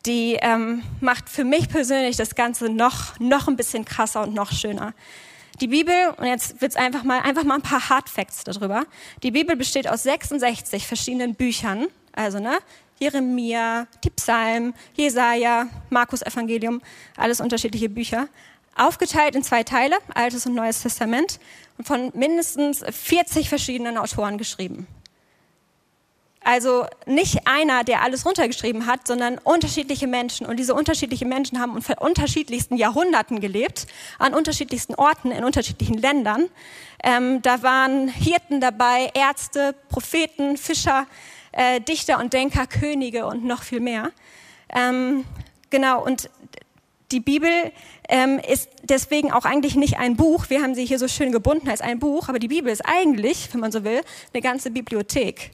die 0.06 0.38
ähm, 0.40 0.82
macht 1.02 1.28
für 1.28 1.44
mich 1.44 1.68
persönlich 1.68 2.16
das 2.16 2.36
Ganze 2.36 2.70
noch, 2.70 3.20
noch 3.20 3.48
ein 3.48 3.56
bisschen 3.56 3.84
krasser 3.84 4.22
und 4.22 4.32
noch 4.32 4.50
schöner. 4.50 4.94
Die 5.60 5.68
Bibel, 5.68 5.94
und 6.16 6.26
jetzt 6.26 6.62
wird's 6.62 6.76
einfach 6.76 7.02
mal, 7.02 7.20
einfach 7.20 7.44
mal 7.44 7.56
ein 7.56 7.62
paar 7.62 7.90
Hard 7.90 8.08
Facts 8.08 8.44
darüber. 8.44 8.86
Die 9.22 9.30
Bibel 9.30 9.56
besteht 9.56 9.86
aus 9.88 10.04
66 10.04 10.86
verschiedenen 10.86 11.34
Büchern, 11.34 11.88
also 12.12 12.38
ne, 12.38 12.56
Jeremia, 12.98 13.86
die 14.04 14.10
Psalmen, 14.10 14.74
Jesaja, 14.94 15.68
Markus 15.90 16.22
Evangelium, 16.22 16.80
alles 17.16 17.40
unterschiedliche 17.40 17.88
Bücher. 17.88 18.28
Aufgeteilt 18.74 19.34
in 19.34 19.42
zwei 19.42 19.62
Teile, 19.62 19.96
Altes 20.14 20.46
und 20.46 20.54
Neues 20.54 20.82
Testament, 20.82 21.40
und 21.78 21.86
von 21.86 22.10
mindestens 22.14 22.84
40 22.88 23.48
verschiedenen 23.48 23.98
Autoren 23.98 24.38
geschrieben. 24.38 24.86
Also 26.46 26.86
nicht 27.06 27.48
einer, 27.48 27.82
der 27.82 28.02
alles 28.02 28.24
runtergeschrieben 28.24 28.86
hat, 28.86 29.08
sondern 29.08 29.38
unterschiedliche 29.38 30.06
Menschen. 30.06 30.46
Und 30.46 30.58
diese 30.58 30.74
unterschiedlichen 30.74 31.28
Menschen 31.28 31.58
haben 31.58 31.76
in 31.76 31.98
unterschiedlichsten 31.98 32.76
Jahrhunderten 32.76 33.40
gelebt, 33.40 33.88
an 34.20 34.32
unterschiedlichsten 34.32 34.94
Orten, 34.94 35.32
in 35.32 35.42
unterschiedlichen 35.42 35.98
Ländern. 35.98 36.48
Ähm, 37.02 37.42
da 37.42 37.64
waren 37.64 38.06
Hirten 38.06 38.60
dabei, 38.60 39.10
Ärzte, 39.12 39.74
Propheten, 39.88 40.56
Fischer, 40.56 41.08
äh, 41.56 41.80
Dichter 41.80 42.20
und 42.20 42.32
Denker, 42.32 42.66
Könige 42.66 43.26
und 43.26 43.44
noch 43.44 43.62
viel 43.62 43.80
mehr. 43.80 44.12
Ähm, 44.74 45.24
genau, 45.70 46.04
und 46.04 46.30
die 47.12 47.20
Bibel 47.20 47.50
ähm, 48.08 48.38
ist 48.38 48.68
deswegen 48.82 49.32
auch 49.32 49.44
eigentlich 49.44 49.76
nicht 49.76 49.98
ein 49.98 50.16
Buch. 50.16 50.46
Wir 50.48 50.62
haben 50.62 50.74
sie 50.74 50.84
hier 50.84 50.98
so 50.98 51.08
schön 51.08 51.32
gebunden 51.32 51.68
als 51.68 51.80
ein 51.80 51.98
Buch, 51.98 52.28
aber 52.28 52.38
die 52.38 52.48
Bibel 52.48 52.70
ist 52.70 52.82
eigentlich, 52.84 53.48
wenn 53.52 53.60
man 53.60 53.72
so 53.72 53.84
will, 53.84 54.02
eine 54.32 54.42
ganze 54.42 54.70
Bibliothek. 54.70 55.52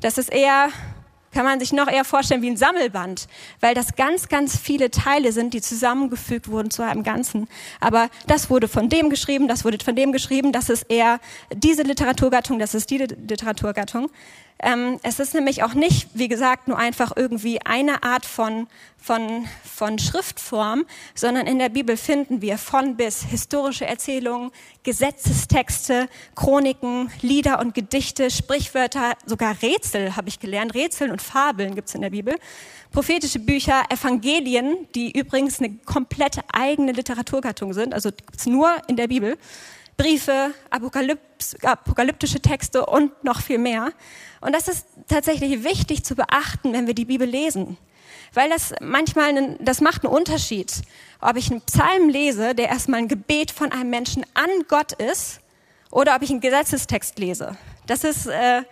Das 0.00 0.16
ist 0.16 0.32
eher, 0.32 0.68
kann 1.32 1.44
man 1.44 1.58
sich 1.58 1.72
noch 1.72 1.88
eher 1.88 2.04
vorstellen 2.04 2.40
wie 2.40 2.50
ein 2.50 2.56
Sammelband, 2.56 3.26
weil 3.60 3.74
das 3.74 3.96
ganz, 3.96 4.28
ganz 4.28 4.56
viele 4.56 4.90
Teile 4.90 5.32
sind, 5.32 5.54
die 5.54 5.60
zusammengefügt 5.60 6.48
wurden 6.48 6.70
zu 6.70 6.82
einem 6.82 7.02
Ganzen. 7.02 7.48
Aber 7.80 8.08
das 8.26 8.48
wurde 8.48 8.68
von 8.68 8.88
dem 8.88 9.10
geschrieben, 9.10 9.48
das 9.48 9.64
wurde 9.64 9.84
von 9.84 9.96
dem 9.96 10.12
geschrieben, 10.12 10.52
das 10.52 10.70
ist 10.70 10.84
eher 10.84 11.20
diese 11.52 11.82
Literaturgattung, 11.82 12.58
das 12.58 12.74
ist 12.74 12.90
die 12.90 12.98
Literaturgattung. 12.98 14.08
Ähm, 14.58 15.00
es 15.02 15.18
ist 15.18 15.34
nämlich 15.34 15.64
auch 15.64 15.74
nicht, 15.74 16.08
wie 16.14 16.28
gesagt, 16.28 16.68
nur 16.68 16.78
einfach 16.78 17.12
irgendwie 17.16 17.60
eine 17.64 18.04
Art 18.04 18.24
von, 18.24 18.68
von, 18.96 19.46
von 19.64 19.98
Schriftform, 19.98 20.86
sondern 21.14 21.48
in 21.48 21.58
der 21.58 21.68
Bibel 21.68 21.96
finden 21.96 22.40
wir 22.40 22.58
von 22.58 22.96
bis 22.96 23.24
historische 23.24 23.86
Erzählungen, 23.86 24.52
Gesetzestexte, 24.84 26.08
Chroniken, 26.36 27.10
Lieder 27.22 27.58
und 27.58 27.74
Gedichte, 27.74 28.30
Sprichwörter, 28.30 29.14
sogar 29.26 29.60
Rätsel 29.62 30.14
habe 30.14 30.28
ich 30.28 30.38
gelernt. 30.38 30.74
Rätseln 30.74 31.10
und 31.10 31.20
Fabeln 31.20 31.74
gibt 31.74 31.88
es 31.88 31.94
in 31.96 32.02
der 32.02 32.10
Bibel. 32.10 32.36
Prophetische 32.92 33.40
Bücher, 33.40 33.82
Evangelien, 33.88 34.86
die 34.94 35.10
übrigens 35.18 35.58
eine 35.58 35.74
komplette 35.86 36.42
eigene 36.52 36.92
Literaturgattung 36.92 37.72
sind, 37.72 37.94
also 37.94 38.10
gibt's 38.10 38.46
nur 38.46 38.76
in 38.86 38.96
der 38.96 39.08
Bibel. 39.08 39.38
Briefe, 40.02 40.52
apokalyptische 40.68 42.40
Texte 42.40 42.86
und 42.86 43.22
noch 43.22 43.40
viel 43.40 43.58
mehr. 43.58 43.92
Und 44.40 44.52
das 44.52 44.66
ist 44.66 44.84
tatsächlich 45.06 45.62
wichtig 45.62 46.02
zu 46.02 46.16
beachten, 46.16 46.72
wenn 46.72 46.88
wir 46.88 46.94
die 46.94 47.04
Bibel 47.04 47.28
lesen. 47.28 47.78
Weil 48.34 48.50
das 48.50 48.74
manchmal, 48.80 49.28
einen, 49.28 49.64
das 49.64 49.80
macht 49.80 50.04
einen 50.04 50.12
Unterschied, 50.12 50.72
ob 51.20 51.36
ich 51.36 51.52
einen 51.52 51.60
Psalm 51.60 52.08
lese, 52.08 52.56
der 52.56 52.70
erstmal 52.70 52.98
ein 52.98 53.06
Gebet 53.06 53.52
von 53.52 53.70
einem 53.70 53.90
Menschen 53.90 54.26
an 54.34 54.50
Gott 54.66 54.90
ist, 54.90 55.38
oder 55.92 56.16
ob 56.16 56.22
ich 56.22 56.30
einen 56.30 56.40
Gesetzestext 56.40 57.20
lese. 57.20 57.56
Das 57.86 58.02
ist, 58.02 58.26
äh, 58.26 58.62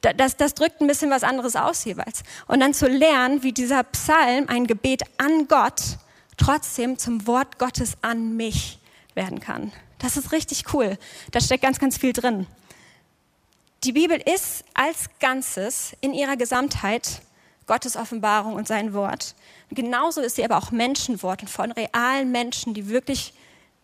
das, 0.00 0.38
das 0.38 0.54
drückt 0.54 0.80
ein 0.80 0.86
bisschen 0.86 1.10
was 1.10 1.22
anderes 1.22 1.54
aus 1.54 1.84
jeweils. 1.84 2.22
Und 2.46 2.60
dann 2.60 2.72
zu 2.72 2.88
lernen, 2.88 3.42
wie 3.42 3.52
dieser 3.52 3.82
Psalm, 3.82 4.46
ein 4.48 4.66
Gebet 4.66 5.02
an 5.18 5.48
Gott, 5.48 5.82
trotzdem 6.38 6.96
zum 6.96 7.26
Wort 7.26 7.58
Gottes 7.58 7.98
an 8.00 8.36
mich 8.36 8.78
werden 9.14 9.40
kann. 9.40 9.70
Das 9.98 10.16
ist 10.16 10.32
richtig 10.32 10.72
cool. 10.72 10.96
Da 11.32 11.40
steckt 11.40 11.62
ganz, 11.62 11.78
ganz 11.78 11.98
viel 11.98 12.12
drin. 12.12 12.46
Die 13.84 13.92
Bibel 13.92 14.20
ist 14.20 14.64
als 14.74 15.08
Ganzes 15.20 15.96
in 16.00 16.12
ihrer 16.14 16.36
Gesamtheit 16.36 17.22
Gottes 17.66 17.96
Offenbarung 17.96 18.54
und 18.54 18.66
sein 18.66 18.94
Wort. 18.94 19.34
genauso 19.70 20.20
ist 20.22 20.36
sie 20.36 20.44
aber 20.44 20.56
auch 20.56 20.70
Menschenwort 20.70 21.42
und 21.42 21.48
von 21.48 21.70
realen 21.70 22.32
Menschen, 22.32 22.72
die 22.74 22.88
wirklich 22.88 23.34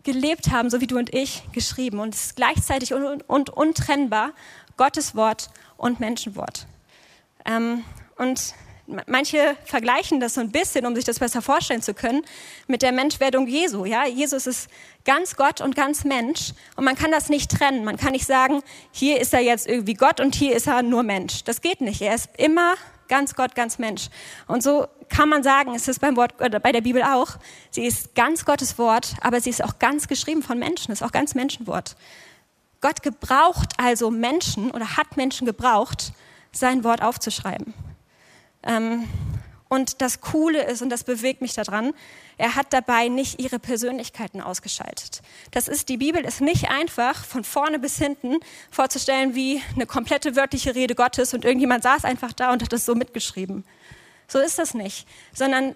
gelebt 0.03 0.51
haben, 0.51 0.69
so 0.69 0.81
wie 0.81 0.87
du 0.87 0.97
und 0.97 1.13
ich, 1.13 1.43
geschrieben. 1.51 1.99
Und 1.99 2.15
es 2.15 2.25
ist 2.25 2.35
gleichzeitig 2.35 2.93
und, 2.93 3.21
und 3.29 3.49
untrennbar 3.51 4.31
Gottes 4.75 5.15
Wort 5.15 5.49
und 5.77 5.99
Menschenwort. 5.99 6.67
Ähm, 7.45 7.83
und 8.17 8.53
Manche 9.07 9.57
vergleichen 9.65 10.19
das 10.19 10.35
so 10.35 10.41
ein 10.41 10.51
bisschen, 10.51 10.85
um 10.85 10.95
sich 10.95 11.05
das 11.05 11.19
besser 11.19 11.41
vorstellen 11.41 11.81
zu 11.81 11.93
können, 11.93 12.23
mit 12.67 12.83
der 12.83 12.91
Menschwerdung 12.91 13.47
Jesu. 13.47 13.85
Ja, 13.85 14.05
Jesus 14.05 14.45
ist 14.45 14.69
ganz 15.05 15.35
Gott 15.35 15.59
und 15.59 15.75
ganz 15.75 16.03
Mensch 16.03 16.53
und 16.75 16.85
man 16.85 16.95
kann 16.95 17.11
das 17.11 17.29
nicht 17.29 17.49
trennen. 17.49 17.83
Man 17.83 17.97
kann 17.97 18.11
nicht 18.11 18.27
sagen, 18.27 18.61
hier 18.91 19.19
ist 19.19 19.33
er 19.33 19.39
jetzt 19.39 19.67
irgendwie 19.67 19.95
Gott 19.95 20.19
und 20.19 20.35
hier 20.35 20.55
ist 20.55 20.67
er 20.67 20.83
nur 20.83 21.01
Mensch. 21.01 21.43
Das 21.45 21.61
geht 21.61 21.81
nicht. 21.81 22.01
Er 22.01 22.13
ist 22.13 22.29
immer 22.37 22.75
ganz 23.07 23.35
Gott, 23.35 23.55
ganz 23.55 23.79
Mensch. 23.79 24.09
Und 24.47 24.61
so 24.61 24.87
kann 25.09 25.29
man 25.29 25.43
sagen, 25.43 25.73
es 25.75 25.87
ist 25.87 25.99
beim 25.99 26.15
Wort, 26.15 26.39
oder 26.41 26.59
bei 26.59 26.71
der 26.71 26.81
Bibel 26.81 27.03
auch. 27.03 27.37
Sie 27.71 27.85
ist 27.85 28.15
ganz 28.15 28.45
Gottes 28.45 28.77
Wort, 28.77 29.15
aber 29.21 29.41
sie 29.41 29.49
ist 29.49 29.63
auch 29.63 29.79
ganz 29.79 30.07
geschrieben 30.07 30.43
von 30.43 30.59
Menschen. 30.59 30.91
ist 30.91 31.03
auch 31.03 31.11
ganz 31.11 31.35
Menschenwort. 31.35 31.95
Gott 32.81 33.01
gebraucht 33.01 33.73
also 33.77 34.11
Menschen 34.11 34.69
oder 34.71 34.97
hat 34.97 35.17
Menschen 35.17 35.45
gebraucht, 35.45 36.13
sein 36.51 36.83
Wort 36.83 37.01
aufzuschreiben. 37.01 37.73
Ähm, 38.65 39.07
und 39.67 40.01
das 40.01 40.21
Coole 40.21 40.63
ist, 40.63 40.81
und 40.81 40.89
das 40.89 41.03
bewegt 41.03 41.41
mich 41.41 41.53
daran, 41.53 41.93
er 42.37 42.55
hat 42.55 42.71
dabei 42.71 43.07
nicht 43.07 43.41
ihre 43.41 43.59
Persönlichkeiten 43.59 44.41
ausgeschaltet. 44.41 45.21
Das 45.51 45.67
ist, 45.67 45.89
die 45.89 45.97
Bibel 45.97 46.23
ist 46.23 46.39
nicht 46.41 46.69
einfach 46.69 47.25
von 47.25 47.43
vorne 47.43 47.79
bis 47.79 47.97
hinten 47.97 48.37
vorzustellen 48.69 49.35
wie 49.35 49.61
eine 49.73 49.85
komplette 49.85 50.35
wörtliche 50.35 50.75
Rede 50.75 50.95
Gottes 50.95 51.33
und 51.33 51.45
irgendjemand 51.45 51.83
saß 51.83 52.05
einfach 52.05 52.31
da 52.31 52.53
und 52.53 52.61
hat 52.61 52.73
das 52.73 52.85
so 52.85 52.93
mitgeschrieben. 52.93 53.63
So 54.27 54.39
ist 54.39 54.59
das 54.59 54.73
nicht. 54.75 55.07
Sondern 55.33 55.75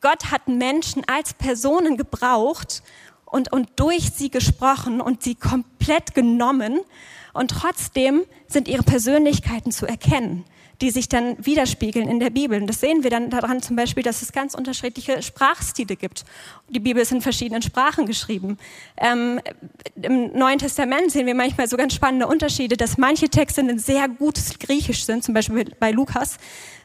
Gott 0.00 0.30
hat 0.30 0.48
Menschen 0.48 1.02
als 1.06 1.34
Personen 1.34 1.96
gebraucht 1.96 2.82
und, 3.24 3.52
und 3.52 3.68
durch 3.76 4.12
sie 4.12 4.30
gesprochen 4.30 5.00
und 5.00 5.22
sie 5.22 5.34
komplett 5.34 6.14
genommen 6.14 6.80
und 7.32 7.50
trotzdem 7.50 8.22
sind 8.46 8.68
ihre 8.68 8.84
Persönlichkeiten 8.84 9.72
zu 9.72 9.86
erkennen. 9.86 10.44
Die 10.80 10.90
sich 10.90 11.08
dann 11.08 11.36
widerspiegeln 11.44 12.08
in 12.08 12.20
der 12.20 12.30
Bibel. 12.30 12.60
Und 12.60 12.66
das 12.66 12.80
sehen 12.80 13.02
wir 13.02 13.10
dann 13.10 13.30
daran 13.30 13.62
zum 13.62 13.76
Beispiel, 13.76 14.02
dass 14.02 14.22
es 14.22 14.32
ganz 14.32 14.54
unterschiedliche 14.54 15.22
Sprachstile 15.22 15.96
gibt. 15.96 16.24
Die 16.68 16.80
Bibel 16.80 17.02
ist 17.02 17.12
in 17.12 17.20
verschiedenen 17.20 17.62
Sprachen 17.62 18.06
geschrieben. 18.06 18.58
Ähm, 18.96 19.40
Im 20.00 20.32
Neuen 20.32 20.58
Testament 20.58 21.10
sehen 21.10 21.26
wir 21.26 21.34
manchmal 21.34 21.68
so 21.68 21.76
ganz 21.76 21.94
spannende 21.94 22.26
Unterschiede, 22.26 22.76
dass 22.76 22.98
manche 22.98 23.28
Texte 23.28 23.60
ein 23.60 23.78
sehr 23.78 24.08
gutes 24.08 24.58
Griechisch 24.58 25.04
sind, 25.04 25.24
zum 25.24 25.34
Beispiel 25.34 25.64
bei 25.78 25.90
Lukas, 25.90 26.38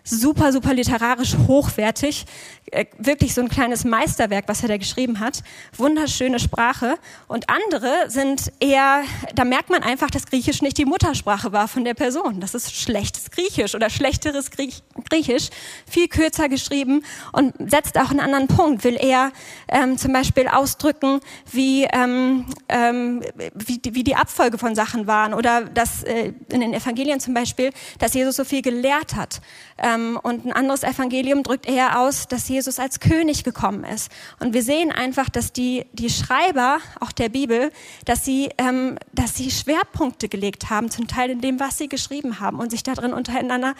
super, 0.04 0.52
super 0.52 0.74
literarisch 0.74 1.36
hochwertig. 1.48 2.26
Äh, 2.72 2.86
wirklich 2.98 3.34
so 3.34 3.42
ein 3.42 3.50
kleines 3.50 3.84
Meisterwerk, 3.84 4.46
was 4.48 4.62
er 4.62 4.70
da 4.70 4.78
geschrieben 4.78 5.20
hat. 5.20 5.42
Wunderschöne 5.76 6.40
Sprache. 6.40 6.98
Und 7.28 7.50
andere 7.50 8.10
sind 8.10 8.52
eher, 8.60 9.02
da 9.36 9.44
merkt 9.44 9.70
man 9.70 9.84
einfach, 9.84 10.10
dass 10.10 10.28
Griechisch 10.28 10.62
nicht 10.62 10.78
die 10.78 10.86
Muttersprache 10.86 11.52
war 11.52 11.68
von 11.68 11.84
der 11.84 11.94
Person. 11.94 12.40
Das 12.40 12.54
ist 12.54 12.76
schlechtes 12.76 13.32
Griechisch 13.32 13.76
oder 13.76 13.90
schlechteres 13.90 14.52
Griechisch. 14.52 15.50
Viel 15.90 16.08
kürzer 16.08 16.50
geschrieben 16.50 17.04
und 17.32 17.54
setzt 17.70 17.98
auch 17.98 18.12
einen 18.12 18.20
anderen 18.20 18.48
Punkt. 18.48 18.84
Will 18.84 18.98
eher 19.00 19.32
ähm, 19.68 19.98
zum 19.98 20.14
Beispiel 20.14 20.48
ausdrücken, 20.48 21.22
wie, 21.52 21.86
ähm, 21.86 22.46
ähm, 22.68 23.22
wie, 23.56 23.80
wie 23.92 24.04
die 24.04 24.16
Abfolge 24.16 24.58
von 24.58 24.76
Sachen 24.76 25.08
waren 25.08 25.34
oder 25.34 25.66
dass 25.66 26.04
äh, 26.04 26.34
in 26.52 26.62
den 26.62 26.74
Evangelien 26.74 27.20
zum 27.20 27.34
Beispiel, 27.34 27.72
dass 27.98 28.14
Jesus 28.14 28.36
so 28.36 28.44
viel 28.44 28.62
gelehrt 28.62 29.16
hat. 29.16 29.42
Ähm, 29.78 29.89
und 29.96 30.46
ein 30.46 30.54
anderes 30.54 30.84
Evangelium 30.84 31.44
drückt 31.44 31.68
eher 31.68 32.00
aus, 32.00 32.28
dass 32.28 32.48
Jesus 32.48 32.80
als 32.80 33.00
König 33.00 33.44
gekommen 33.44 33.84
ist. 33.84 34.12
Und 34.40 34.54
wir 34.54 34.64
sehen 34.64 34.92
einfach, 34.92 35.30
dass 35.30 35.54
die, 35.54 35.86
die 35.94 36.10
Schreiber 36.10 36.80
auch 37.00 37.12
der 37.12 37.30
Bibel, 37.30 37.72
dass 38.06 38.26
sie, 38.26 38.50
ähm, 38.58 38.98
dass 39.14 39.36
sie 39.36 39.52
Schwerpunkte 39.52 40.30
gelegt 40.30 40.70
haben, 40.70 40.90
zum 40.90 41.08
Teil 41.08 41.30
in 41.30 41.42
dem, 41.42 41.60
was 41.60 41.78
sie 41.78 41.90
geschrieben 41.90 42.40
haben 42.40 42.60
und 42.60 42.72
sich 42.72 42.84
darin 42.84 43.14
untereinander 43.14 43.76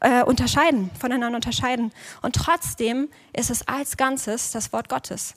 äh, 0.00 0.22
unterscheiden, 0.22 0.90
voneinander 0.98 1.36
unterscheiden. 1.36 1.92
Und 2.22 2.34
trotzdem 2.36 3.08
ist 3.32 3.50
es 3.50 3.66
als 3.66 3.96
Ganzes 3.96 4.52
das 4.52 4.72
Wort 4.72 4.88
Gottes. 4.88 5.34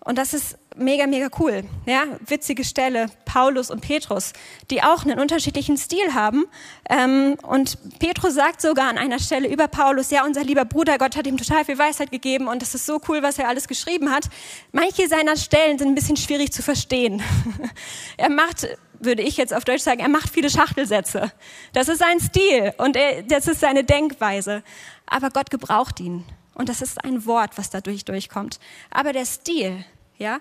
Und 0.00 0.18
das 0.18 0.34
ist 0.34 0.58
mega, 0.76 1.06
mega 1.06 1.28
cool. 1.38 1.64
Ja, 1.86 2.04
witzige 2.26 2.64
Stelle, 2.64 3.10
Paulus 3.24 3.70
und 3.70 3.80
Petrus, 3.80 4.32
die 4.70 4.82
auch 4.82 5.04
einen 5.04 5.18
unterschiedlichen 5.18 5.76
Stil 5.76 6.14
haben. 6.14 6.44
Ähm, 6.88 7.36
und 7.42 7.78
Petrus 7.98 8.34
sagt 8.34 8.60
sogar 8.60 8.88
an 8.88 8.98
einer 8.98 9.18
Stelle 9.18 9.48
über 9.48 9.68
Paulus, 9.68 10.10
ja, 10.10 10.24
unser 10.24 10.44
lieber 10.44 10.64
Bruder, 10.64 10.98
Gott 10.98 11.16
hat 11.16 11.26
ihm 11.26 11.36
total 11.36 11.64
viel 11.64 11.78
Weisheit 11.78 12.10
gegeben 12.10 12.48
und 12.48 12.62
das 12.62 12.74
ist 12.74 12.86
so 12.86 13.00
cool, 13.08 13.22
was 13.22 13.38
er 13.38 13.48
alles 13.48 13.68
geschrieben 13.68 14.10
hat. 14.10 14.24
Manche 14.72 15.08
seiner 15.08 15.36
Stellen 15.36 15.78
sind 15.78 15.88
ein 15.88 15.94
bisschen 15.94 16.16
schwierig 16.16 16.52
zu 16.52 16.62
verstehen. 16.62 17.22
er 18.16 18.30
macht, 18.30 18.68
würde 19.00 19.22
ich 19.22 19.36
jetzt 19.36 19.54
auf 19.54 19.64
Deutsch 19.64 19.82
sagen, 19.82 20.00
er 20.00 20.08
macht 20.08 20.30
viele 20.30 20.50
Schachtelsätze. 20.50 21.32
Das 21.72 21.88
ist 21.88 21.98
sein 21.98 22.20
Stil 22.20 22.72
und 22.78 22.96
er, 22.96 23.22
das 23.22 23.48
ist 23.48 23.60
seine 23.60 23.84
Denkweise. 23.84 24.62
Aber 25.06 25.30
Gott 25.30 25.50
gebraucht 25.50 26.00
ihn. 26.00 26.24
Und 26.54 26.68
das 26.68 26.82
ist 26.82 27.02
ein 27.04 27.24
Wort, 27.26 27.56
was 27.56 27.70
dadurch 27.70 28.04
durchkommt. 28.04 28.58
Aber 28.90 29.12
der 29.12 29.24
Stil, 29.24 29.84
ja, 30.18 30.40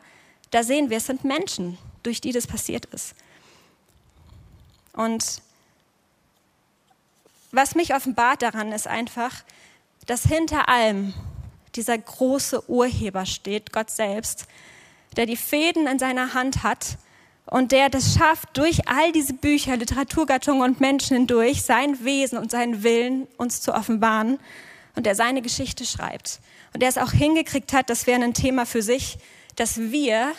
da 0.51 0.63
sehen 0.63 0.89
wir, 0.89 0.97
es 0.97 1.05
sind 1.05 1.23
Menschen, 1.23 1.77
durch 2.03 2.21
die 2.21 2.31
das 2.31 2.47
passiert 2.47 2.85
ist. 2.85 3.15
Und 4.93 5.41
was 7.51 7.75
mich 7.75 7.93
offenbart 7.93 8.41
daran 8.41 8.71
ist 8.71 8.87
einfach, 8.87 9.43
dass 10.05 10.23
hinter 10.23 10.69
allem 10.69 11.13
dieser 11.75 11.97
große 11.97 12.69
Urheber 12.69 13.25
steht, 13.25 13.71
Gott 13.71 13.89
selbst, 13.89 14.45
der 15.15 15.25
die 15.25 15.37
Fäden 15.37 15.87
in 15.87 15.99
seiner 15.99 16.33
Hand 16.33 16.63
hat 16.63 16.97
und 17.45 17.71
der 17.71 17.89
das 17.89 18.13
schafft, 18.15 18.57
durch 18.57 18.87
all 18.87 19.11
diese 19.11 19.33
Bücher, 19.33 19.75
Literaturgattungen 19.77 20.63
und 20.63 20.79
Menschen 20.79 21.17
hindurch 21.17 21.63
sein 21.63 22.03
Wesen 22.03 22.37
und 22.37 22.51
seinen 22.51 22.83
Willen 22.83 23.27
uns 23.37 23.61
zu 23.61 23.73
offenbaren 23.73 24.39
und 24.95 25.05
der 25.05 25.15
seine 25.15 25.41
Geschichte 25.41 25.85
schreibt. 25.85 26.39
Und 26.73 26.81
der 26.81 26.89
es 26.89 26.97
auch 26.97 27.11
hingekriegt 27.11 27.73
hat, 27.73 27.89
das 27.89 28.07
wäre 28.07 28.21
ein 28.23 28.33
Thema 28.33 28.65
für 28.65 28.81
sich, 28.81 29.17
dass 29.62 29.78
wir 29.78 30.34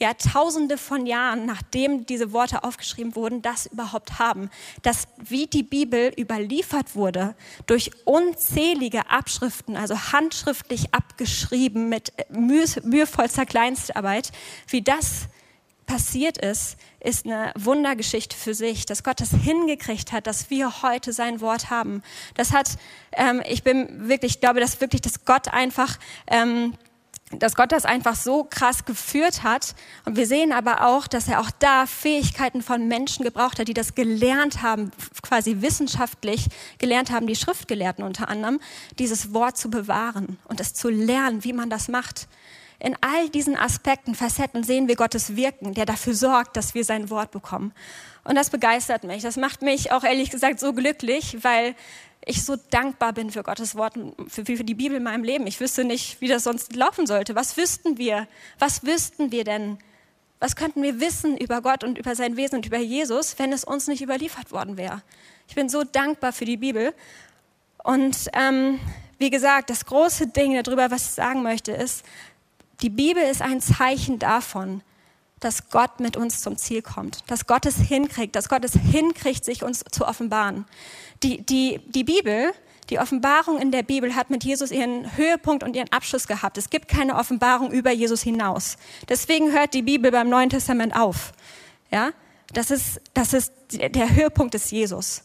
ja 0.00 0.14
tausende 0.14 0.76
von 0.76 1.06
Jahren, 1.06 1.46
nachdem 1.46 2.06
diese 2.06 2.32
Worte 2.32 2.64
aufgeschrieben 2.64 3.14
wurden, 3.14 3.40
das 3.40 3.66
überhaupt 3.66 4.18
haben. 4.18 4.50
Dass 4.82 5.06
wie 5.16 5.46
die 5.46 5.62
Bibel 5.62 6.12
überliefert 6.18 6.96
wurde, 6.96 7.36
durch 7.66 7.92
unzählige 8.04 9.08
Abschriften, 9.08 9.76
also 9.76 9.96
handschriftlich 9.96 10.92
abgeschrieben 10.92 11.88
mit 11.88 12.12
mühevollster 12.30 13.46
Kleinstarbeit, 13.46 14.32
wie 14.66 14.82
das 14.82 15.28
passiert 15.86 16.36
ist, 16.36 16.78
ist 16.98 17.26
eine 17.26 17.52
Wundergeschichte 17.56 18.36
für 18.36 18.54
sich, 18.54 18.86
dass 18.86 19.04
Gott 19.04 19.20
es 19.20 19.30
hingekriegt 19.30 20.10
hat, 20.10 20.26
dass 20.26 20.50
wir 20.50 20.82
heute 20.82 21.12
sein 21.12 21.40
Wort 21.40 21.70
haben. 21.70 22.02
Das 22.34 22.50
hat, 22.52 22.70
ähm, 23.12 23.40
ich 23.48 23.62
bin 23.62 24.08
wirklich, 24.08 24.34
ich 24.34 24.40
glaube, 24.40 24.58
dass 24.58 24.80
wirklich, 24.80 25.00
dass 25.00 25.24
Gott 25.24 25.46
einfach, 25.46 26.00
ähm, 26.26 26.74
dass 27.38 27.54
Gott 27.54 27.72
das 27.72 27.84
einfach 27.84 28.16
so 28.16 28.44
krass 28.44 28.84
geführt 28.84 29.42
hat. 29.42 29.74
Und 30.04 30.16
wir 30.16 30.26
sehen 30.26 30.52
aber 30.52 30.86
auch, 30.86 31.06
dass 31.06 31.28
er 31.28 31.40
auch 31.40 31.50
da 31.58 31.86
Fähigkeiten 31.86 32.62
von 32.62 32.88
Menschen 32.88 33.24
gebraucht 33.24 33.58
hat, 33.58 33.68
die 33.68 33.74
das 33.74 33.94
gelernt 33.94 34.62
haben, 34.62 34.90
quasi 35.22 35.60
wissenschaftlich 35.60 36.48
gelernt 36.78 37.10
haben, 37.10 37.26
die 37.26 37.36
Schriftgelehrten 37.36 38.04
unter 38.04 38.28
anderem, 38.28 38.60
dieses 38.98 39.32
Wort 39.32 39.56
zu 39.56 39.70
bewahren 39.70 40.38
und 40.44 40.60
es 40.60 40.74
zu 40.74 40.88
lernen, 40.88 41.44
wie 41.44 41.52
man 41.52 41.70
das 41.70 41.88
macht. 41.88 42.28
In 42.82 42.96
all 43.00 43.28
diesen 43.28 43.56
Aspekten, 43.56 44.16
Facetten 44.16 44.64
sehen 44.64 44.88
wir 44.88 44.96
Gottes 44.96 45.36
Wirken, 45.36 45.72
der 45.72 45.86
dafür 45.86 46.14
sorgt, 46.14 46.56
dass 46.56 46.74
wir 46.74 46.84
sein 46.84 47.10
Wort 47.10 47.30
bekommen. 47.30 47.72
Und 48.24 48.34
das 48.34 48.50
begeistert 48.50 49.04
mich. 49.04 49.22
Das 49.22 49.36
macht 49.36 49.62
mich 49.62 49.92
auch 49.92 50.02
ehrlich 50.02 50.30
gesagt 50.30 50.58
so 50.58 50.72
glücklich, 50.72 51.44
weil 51.44 51.76
ich 52.24 52.42
so 52.42 52.56
dankbar 52.70 53.12
bin 53.12 53.30
für 53.30 53.44
Gottes 53.44 53.76
Wort, 53.76 53.94
für, 54.26 54.44
für 54.44 54.64
die 54.64 54.74
Bibel 54.74 54.96
in 54.96 55.04
meinem 55.04 55.22
Leben. 55.22 55.46
Ich 55.46 55.60
wüsste 55.60 55.84
nicht, 55.84 56.20
wie 56.20 56.26
das 56.26 56.42
sonst 56.42 56.74
laufen 56.74 57.06
sollte. 57.06 57.36
Was 57.36 57.56
wüssten 57.56 57.98
wir? 57.98 58.26
Was 58.58 58.84
wüssten 58.84 59.30
wir 59.30 59.44
denn? 59.44 59.78
Was 60.40 60.56
könnten 60.56 60.82
wir 60.82 60.98
wissen 60.98 61.36
über 61.36 61.62
Gott 61.62 61.84
und 61.84 61.98
über 61.98 62.16
sein 62.16 62.36
Wesen 62.36 62.56
und 62.56 62.66
über 62.66 62.78
Jesus, 62.78 63.38
wenn 63.38 63.52
es 63.52 63.62
uns 63.62 63.86
nicht 63.86 64.02
überliefert 64.02 64.50
worden 64.50 64.76
wäre? 64.76 65.02
Ich 65.46 65.54
bin 65.54 65.68
so 65.68 65.84
dankbar 65.84 66.32
für 66.32 66.46
die 66.46 66.56
Bibel. 66.56 66.92
Und 67.84 68.28
ähm, 68.32 68.80
wie 69.18 69.30
gesagt, 69.30 69.70
das 69.70 69.86
große 69.86 70.26
Ding 70.26 70.60
darüber, 70.60 70.90
was 70.90 71.04
ich 71.04 71.10
sagen 71.12 71.44
möchte, 71.44 71.70
ist, 71.70 72.04
die 72.82 72.90
Bibel 72.90 73.22
ist 73.22 73.42
ein 73.42 73.60
Zeichen 73.60 74.18
davon, 74.18 74.82
dass 75.40 75.70
Gott 75.70 76.00
mit 76.00 76.16
uns 76.16 76.40
zum 76.40 76.56
Ziel 76.56 76.82
kommt, 76.82 77.28
dass 77.28 77.46
Gott 77.46 77.66
es 77.66 77.76
hinkriegt, 77.76 78.36
dass 78.36 78.48
Gott 78.48 78.64
es 78.64 78.74
hinkriegt, 78.74 79.44
sich 79.44 79.64
uns 79.64 79.84
zu 79.90 80.06
offenbaren. 80.06 80.66
Die, 81.22 81.44
die, 81.44 81.80
die 81.86 82.04
Bibel, 82.04 82.52
die 82.90 82.98
Offenbarung 82.98 83.58
in 83.58 83.72
der 83.72 83.82
Bibel 83.82 84.14
hat 84.14 84.30
mit 84.30 84.44
Jesus 84.44 84.70
ihren 84.70 85.16
Höhepunkt 85.16 85.64
und 85.64 85.74
ihren 85.74 85.90
Abschluss 85.92 86.26
gehabt. 86.26 86.58
Es 86.58 86.70
gibt 86.70 86.88
keine 86.88 87.16
Offenbarung 87.16 87.72
über 87.72 87.90
Jesus 87.90 88.22
hinaus. 88.22 88.76
Deswegen 89.08 89.52
hört 89.52 89.74
die 89.74 89.82
Bibel 89.82 90.10
beim 90.10 90.28
Neuen 90.28 90.50
Testament 90.50 90.94
auf. 90.94 91.32
Ja, 91.90 92.10
das 92.52 92.70
ist, 92.70 93.00
das 93.14 93.32
ist 93.32 93.52
der 93.72 94.14
Höhepunkt 94.14 94.54
des 94.54 94.70
Jesus. 94.70 95.24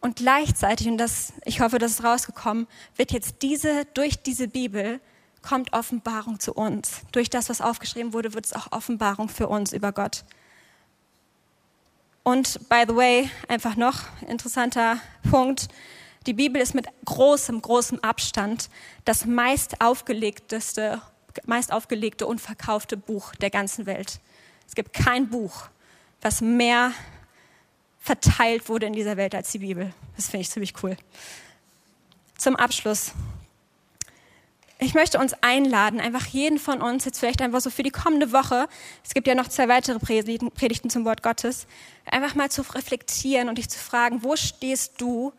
Und 0.00 0.16
gleichzeitig, 0.16 0.88
und 0.88 0.98
das, 0.98 1.32
ich 1.44 1.60
hoffe, 1.60 1.78
das 1.78 1.92
ist 1.92 2.04
rausgekommen, 2.04 2.66
wird 2.96 3.12
jetzt 3.12 3.42
diese, 3.42 3.86
durch 3.94 4.22
diese 4.22 4.48
Bibel 4.48 5.00
kommt 5.46 5.72
Offenbarung 5.72 6.40
zu 6.40 6.52
uns. 6.52 7.02
Durch 7.12 7.30
das, 7.30 7.48
was 7.48 7.60
aufgeschrieben 7.60 8.12
wurde, 8.12 8.34
wird 8.34 8.46
es 8.46 8.52
auch 8.52 8.72
Offenbarung 8.72 9.28
für 9.28 9.46
uns 9.46 9.72
über 9.72 9.92
Gott. 9.92 10.24
Und 12.24 12.68
by 12.68 12.84
the 12.88 12.96
way, 12.96 13.30
einfach 13.46 13.76
noch 13.76 14.00
interessanter 14.26 14.98
Punkt. 15.30 15.68
Die 16.26 16.32
Bibel 16.32 16.60
ist 16.60 16.74
mit 16.74 16.88
großem, 17.04 17.62
großem 17.62 18.00
Abstand 18.02 18.68
das 19.04 19.24
meist 19.24 19.80
aufgelegteste, 19.80 21.00
meist 21.44 21.72
aufgelegte 21.72 22.26
und 22.26 22.40
verkaufte 22.40 22.96
Buch 22.96 23.32
der 23.36 23.50
ganzen 23.50 23.86
Welt. 23.86 24.18
Es 24.66 24.74
gibt 24.74 24.92
kein 24.92 25.28
Buch, 25.28 25.68
was 26.20 26.40
mehr 26.40 26.90
verteilt 28.00 28.68
wurde 28.68 28.86
in 28.86 28.94
dieser 28.94 29.16
Welt 29.16 29.36
als 29.36 29.52
die 29.52 29.58
Bibel. 29.58 29.94
Das 30.16 30.26
finde 30.26 30.40
ich 30.40 30.50
ziemlich 30.50 30.74
cool. 30.82 30.96
Zum 32.36 32.56
Abschluss 32.56 33.12
ich 34.78 34.94
möchte 34.94 35.18
uns 35.18 35.34
einladen, 35.40 36.00
einfach 36.00 36.26
jeden 36.26 36.58
von 36.58 36.82
uns 36.82 37.04
jetzt 37.04 37.18
vielleicht 37.18 37.40
einfach 37.40 37.60
so 37.60 37.70
für 37.70 37.82
die 37.82 37.90
kommende 37.90 38.32
Woche, 38.32 38.68
es 39.04 39.14
gibt 39.14 39.26
ja 39.26 39.34
noch 39.34 39.48
zwei 39.48 39.68
weitere 39.68 39.98
Predigten 39.98 40.90
zum 40.90 41.04
Wort 41.04 41.22
Gottes, 41.22 41.66
einfach 42.04 42.34
mal 42.34 42.50
zu 42.50 42.62
reflektieren 42.62 43.48
und 43.48 43.56
dich 43.56 43.70
zu 43.70 43.78
fragen, 43.78 44.22
wo 44.22 44.36
stehst 44.36 45.00
du 45.00 45.32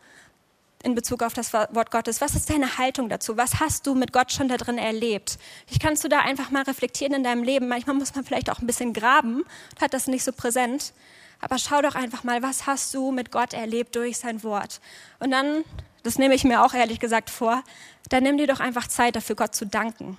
in 0.82 0.94
Bezug 0.94 1.22
auf 1.22 1.34
das 1.34 1.52
Wort 1.52 1.90
Gottes? 1.90 2.20
Was 2.20 2.34
ist 2.34 2.50
deine 2.50 2.78
Haltung 2.78 3.08
dazu? 3.08 3.36
Was 3.36 3.60
hast 3.60 3.86
du 3.86 3.94
mit 3.94 4.12
Gott 4.12 4.32
schon 4.32 4.48
da 4.48 4.56
drin 4.56 4.78
erlebt? 4.78 5.38
Ich 5.68 5.80
kannst 5.80 6.04
du 6.04 6.08
da 6.08 6.20
einfach 6.20 6.50
mal 6.50 6.62
reflektieren 6.62 7.14
in 7.14 7.24
deinem 7.24 7.42
Leben. 7.42 7.68
Manchmal 7.68 7.96
muss 7.96 8.14
man 8.14 8.24
vielleicht 8.24 8.50
auch 8.50 8.60
ein 8.60 8.66
bisschen 8.66 8.92
graben 8.92 9.44
hat 9.80 9.92
das 9.92 10.06
nicht 10.06 10.24
so 10.24 10.32
präsent. 10.32 10.92
Aber 11.40 11.58
schau 11.58 11.82
doch 11.82 11.94
einfach 11.94 12.24
mal, 12.24 12.42
was 12.42 12.66
hast 12.66 12.94
du 12.94 13.12
mit 13.12 13.30
Gott 13.30 13.54
erlebt 13.54 13.94
durch 13.94 14.18
sein 14.18 14.42
Wort? 14.42 14.80
Und 15.20 15.30
dann 15.30 15.64
das 16.08 16.18
nehme 16.18 16.34
ich 16.34 16.42
mir 16.42 16.64
auch 16.64 16.72
ehrlich 16.72 17.00
gesagt 17.00 17.28
vor, 17.28 17.62
dann 18.08 18.22
nimm 18.22 18.38
dir 18.38 18.46
doch 18.46 18.60
einfach 18.60 18.88
Zeit 18.88 19.14
dafür, 19.14 19.36
Gott 19.36 19.54
zu 19.54 19.66
danken. 19.66 20.16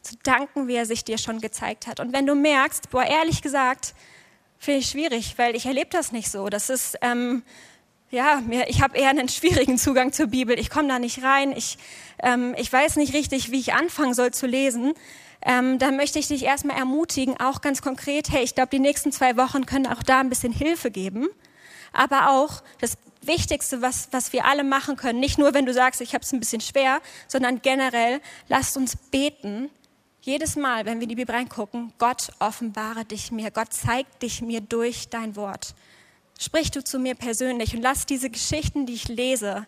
Zu 0.00 0.14
danken, 0.22 0.68
wie 0.68 0.76
er 0.76 0.86
sich 0.86 1.02
dir 1.02 1.18
schon 1.18 1.40
gezeigt 1.40 1.88
hat. 1.88 1.98
Und 1.98 2.12
wenn 2.12 2.26
du 2.26 2.36
merkst, 2.36 2.90
boah, 2.90 3.02
ehrlich 3.02 3.42
gesagt, 3.42 3.96
finde 4.60 4.78
ich 4.78 4.86
schwierig, 4.86 5.34
weil 5.38 5.56
ich 5.56 5.66
erlebe 5.66 5.90
das 5.90 6.12
nicht 6.12 6.30
so. 6.30 6.48
Das 6.48 6.70
ist, 6.70 6.96
ähm, 7.02 7.42
ja, 8.12 8.40
ich 8.68 8.82
habe 8.82 8.96
eher 8.96 9.10
einen 9.10 9.28
schwierigen 9.28 9.78
Zugang 9.78 10.12
zur 10.12 10.28
Bibel. 10.28 10.56
Ich 10.56 10.70
komme 10.70 10.86
da 10.86 11.00
nicht 11.00 11.24
rein. 11.24 11.50
Ich, 11.56 11.76
ähm, 12.22 12.54
ich 12.56 12.72
weiß 12.72 12.94
nicht 12.94 13.12
richtig, 13.12 13.50
wie 13.50 13.58
ich 13.58 13.74
anfangen 13.74 14.14
soll 14.14 14.30
zu 14.30 14.46
lesen. 14.46 14.94
Ähm, 15.44 15.80
dann 15.80 15.96
möchte 15.96 16.20
ich 16.20 16.28
dich 16.28 16.44
erstmal 16.44 16.76
ermutigen, 16.76 17.40
auch 17.40 17.62
ganz 17.62 17.82
konkret, 17.82 18.30
hey, 18.30 18.44
ich 18.44 18.54
glaube, 18.54 18.70
die 18.70 18.78
nächsten 18.78 19.10
zwei 19.10 19.36
Wochen 19.36 19.66
können 19.66 19.88
auch 19.88 20.04
da 20.04 20.20
ein 20.20 20.28
bisschen 20.28 20.52
Hilfe 20.52 20.92
geben. 20.92 21.28
Aber 21.92 22.30
auch 22.30 22.62
das 22.80 22.96
Wichtigste, 23.22 23.82
was, 23.82 24.08
was 24.10 24.32
wir 24.32 24.44
alle 24.44 24.64
machen 24.64 24.96
können, 24.96 25.20
nicht 25.20 25.38
nur, 25.38 25.54
wenn 25.54 25.66
du 25.66 25.72
sagst, 25.72 26.00
ich 26.00 26.14
habe 26.14 26.24
es 26.24 26.32
ein 26.32 26.40
bisschen 26.40 26.60
schwer, 26.60 27.00
sondern 27.28 27.62
generell, 27.62 28.20
lasst 28.48 28.76
uns 28.76 28.96
beten. 28.96 29.70
Jedes 30.20 30.56
Mal, 30.56 30.84
wenn 30.84 30.98
wir 30.98 31.04
in 31.04 31.08
die 31.08 31.16
Bibel 31.16 31.34
reingucken, 31.34 31.92
Gott 31.98 32.32
offenbare 32.38 33.04
dich 33.04 33.32
mir, 33.32 33.50
Gott 33.50 33.72
zeigt 33.72 34.22
dich 34.22 34.42
mir 34.42 34.60
durch 34.60 35.08
dein 35.08 35.36
Wort. 35.36 35.74
Sprich 36.38 36.70
du 36.70 36.82
zu 36.82 36.98
mir 36.98 37.14
persönlich 37.14 37.74
und 37.74 37.82
lass 37.82 38.06
diese 38.06 38.30
Geschichten, 38.30 38.86
die 38.86 38.94
ich 38.94 39.08
lese, 39.08 39.66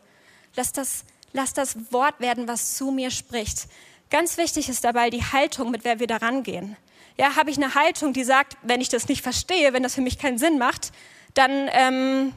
lass 0.57 0.73
das, 0.73 1.05
lass 1.33 1.55
das 1.55 1.93
Wort 1.93 2.21
werden, 2.21 2.49
was 2.49 2.77
zu 2.77 2.91
mir 2.91 3.11
spricht. 3.11 3.69
Ganz 4.11 4.37
wichtig 4.37 4.69
ist 4.69 4.85
dabei 4.85 5.11
die 5.11 5.23
Haltung, 5.23 5.71
mit 5.71 5.85
der 5.85 6.01
wir 6.01 6.07
da 6.07 6.17
rangehen. 6.17 6.77
Ja, 7.17 7.37
habe 7.37 7.51
ich 7.51 7.57
eine 7.57 7.75
Haltung, 7.75 8.13
die 8.13 8.25
sagt, 8.25 8.57
wenn 8.63 8.81
ich 8.81 8.89
das 8.89 9.09
nicht 9.09 9.23
verstehe, 9.23 9.73
wenn 9.73 9.85
das 9.85 9.95
für 9.95 10.01
mich 10.01 10.19
keinen 10.19 10.39
Sinn 10.39 10.59
macht, 10.59 10.91
dann, 11.35 11.69
ähm, 11.73 12.33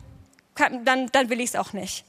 dann, 0.84 1.08
dann 1.12 1.30
will 1.30 1.40
ich 1.40 1.50
es 1.50 1.56
auch 1.56 1.74
nicht. 1.74 2.06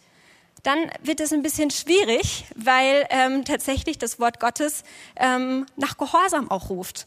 Dann 0.62 0.90
wird 1.02 1.20
es 1.20 1.32
ein 1.32 1.42
bisschen 1.42 1.70
schwierig, 1.70 2.44
weil 2.56 3.06
ähm, 3.10 3.44
tatsächlich 3.44 3.98
das 3.98 4.18
Wort 4.18 4.40
Gottes 4.40 4.82
ähm, 5.16 5.66
nach 5.76 5.96
Gehorsam 5.96 6.50
auch 6.50 6.68
ruft. 6.68 7.06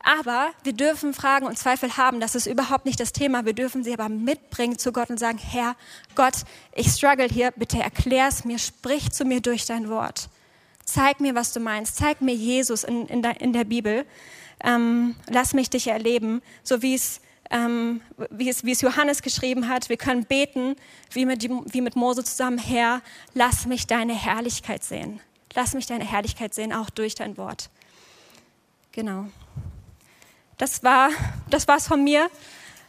Aber 0.00 0.50
wir 0.62 0.72
dürfen 0.72 1.12
Fragen 1.12 1.46
und 1.46 1.58
Zweifel 1.58 1.96
haben, 1.96 2.20
das 2.20 2.34
ist 2.34 2.46
überhaupt 2.46 2.86
nicht 2.86 3.00
das 3.00 3.12
Thema. 3.12 3.44
Wir 3.44 3.52
dürfen 3.52 3.82
sie 3.82 3.92
aber 3.92 4.08
mitbringen 4.08 4.78
zu 4.78 4.92
Gott 4.92 5.10
und 5.10 5.18
sagen, 5.18 5.38
Herr 5.38 5.76
Gott, 6.14 6.44
ich 6.74 6.88
struggle 6.88 7.28
hier, 7.28 7.50
bitte 7.52 7.78
erklär 7.78 8.28
es 8.28 8.44
mir, 8.44 8.58
sprich 8.58 9.10
zu 9.10 9.24
mir 9.24 9.40
durch 9.40 9.66
dein 9.66 9.88
Wort. 9.88 10.28
Zeig 10.84 11.20
mir, 11.20 11.34
was 11.34 11.52
du 11.52 11.60
meinst. 11.60 11.96
Zeig 11.96 12.20
mir 12.20 12.34
Jesus 12.34 12.84
in, 12.84 13.06
in, 13.08 13.22
der, 13.22 13.40
in 13.40 13.52
der 13.52 13.64
Bibel. 13.64 14.06
Ähm, 14.64 15.16
lass 15.28 15.52
mich 15.52 15.68
dich 15.70 15.88
erleben, 15.88 16.42
so 16.62 16.80
wie 16.82 16.94
es, 16.94 17.20
ähm, 17.50 18.00
wie, 18.30 18.48
es, 18.48 18.64
wie 18.64 18.72
es 18.72 18.80
Johannes 18.80 19.22
geschrieben 19.22 19.68
hat. 19.68 19.88
Wir 19.88 19.96
können 19.96 20.24
beten, 20.24 20.76
wie 21.12 21.24
mit, 21.24 21.42
wie 21.44 21.80
mit 21.80 21.96
Mose 21.96 22.24
zusammen, 22.24 22.58
Herr, 22.58 23.02
lass 23.34 23.66
mich 23.66 23.86
deine 23.86 24.14
Herrlichkeit 24.14 24.84
sehen. 24.84 25.20
Lass 25.54 25.74
mich 25.74 25.86
deine 25.86 26.04
Herrlichkeit 26.04 26.54
sehen, 26.54 26.72
auch 26.72 26.90
durch 26.90 27.14
dein 27.14 27.36
Wort. 27.36 27.70
Genau. 28.92 29.26
Das 30.58 30.82
war 30.82 31.10
das 31.50 31.68
war's 31.68 31.86
von 31.86 32.04
mir. 32.04 32.30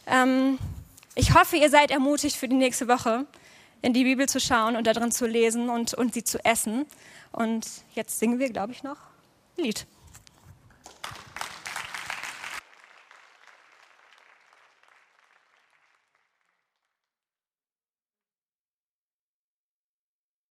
Ähm, 0.06 0.58
ich 1.14 1.34
hoffe, 1.34 1.56
ihr 1.56 1.70
seid 1.70 1.90
ermutigt 1.90 2.36
für 2.36 2.48
die 2.48 2.56
nächste 2.56 2.88
Woche, 2.88 3.26
in 3.82 3.92
die 3.92 4.04
Bibel 4.04 4.28
zu 4.28 4.40
schauen 4.40 4.76
und 4.76 4.86
darin 4.86 5.10
zu 5.10 5.26
lesen 5.26 5.70
und, 5.70 5.94
und 5.94 6.14
sie 6.14 6.24
zu 6.24 6.44
essen. 6.44 6.86
Und 7.32 7.66
jetzt 7.94 8.18
singen 8.18 8.38
wir, 8.38 8.50
glaube 8.50 8.72
ich, 8.72 8.82
noch 8.82 8.98
ein 9.56 9.64
Lied. 9.64 9.86